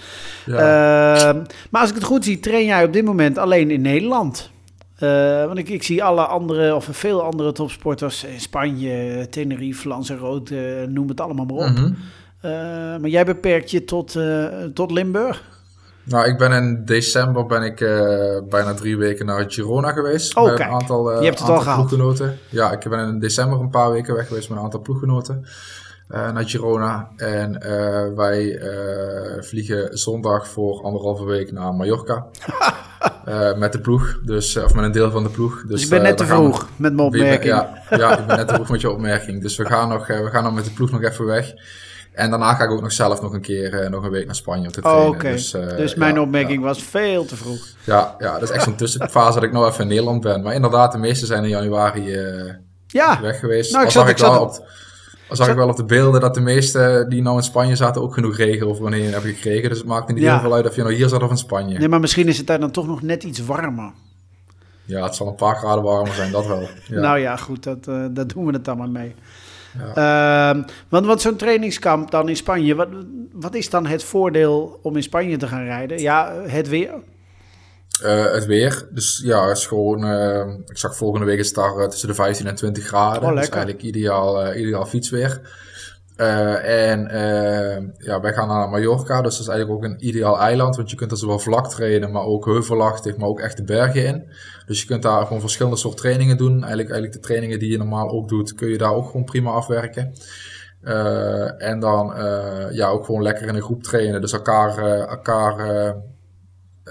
Ja. 0.46 0.56
Ehm, 0.56 1.44
maar 1.70 1.82
als 1.82 1.90
ik 1.90 1.96
het 1.96 2.04
goed 2.04 2.24
zie, 2.24 2.40
train 2.40 2.66
jij 2.66 2.84
op 2.84 2.94
dit 2.94 3.06
moment 3.06 3.38
alleen 3.38 3.72
in 3.72 3.82
Nederland. 3.82 4.50
Eh, 4.96 5.46
want 5.46 5.58
ik, 5.58 5.70
ik 5.70 5.84
zie 5.84 6.04
alle 6.04 6.26
andere, 6.26 6.76
of 6.76 6.88
veel 6.92 7.24
andere 7.24 7.52
topsporters 7.52 8.24
in 8.24 8.40
Spanje, 8.40 9.28
Tenerife, 9.30 9.88
Lanzarote, 9.88 10.86
noem 10.90 11.08
het 11.08 11.22
allemaal 11.22 11.46
maar 11.46 11.56
op. 11.56 11.70
Mhm. 11.70 11.92
Eh, 12.42 12.52
maar 13.02 13.08
jij 13.08 13.26
beperkt 13.26 13.72
je 13.72 13.86
tot, 13.86 14.18
tot 14.74 14.92
Limburg? 14.92 15.44
Nou, 16.04 16.28
ik 16.28 16.38
ben 16.38 16.52
in 16.52 16.82
december 16.86 17.46
ben 17.46 17.64
ik 17.64 17.80
bijna 18.50 18.74
drie 18.74 18.98
weken 18.98 19.26
naar 19.26 19.46
Girona 19.48 19.92
geweest. 19.92 20.36
Oh, 20.36 20.46
met 20.46 20.54
kijk. 20.54 20.70
een 20.70 20.76
aantal, 20.76 21.20
Je 21.20 21.26
hebt 21.26 21.40
het 21.40 21.50
aantal 21.50 21.68
al 21.68 21.76
ploeggenoten. 21.76 22.38
Ja, 22.50 22.72
ik 22.72 22.90
ben 22.90 23.08
in 23.08 23.20
december 23.20 23.60
een 23.60 23.70
paar 23.70 23.92
weken 23.92 24.16
weg 24.16 24.28
geweest 24.28 24.50
met 24.50 24.58
een 24.58 24.64
aantal 24.64 24.82
ploeggenoten 24.82 25.46
naar 26.08 26.50
Girona. 26.50 27.10
En 27.18 27.62
eh, 27.62 28.14
wij 28.16 28.58
eh, 28.58 29.42
vliegen 29.44 29.98
zondag 29.98 30.48
voor 30.48 30.82
anderhalve 30.84 31.26
week 31.26 31.52
naar 31.52 31.74
Mallorca. 31.74 32.26
Eh, 33.26 33.54
met 33.58 33.72
de 33.72 33.80
ploeg, 33.80 34.20
dus, 34.26 34.56
eh, 34.56 34.64
of 34.64 34.74
met 34.74 34.86
een 34.86 34.92
deel 34.92 35.12
van 35.12 35.24
de 35.24 35.30
ploeg. 35.30 35.62
Dus, 35.62 35.70
Dus 35.70 35.84
ik 35.84 35.90
ben 35.90 36.00
eh, 36.00 36.06
net 36.06 36.18
te 36.18 36.26
vroeg 36.26 36.68
met 36.76 36.94
mijn 36.94 37.08
opmerking. 37.08 37.44
Ja, 37.54 37.82
ja, 37.90 38.18
ik 38.20 38.26
ben 38.28 38.38
net 38.38 38.48
te 38.48 38.54
vroeg 38.54 38.70
met 38.70 38.82
je 38.82 38.90
opmerking. 38.90 39.42
Dus 39.42 39.58
we 39.58 39.66
gaan, 39.66 39.90
nog, 39.90 40.08
eh, 40.10 40.20
we 40.20 40.30
gaan 40.30 40.44
nog 40.44 40.54
met 40.54 40.66
de 40.66 40.72
ploeg 40.72 40.92
nog 40.92 41.02
even 41.04 41.26
weg. 41.26 41.54
En 42.14 42.30
daarna 42.30 42.54
ga 42.54 42.64
ik 42.64 42.72
ook 42.72 42.82
nog 42.82 42.92
zelf 42.92 43.22
nog 43.22 43.34
een 43.34 43.42
keer 43.42 43.74
eh, 43.74 43.90
nog 43.90 44.04
een 44.04 44.10
week 44.10 44.26
naar 44.26 44.36
Spanje 44.36 44.66
om 44.66 44.72
te 44.72 44.82
Oh, 44.82 44.92
trainen. 44.92 45.20
Dus, 45.20 45.54
eh, 45.54 45.68
dus 45.78 45.96
mijn 45.96 46.16
ja, 46.16 46.22
opmerking 46.22 46.64
was 46.64 46.84
veel 46.84 47.26
te 47.26 47.36
vroeg. 47.36 47.68
ja, 47.84 48.16
ja, 48.20 48.34
dat 48.34 48.42
is 48.50 48.50
echt 48.56 48.64
zo'n 48.64 48.76
tussenfase 48.76 49.34
dat 49.34 49.44
ik 49.44 49.52
nog 49.52 49.68
even 49.68 49.82
in 49.82 49.88
Nederland 49.88 50.22
ben. 50.22 50.42
Maar 50.42 50.54
inderdaad, 50.54 50.92
de 50.92 50.98
meeste 50.98 51.26
zijn 51.26 51.44
in 51.44 51.50
januari 51.50 52.14
eh, 52.14 52.54
Ja, 52.88 53.22
weg 53.22 53.40
geweest. 53.40 53.72
Nou, 53.72 53.86
ik 53.86 53.92
zat- 53.92 54.02
zag, 54.02 54.12
ik 54.12 54.18
ik, 54.20 54.24
wel 54.26 54.34
zat- 54.34 54.60
op, 54.60 54.68
al 55.30 55.36
zag 55.36 55.48
ik 55.50 55.56
wel 55.56 55.70
op 55.70 55.76
de 55.76 55.86
beelden 55.86 56.22
dat 56.22 56.34
de 56.34 56.42
meesten 56.42 57.10
die 57.10 57.22
nou 57.22 57.38
in 57.38 57.44
Spanje 57.44 57.76
zaten 57.76 58.02
ook 58.02 58.14
genoeg 58.14 58.38
regen 58.38 58.68
of 58.68 58.80
wanneer 58.80 59.12
hebben 59.12 59.34
gekregen. 59.34 59.70
Dus 59.70 59.78
het 59.78 59.88
maakte 59.88 60.14
niet 60.14 60.24
Ja. 60.24 60.32
heel 60.32 60.42
veel 60.42 60.54
uit 60.54 60.68
of 60.68 60.76
je 60.76 60.82
nou 60.82 60.94
hier 60.94 61.10
zat 61.10 61.24
of 61.24 61.30
in 61.30 61.38
Spanje. 61.38 61.78
nee, 61.78 61.88
maar 61.88 62.00
misschien 62.00 62.28
is 62.28 62.38
het 62.38 62.48
daar 62.48 62.60
dan 62.60 62.72
toch 62.72 62.88
nog 62.88 63.02
net 63.02 63.24
iets 63.24 63.46
warmer. 63.46 63.92
Ja, 64.86 65.04
het 65.04 65.16
zal 65.16 65.28
een 65.28 65.36
paar 65.36 65.56
graden 65.56 65.84
warmer 65.84 66.14
zijn, 66.14 66.32
dat 66.32 66.48
wel. 66.48 66.62
Ja. 66.88 67.00
Nou 67.00 67.20
ja, 67.20 67.36
goed, 67.36 67.64
dat, 67.64 67.88
eh 67.88 68.06
dat 68.12 68.30
doen 68.30 68.46
we 68.46 68.52
het 68.54 68.66
dan 68.66 68.78
maar 68.78 68.90
mee. 68.90 69.16
Ehm, 69.96 70.62
want 70.90 71.06
want 71.06 71.22
zo'n 71.22 71.36
trainingskamp 71.36 72.12
dan 72.12 72.30
in 72.30 72.36
Spanje, 72.36 72.76
wat, 72.76 72.88
wat 73.32 73.56
is 73.56 73.70
dan 73.70 73.86
het 73.86 74.04
voordeel 74.04 74.80
om 74.82 74.96
in 74.96 75.04
Spanje 75.04 75.38
te 75.38 75.48
gaan 75.48 75.64
rijden? 75.64 76.00
Ja, 76.00 76.34
het 76.48 76.70
weer. 76.70 76.92
Eh, 78.04 78.32
het 78.32 78.46
weer. 78.46 78.88
Dus 78.92 79.22
ja, 79.24 79.48
het 79.48 79.58
is 79.58 79.66
gewoon. 79.66 80.06
eh, 80.06 80.54
ik 80.66 80.78
zag 80.78 80.96
volgende 80.96 81.26
week 81.26 81.38
het 81.38 81.54
daar 81.54 81.90
tussen 81.90 82.08
de 82.08 82.14
15 82.14 82.48
en 82.48 82.56
20 82.56 82.86
graden. 82.88 83.30
Oh, 83.30 83.36
dus 83.36 83.50
eigenlijk 83.50 83.82
ideaal, 83.82 84.44
eh, 84.44 84.62
ideaal 84.62 84.86
fietsweer. 84.86 85.42
En 86.16 87.00
ja, 87.98 88.20
wij 88.22 88.34
gaan 88.34 88.48
naar 88.48 88.70
Mallorca, 88.70 89.22
dus 89.22 89.38
dat 89.38 89.42
is 89.42 89.48
eigenlijk 89.48 89.78
ook 89.78 89.92
een 89.92 90.08
ideaal 90.08 90.40
eiland. 90.40 90.76
Want 90.76 90.90
je 90.90 90.96
kunt 90.96 91.12
er 91.12 91.18
zowel 91.18 91.40
vlak 91.40 91.70
trainen, 91.70 92.12
maar 92.12 92.24
ook 92.24 92.46
heuvelachtig, 92.46 93.18
maar 93.18 93.28
ook 93.28 93.40
echt 93.40 93.58
de 93.58 93.64
bergen 93.64 94.06
in. 94.06 94.30
Dus 94.66 94.82
je 94.82 94.88
kunt 94.88 95.04
daar 95.04 95.26
gewoon 95.26 95.40
verschillende 95.40 95.78
soort 95.78 95.98
trainingen 95.98 96.38
doen. 96.38 96.52
Eigenlijk, 96.52 96.90
eigenlijk 96.90 97.14
de 97.14 97.28
trainingen 97.28 97.60
die 97.60 97.72
je 97.72 97.78
normaal 97.78 98.10
ook 98.10 98.28
doet, 98.28 98.54
kun 98.54 98.70
je 98.70 98.78
daar 98.78 98.94
ook 98.94 99.06
gewoon 99.06 99.26
prima 99.26 99.52
afwerken. 99.52 100.14
En 101.58 101.80
dan 101.80 102.14
ja, 102.72 102.88
ook 102.88 103.06
gewoon 103.06 103.22
lekker 103.22 103.48
in 103.48 103.56
een 103.56 103.62
groep 103.62 103.84
trainen. 103.84 104.22
Dus 104.22 104.34
elkaar, 104.34 104.78
elkaar 105.08 105.96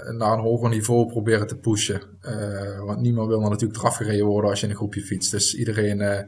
naar 0.03 0.31
een 0.31 0.39
hoger 0.39 0.69
niveau 0.69 1.07
proberen 1.07 1.47
te 1.47 1.57
pushen. 1.57 2.01
Eh, 2.21 2.79
want 2.79 3.01
niemand 3.01 3.27
wil 3.27 3.39
natuurlijk 3.39 3.79
eraf 3.79 3.95
gereden 3.95 4.25
worden 4.25 4.49
als 4.49 4.59
je 4.59 4.65
in 4.65 4.71
een 4.71 4.77
groepje 4.77 5.01
fietst. 5.01 5.31
Dus 5.31 5.55
iedereen 5.55 6.01
eh, 6.01 6.19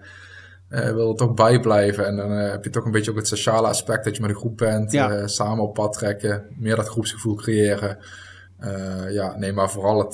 eh, 0.69 0.93
wil 0.93 1.10
er 1.10 1.15
toch 1.15 1.34
bij 1.34 1.60
blijven. 1.60 2.08
En 2.08 2.15
dan 2.15 2.32
heb 2.32 2.63
je 2.63 2.69
toch 2.69 2.86
een 2.86 2.91
beetje 2.91 3.12
ook 3.12 3.17
het 3.17 3.27
sociale 3.27 3.67
aspect 3.67 4.03
dat 4.03 4.15
je 4.15 4.21
met 4.21 4.30
een 4.30 4.36
groep 4.36 4.58
bent. 4.58 4.91
Ja. 4.91 5.27
samen 5.27 5.63
op 5.63 5.73
pad 5.73 5.93
trekken. 5.93 6.45
Meer 6.58 6.75
dat 6.75 6.88
groepsgevoel 6.88 7.36
creëren. 7.36 7.97
Ja, 9.10 9.38
nee, 9.38 9.53
maar 9.53 9.69
vooral 9.69 9.99
het, 9.99 10.13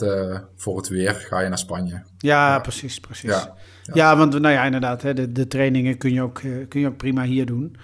voor 0.55 0.77
het 0.77 0.87
weer 0.87 1.13
ga 1.13 1.39
je 1.39 1.47
naar 1.47 1.57
Spanje. 1.57 2.03
Ja, 2.17 2.59
precies, 2.59 2.99
precies. 2.99 3.29
Ja, 3.29 3.55
Ja, 3.93 4.17
want 4.17 4.39
nou 4.39 4.53
ja, 4.53 4.63
inderdaad, 4.63 5.01
hè, 5.01 5.13
de, 5.13 5.31
de 5.31 5.47
trainingen 5.47 5.97
kun 5.97 6.13
je, 6.13 6.21
ook, 6.21 6.33
kun 6.67 6.79
je 6.79 6.87
ook 6.87 6.97
prima 6.97 7.23
hier 7.23 7.45
doen. 7.45 7.77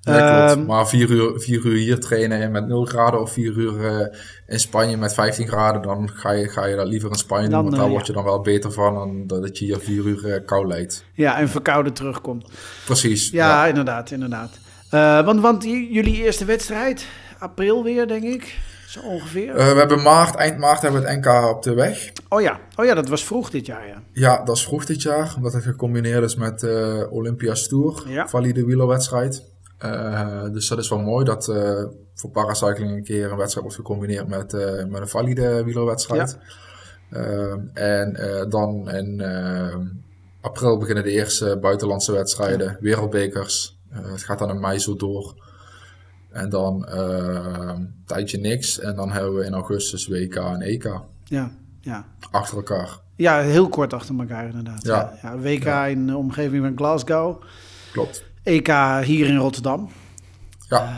Ja, 0.00 0.44
klopt. 0.46 0.58
Ehm, 0.58 0.66
Maar 0.66 0.88
vier 0.88 1.10
uur, 1.10 1.40
vier 1.40 1.64
uur 1.64 1.76
hier 1.76 2.00
trainen 2.00 2.50
met 2.50 2.66
0 2.66 2.84
graden 2.84 3.20
of 3.20 3.32
vier 3.32 3.52
uur 3.52 3.86
eh, 3.86 4.06
in 4.46 4.60
Spanje 4.60 4.96
met 4.96 5.14
15 5.14 5.46
graden, 5.48 5.82
dan 5.82 6.10
ga 6.14 6.30
je, 6.30 6.48
ga 6.48 6.64
je 6.66 6.76
dat 6.76 6.86
liever 6.86 7.10
in 7.10 7.16
Spanje 7.16 7.48
Dan, 7.48 7.60
doen, 7.60 7.62
want 7.64 7.76
daar 7.76 7.86
eh, 7.86 7.90
word 7.90 8.06
je 8.06 8.12
dan 8.12 8.24
wel 8.24 8.40
beter 8.40 8.72
van 8.72 9.26
dan 9.26 9.40
dat 9.40 9.58
je 9.58 9.64
hier 9.64 9.78
vier 9.78 10.04
uur 10.04 10.32
eh, 10.32 10.46
kou 10.46 10.66
leidt. 10.66 11.04
Ja, 11.12 11.38
en 11.38 11.48
verkouden 11.48 11.92
terugkomt. 11.92 12.48
Precies. 12.84 13.30
Ja, 13.30 13.66
inderdaad, 13.66 14.10
inderdaad. 14.10 14.58
Want, 15.24 15.40
want 15.40 15.62
jullie 15.64 16.14
eerste 16.14 16.44
wedstrijd, 16.44 17.06
april 17.38 17.84
weer, 17.84 18.06
denk 18.06 18.22
ik, 18.22 18.58
zo 18.86 19.00
ongeveer. 19.00 19.54
We 19.54 19.62
hebben 19.62 20.02
maart, 20.02 20.34
eind 20.34 20.58
maart 20.58 20.82
hebben 20.82 21.02
we 21.02 21.08
het 21.08 21.18
NK 21.18 21.50
op 21.50 21.62
de 21.62 21.74
weg. 21.74 22.12
oh 22.28 22.40
ja, 22.40 22.60
oh 22.76 22.84
ja, 22.84 22.94
dat 22.94 23.08
was 23.08 23.24
vroeg 23.24 23.50
dit 23.50 23.66
jaar, 23.66 23.86
ja. 23.86 24.02
Ja, 24.12 24.44
dat 24.44 24.56
is 24.56 24.64
vroeg 24.64 24.84
dit 24.84 25.02
jaar, 25.02 25.32
omdat 25.36 25.52
het 25.52 25.62
gecombineerd 25.62 26.24
is 26.24 26.36
met 26.36 26.66
Olympia's 27.10 27.68
Tour, 27.68 28.02
valide 28.26 28.64
wielerwedstrijd. 28.64 29.42
Eh, 29.78 30.42
dus 30.52 30.68
dat 30.68 30.78
is 30.78 30.88
wel 30.88 31.00
mooi 31.00 31.24
dat 31.24 31.48
eh, 31.48 31.84
voor 32.14 32.30
paracycling 32.30 32.92
een 32.92 33.04
keer 33.04 33.30
een 33.30 33.36
wedstrijd 33.36 33.66
wordt 33.66 33.76
gecombineerd 33.76 34.28
met, 34.28 34.54
eh, 34.54 34.84
met 34.84 35.00
een 35.00 35.08
valide 35.08 35.64
wielerwedstrijd. 35.64 36.38
En 37.72 38.16
dan 38.48 38.90
in 38.90 39.22
april 40.40 40.78
beginnen 40.78 41.04
de 41.04 41.10
eerste 41.10 41.58
buitenlandse 41.60 42.12
wedstrijden, 42.12 42.76
wereldbekers. 42.80 43.78
Eh, 43.90 44.10
het 44.12 44.22
gaat 44.22 44.38
dan 44.38 44.50
in 44.50 44.60
mei 44.60 44.78
zo 44.78 44.96
door. 44.96 45.34
En 46.30 46.48
dan 46.48 46.88
een 46.88 47.94
tijdje 48.06 48.38
niks. 48.38 48.78
En 48.80 48.96
dan 48.96 49.10
hebben 49.10 49.34
we 49.34 49.44
in 49.44 49.54
augustus 49.54 50.06
WK 50.06 50.34
en 50.34 50.60
EK 50.60 51.00
Ja, 51.24 51.50
ja. 51.80 52.06
achter 52.30 52.56
elkaar. 52.56 52.98
Ja, 53.16 53.40
heel 53.40 53.68
kort 53.68 53.92
achter 53.92 54.18
elkaar 54.18 54.46
inderdaad. 54.46 54.82
Ja. 54.82 55.18
Ja. 55.22 55.30
Ja, 55.30 55.38
WK 55.38 55.90
in 55.90 56.06
de 56.06 56.16
omgeving 56.16 56.64
van 56.64 56.76
Glasgow. 56.76 57.42
Klopt. 57.92 58.27
EK 58.42 58.68
hier 59.04 59.26
in 59.26 59.36
Rotterdam. 59.36 59.88
Ja, 60.68 60.94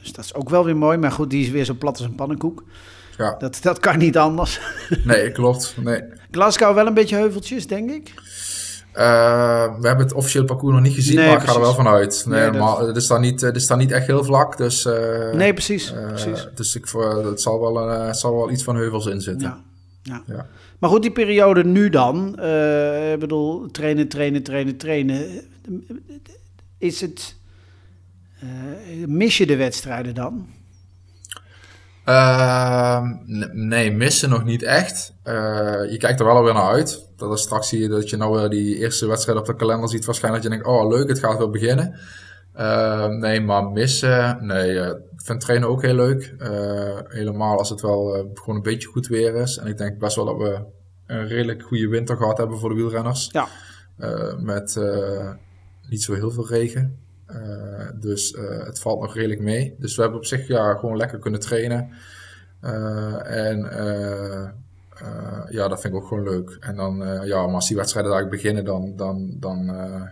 Dus 0.00 0.12
dat 0.12 0.24
is 0.24 0.34
ook 0.34 0.48
wel 0.50 0.64
weer 0.64 0.76
mooi. 0.76 0.98
Maar 0.98 1.12
goed, 1.12 1.30
die 1.30 1.42
is 1.44 1.50
weer 1.50 1.64
zo 1.64 1.74
plat 1.74 1.96
als 1.98 2.06
een 2.06 2.14
pannenkoek. 2.14 2.64
ja. 3.18 3.34
Dat, 3.38 3.58
dat 3.62 3.78
kan 3.78 3.98
niet 3.98 4.16
anders. 4.18 4.60
Nee, 5.04 5.32
klopt. 5.32 5.74
Nee. 5.80 6.02
Glasgow 6.30 6.74
wel 6.74 6.86
een 6.86 6.94
beetje 6.94 7.16
heuveltjes, 7.16 7.66
denk 7.66 7.90
ik. 7.90 8.14
Eh, 8.92 9.02
we 9.80 9.86
hebben 9.86 10.06
het 10.06 10.12
officieel 10.14 10.44
parcours 10.44 10.74
nog 10.74 10.82
niet 10.82 10.94
gezien, 10.94 11.16
Nee, 11.16 11.26
maar 11.26 11.36
ik 11.36 11.42
ga 11.48 11.54
er 11.54 11.60
wel 11.60 11.74
precies. 11.74 11.84
van 11.84 11.94
uit. 11.94 12.24
Nee, 12.26 12.60
maar 12.60 12.78
het 12.78 12.96
is 12.96 13.06
dan 13.06 13.20
niet, 13.20 13.40
het 13.40 13.56
is 13.56 13.68
niet 13.68 13.90
echt 13.90 14.06
heel 14.06 14.24
vlak, 14.24 14.56
dus, 14.56 14.84
eh, 14.84 15.30
Nee, 15.32 15.52
precies. 15.52 15.92
eh, 15.92 16.06
precies. 16.06 16.48
dus 16.54 16.76
ik, 16.76 16.88
voor- 16.88 17.24
het 17.24 17.40
zal 17.40 17.60
wel, 17.60 17.90
eh, 17.90 18.12
zal 18.12 18.36
wel 18.36 18.50
iets 18.50 18.62
van 18.64 18.76
heuvels 18.76 19.06
in 19.06 19.20
zitten. 19.20 19.48
Ja, 19.48 19.60
ja. 20.02 20.22
Ja. 20.34 20.46
Maar 20.78 20.90
goed, 20.90 21.02
die 21.02 21.10
periode 21.10 21.64
nu 21.64 21.88
dan. 21.90 22.38
eh, 22.38 23.12
ik 23.12 23.18
bedoel, 23.18 23.70
trainen, 23.70 24.08
trainen, 24.08 24.42
trainen, 24.42 24.76
trainen. 24.76 25.26
Is 26.82 27.00
het... 27.00 27.36
eh, 28.40 29.06
mis 29.06 29.38
je 29.38 29.46
de 29.46 29.56
wedstrijden 29.56 30.14
dan? 30.14 30.48
Ehm, 32.04 33.06
nee, 33.52 33.92
missen 33.92 34.30
nog 34.30 34.44
niet 34.44 34.62
echt. 34.62 35.14
Eh, 35.22 35.90
je 35.90 35.96
kijkt 35.98 36.20
er 36.20 36.26
wel 36.26 36.36
alweer 36.36 36.54
naar 36.54 36.70
uit. 36.70 37.08
Dat 37.16 37.32
is 37.32 37.42
straks 37.42 37.68
zie 37.68 37.80
je 37.80 37.88
dat 37.88 38.10
je 38.10 38.16
nou 38.16 38.38
weer 38.38 38.48
die 38.48 38.76
eerste 38.76 39.06
wedstrijd 39.06 39.38
op 39.38 39.46
de 39.46 39.56
kalender 39.56 39.88
ziet. 39.88 40.04
Waarschijnlijk 40.04 40.42
dat 40.42 40.52
je 40.52 40.58
denkt, 40.58 40.76
oh 40.76 40.88
leuk, 40.88 41.08
het 41.08 41.18
gaat 41.18 41.38
weer 41.38 41.50
beginnen. 41.50 41.98
Ehm, 42.54 43.18
nee, 43.18 43.40
maar 43.40 43.64
missen, 43.64 44.46
nee. 44.46 44.78
eh, 44.78 44.88
ik 44.88 45.22
vind 45.24 45.40
trainen 45.40 45.68
ook 45.68 45.82
heel 45.82 45.94
leuk. 45.94 46.34
Helemaal 47.08 47.58
als 47.58 47.70
het 47.70 47.80
wel 47.80 48.30
gewoon 48.34 48.56
een 48.56 48.62
beetje 48.62 48.88
goed 48.88 49.06
weer 49.06 49.34
is. 49.34 49.56
En 49.56 49.66
ik 49.66 49.78
denk 49.78 49.98
best 49.98 50.16
wel 50.16 50.24
dat 50.24 50.36
we 50.36 50.64
een 51.06 51.26
redelijk 51.26 51.62
goede 51.62 51.88
winter 51.88 52.16
gehad 52.16 52.38
hebben 52.38 52.58
voor 52.58 52.68
de 52.68 52.74
wielrenners. 52.74 53.28
Ja. 53.32 53.48
met 54.38 54.76
niet 55.92 56.02
zo 56.02 56.14
heel 56.14 56.30
veel 56.30 56.48
regen. 56.48 56.96
Eh, 57.26 57.88
dus 58.00 58.32
eh, 58.32 58.64
het 58.64 58.78
valt 58.78 59.00
nog 59.00 59.14
redelijk 59.14 59.40
mee. 59.40 59.74
Dus 59.78 59.96
we 59.96 60.02
hebben 60.02 60.18
op 60.20 60.26
zich 60.26 60.46
ja, 60.48 60.74
gewoon 60.74 60.96
lekker 60.96 61.18
kunnen 61.18 61.40
trainen. 61.40 61.88
Eh, 62.60 63.46
en 63.46 63.58
ja, 65.50 65.68
dat 65.68 65.80
vind 65.80 65.94
ik 65.94 66.00
ook 66.00 66.08
gewoon 66.08 66.24
leuk. 66.24 66.56
En 66.60 66.76
dan, 66.76 66.96
ja, 67.24 67.46
maar 67.46 67.54
als 67.54 67.68
die 67.68 67.76
wedstrijden 67.76 68.12
daar 68.12 68.28
beginnen, 68.28 68.64
dan, 68.64 68.92
dan, 68.96 69.36
dan 69.40 69.66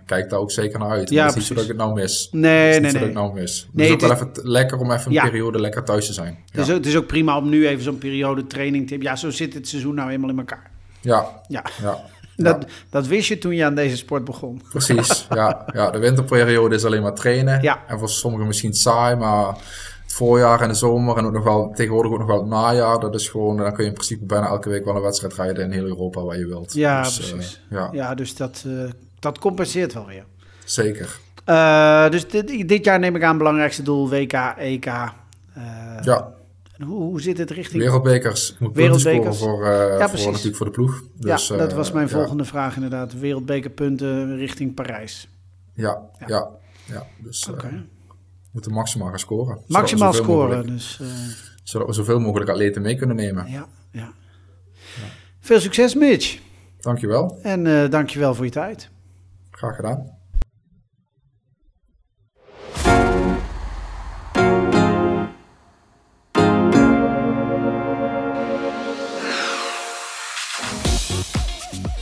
kijk 0.06 0.24
ik 0.24 0.30
daar 0.30 0.38
ook 0.38 0.50
zeker 0.50 0.78
naar 0.78 0.90
uit. 0.90 1.10
Ja, 1.10 1.26
het 1.26 1.30
is 1.30 1.36
niet 1.36 1.44
zo 1.46 1.54
dat 1.54 1.64
precies. 1.64 1.72
ik 1.72 1.78
het 1.78 1.86
nou 1.86 2.00
mis. 2.00 2.28
Nee, 2.32 2.66
het 2.72 2.74
is 2.74 2.80
nee, 2.80 2.90
nee. 2.92 3.00
dat 3.00 3.08
ik 3.08 3.14
nou 3.14 3.34
mis. 3.34 3.68
Nee, 3.72 3.90
het 3.90 4.02
is 4.02 4.10
ook 4.10 4.18
wel 4.18 4.28
even 4.28 4.50
lekker 4.50 4.78
om 4.78 4.90
even 4.92 5.06
een 5.06 5.12
Ja. 5.12 5.24
periode 5.24 5.60
lekker 5.60 5.84
thuis 5.84 6.06
te 6.06 6.12
zijn. 6.12 6.38
Het, 6.50 6.60
is 6.60 6.66
Ja, 6.66 6.72
ook, 6.72 6.78
het 6.78 6.86
is 6.86 6.96
ook 6.96 7.06
prima 7.06 7.36
om 7.38 7.48
nu 7.48 7.66
even 7.66 7.82
zo'n 7.82 7.98
periode 7.98 8.46
training 8.46 8.84
te 8.86 8.90
hebben. 8.90 9.08
Ja, 9.08 9.16
zo 9.16 9.30
zit 9.30 9.54
het 9.54 9.68
seizoen 9.68 9.94
nou 9.94 10.10
eenmaal 10.10 10.30
in 10.30 10.38
elkaar. 10.38 10.70
ja, 11.00 11.42
Ja, 11.48 11.64
ja. 11.82 11.98
Dat, 12.44 12.66
dat 12.90 13.06
wist 13.06 13.28
je 13.28 13.38
toen 13.38 13.54
je 13.54 13.64
aan 13.64 13.74
deze 13.74 13.96
sport 13.96 14.24
begon. 14.24 14.62
Precies, 14.70 15.26
ja. 15.30 15.64
ja. 15.72 15.90
De 15.90 15.98
winterperiode 15.98 16.74
is 16.74 16.84
alleen 16.84 17.02
maar 17.02 17.14
trainen. 17.14 17.62
Ja. 17.62 17.82
En 17.86 17.98
voor 17.98 18.08
sommigen 18.08 18.46
misschien 18.46 18.74
saai, 18.74 19.16
maar 19.16 19.46
het 19.46 20.12
voorjaar 20.12 20.60
en 20.60 20.68
de 20.68 20.74
zomer 20.74 21.16
en 21.16 21.24
ook 21.26 21.32
nog 21.32 21.44
wel, 21.44 21.72
tegenwoordig 21.74 22.12
ook 22.12 22.18
nog 22.18 22.26
wel 22.26 22.38
het 22.38 22.48
najaar, 22.48 22.98
dat 23.00 23.14
is 23.14 23.28
gewoon, 23.28 23.56
dan 23.56 23.72
kun 23.72 23.82
je 23.82 23.88
in 23.88 23.94
principe 23.94 24.24
bijna 24.24 24.46
elke 24.46 24.68
week 24.68 24.84
wel 24.84 24.96
een 24.96 25.02
wedstrijd 25.02 25.34
rijden 25.34 25.64
in 25.64 25.72
heel 25.72 25.84
Europa 25.86 26.22
waar 26.22 26.38
je 26.38 26.46
wilt. 26.46 26.72
Ja, 26.72 27.02
Dus, 27.02 27.20
eh, 27.20 27.32
precies. 27.32 27.60
ja, 27.70 27.88
Ja, 27.92 28.14
dus 28.14 28.34
dat, 28.36 28.64
eh, 28.66 28.90
dat 29.18 29.38
compenseert 29.38 29.92
wel 29.92 30.06
weer. 30.06 30.24
zeker. 30.64 31.18
Eh, 31.44 32.08
dus 32.10 32.28
dit, 32.28 32.68
dit 32.68 32.84
jaar 32.84 32.98
neem 32.98 33.16
ik 33.16 33.22
aan 33.22 33.38
belangrijkste 33.38 33.82
doel 33.82 34.08
WK, 34.08 34.32
EK. 34.58 34.84
Ja, 36.02 36.28
Hoe, 36.84 37.02
hoe 37.02 37.20
zit 37.20 37.38
het 37.38 37.50
richting... 37.50 37.82
wereldbekers. 37.82 38.56
Moet 38.58 38.76
Wereldbekers. 38.76 39.38
voor, 39.38 39.64
eh, 39.66 39.98
Ja, 39.98 40.08
voor, 40.08 40.30
natuurlijk 40.30 40.56
voor 40.56 40.66
de 40.66 40.72
ploeg. 40.72 41.02
Dus, 41.16 41.48
ja, 41.48 41.56
dat 41.56 41.70
eh, 41.70 41.76
was 41.76 41.92
mijn 41.92 42.08
volgende 42.08 42.44
vraag 42.44 42.74
inderdaad. 42.74 43.18
Wereldbekerpunten 43.18 44.36
richting 44.36 44.74
Parijs. 44.74 45.28
Ja, 45.74 46.10
Ja. 46.18 46.26
ja, 46.28 46.48
ja. 46.84 47.06
Dus 47.18 47.50
eh, 47.54 47.64
moeten 48.50 48.72
maximaal 48.72 49.08
gaan 49.08 49.18
scoren. 49.18 49.58
Maximaal 49.66 50.12
scoren. 50.12 50.48
mogelijk- 50.58 50.66
Dus, 50.68 51.00
zodat 51.62 51.86
we 51.86 51.92
zoveel 51.92 52.20
mogelijk 52.20 52.50
atleten 52.50 52.82
mee 52.82 52.96
kunnen 52.96 53.16
nemen. 53.16 53.50
ja, 53.50 53.68
ja. 53.90 54.12
Veel 55.40 55.60
succes, 55.60 55.94
Mitch. 55.94 56.38
Dankjewel, 56.78 57.38
En 57.42 57.66
eh 57.66 57.90
dankjewel 57.90 58.34
voor 58.34 58.44
je 58.44 58.50
tijd. 58.50 58.88
graag 59.50 59.76
gedaan. 59.76 60.18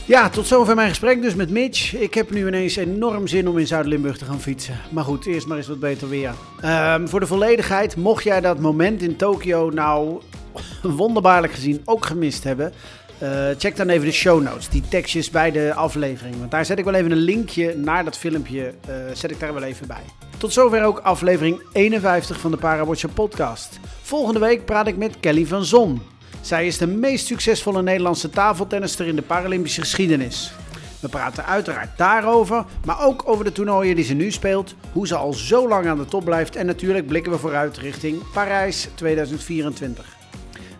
Ja, 0.09 0.29
tot 0.29 0.47
zover 0.47 0.75
mijn 0.75 0.89
gesprek 0.89 1.21
dus 1.21 1.35
met 1.35 1.49
Mitch. 1.49 1.95
Ik 1.95 2.13
heb 2.13 2.31
nu 2.31 2.47
ineens 2.47 2.75
enorm 2.75 3.27
zin 3.27 3.47
om 3.47 3.57
in 3.57 3.67
Zuid-Limburg 3.67 4.17
te 4.17 4.25
gaan 4.25 4.39
fietsen. 4.39 4.79
Maar 4.91 5.03
goed, 5.03 5.25
eerst 5.25 5.47
maar 5.47 5.57
eens 5.57 5.67
wat 5.67 5.79
beter 5.79 6.09
weer. 6.09 6.33
Ehm, 6.61 7.07
voor 7.07 7.19
de 7.19 7.27
volledigheid, 7.27 7.95
mocht 7.95 8.23
jij 8.23 8.41
dat 8.41 8.59
moment 8.59 9.01
in 9.01 9.15
Tokio 9.15 9.69
nou 9.69 10.21
wonderbaarlijk 11.01 11.53
gezien 11.53 11.81
ook 11.85 12.05
gemist 12.05 12.43
hebben... 12.43 12.73
eh, 13.17 13.47
check 13.57 13.75
dan 13.75 13.89
even 13.89 14.05
de 14.05 14.11
show 14.11 14.41
notes, 14.41 14.69
die 14.69 14.83
tekstjes 14.89 15.29
bij 15.29 15.51
de 15.51 15.73
aflevering. 15.73 16.35
Want 16.39 16.51
daar 16.51 16.65
zet 16.65 16.79
ik 16.79 16.85
wel 16.85 16.93
even 16.93 17.11
een 17.11 17.17
linkje 17.17 17.75
naar 17.77 18.03
dat 18.03 18.17
filmpje, 18.17 18.73
eh, 18.87 18.95
zet 19.13 19.31
ik 19.31 19.39
daar 19.39 19.53
wel 19.53 19.63
even 19.63 19.87
bij. 19.87 20.03
Tot 20.37 20.53
zover 20.53 20.83
ook 20.83 20.99
aflevering 20.99 21.61
51 21.73 22.39
van 22.39 22.51
de 22.51 22.57
Parawatcher 22.57 23.09
podcast. 23.09 23.79
Volgende 24.01 24.39
week 24.39 24.65
praat 24.65 24.87
ik 24.87 24.97
met 24.97 25.19
Kelly 25.19 25.45
van 25.45 25.65
Zon. 25.65 26.01
Zij 26.49 26.67
is 26.67 26.77
de 26.77 26.87
meest 26.87 27.25
succesvolle 27.25 27.81
Nederlandse 27.81 28.29
tafeltennister 28.29 29.07
in 29.07 29.15
de 29.15 29.21
Paralympische 29.21 29.81
geschiedenis. 29.81 30.51
We 30.99 31.09
praten 31.09 31.45
uiteraard 31.45 31.97
daarover, 31.97 32.65
maar 32.85 33.05
ook 33.05 33.23
over 33.25 33.45
de 33.45 33.51
toernooien 33.51 33.95
die 33.95 34.05
ze 34.05 34.13
nu 34.13 34.31
speelt, 34.31 34.75
hoe 34.91 35.07
ze 35.07 35.15
al 35.15 35.33
zo 35.33 35.67
lang 35.67 35.87
aan 35.87 35.97
de 35.97 36.05
top 36.05 36.25
blijft 36.25 36.55
en 36.55 36.65
natuurlijk 36.65 37.07
blikken 37.07 37.31
we 37.31 37.37
vooruit 37.37 37.77
richting 37.77 38.31
Parijs 38.33 38.87
2024. 38.95 40.05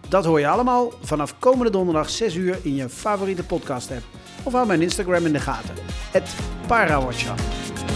Dat 0.07 0.25
hoor 0.25 0.39
je 0.39 0.47
allemaal 0.47 0.93
vanaf 1.01 1.39
komende 1.39 1.71
donderdag 1.71 2.09
6 2.09 2.35
uur 2.35 2.59
in 2.61 2.75
je 2.75 2.89
favoriete 2.89 3.43
podcast 3.43 3.91
app. 3.91 4.03
Of 4.43 4.53
hou 4.53 4.67
mijn 4.67 4.81
Instagram 4.81 5.25
in 5.25 5.33
de 5.33 5.39
gaten. 5.39 5.75
Het. 6.11 6.29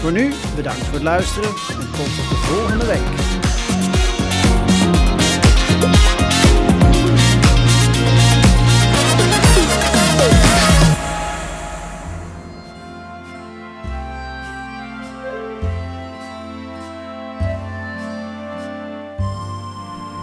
Voor 0.00 0.12
nu, 0.12 0.32
bedankt 0.56 0.80
voor 0.80 0.94
het 0.94 1.02
luisteren 1.02 1.48
en 1.48 1.90
tot 1.90 2.06
de 2.06 2.36
volgende 2.36 2.86
week. 2.86 3.33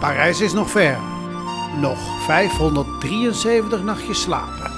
Parijs 0.02 0.40
is 0.40 0.52
nog 0.52 0.70
ver. 0.70 0.98
Nog 1.80 1.98
573 2.24 3.82
nachtjes 3.82 4.20
slapen. 4.22 4.71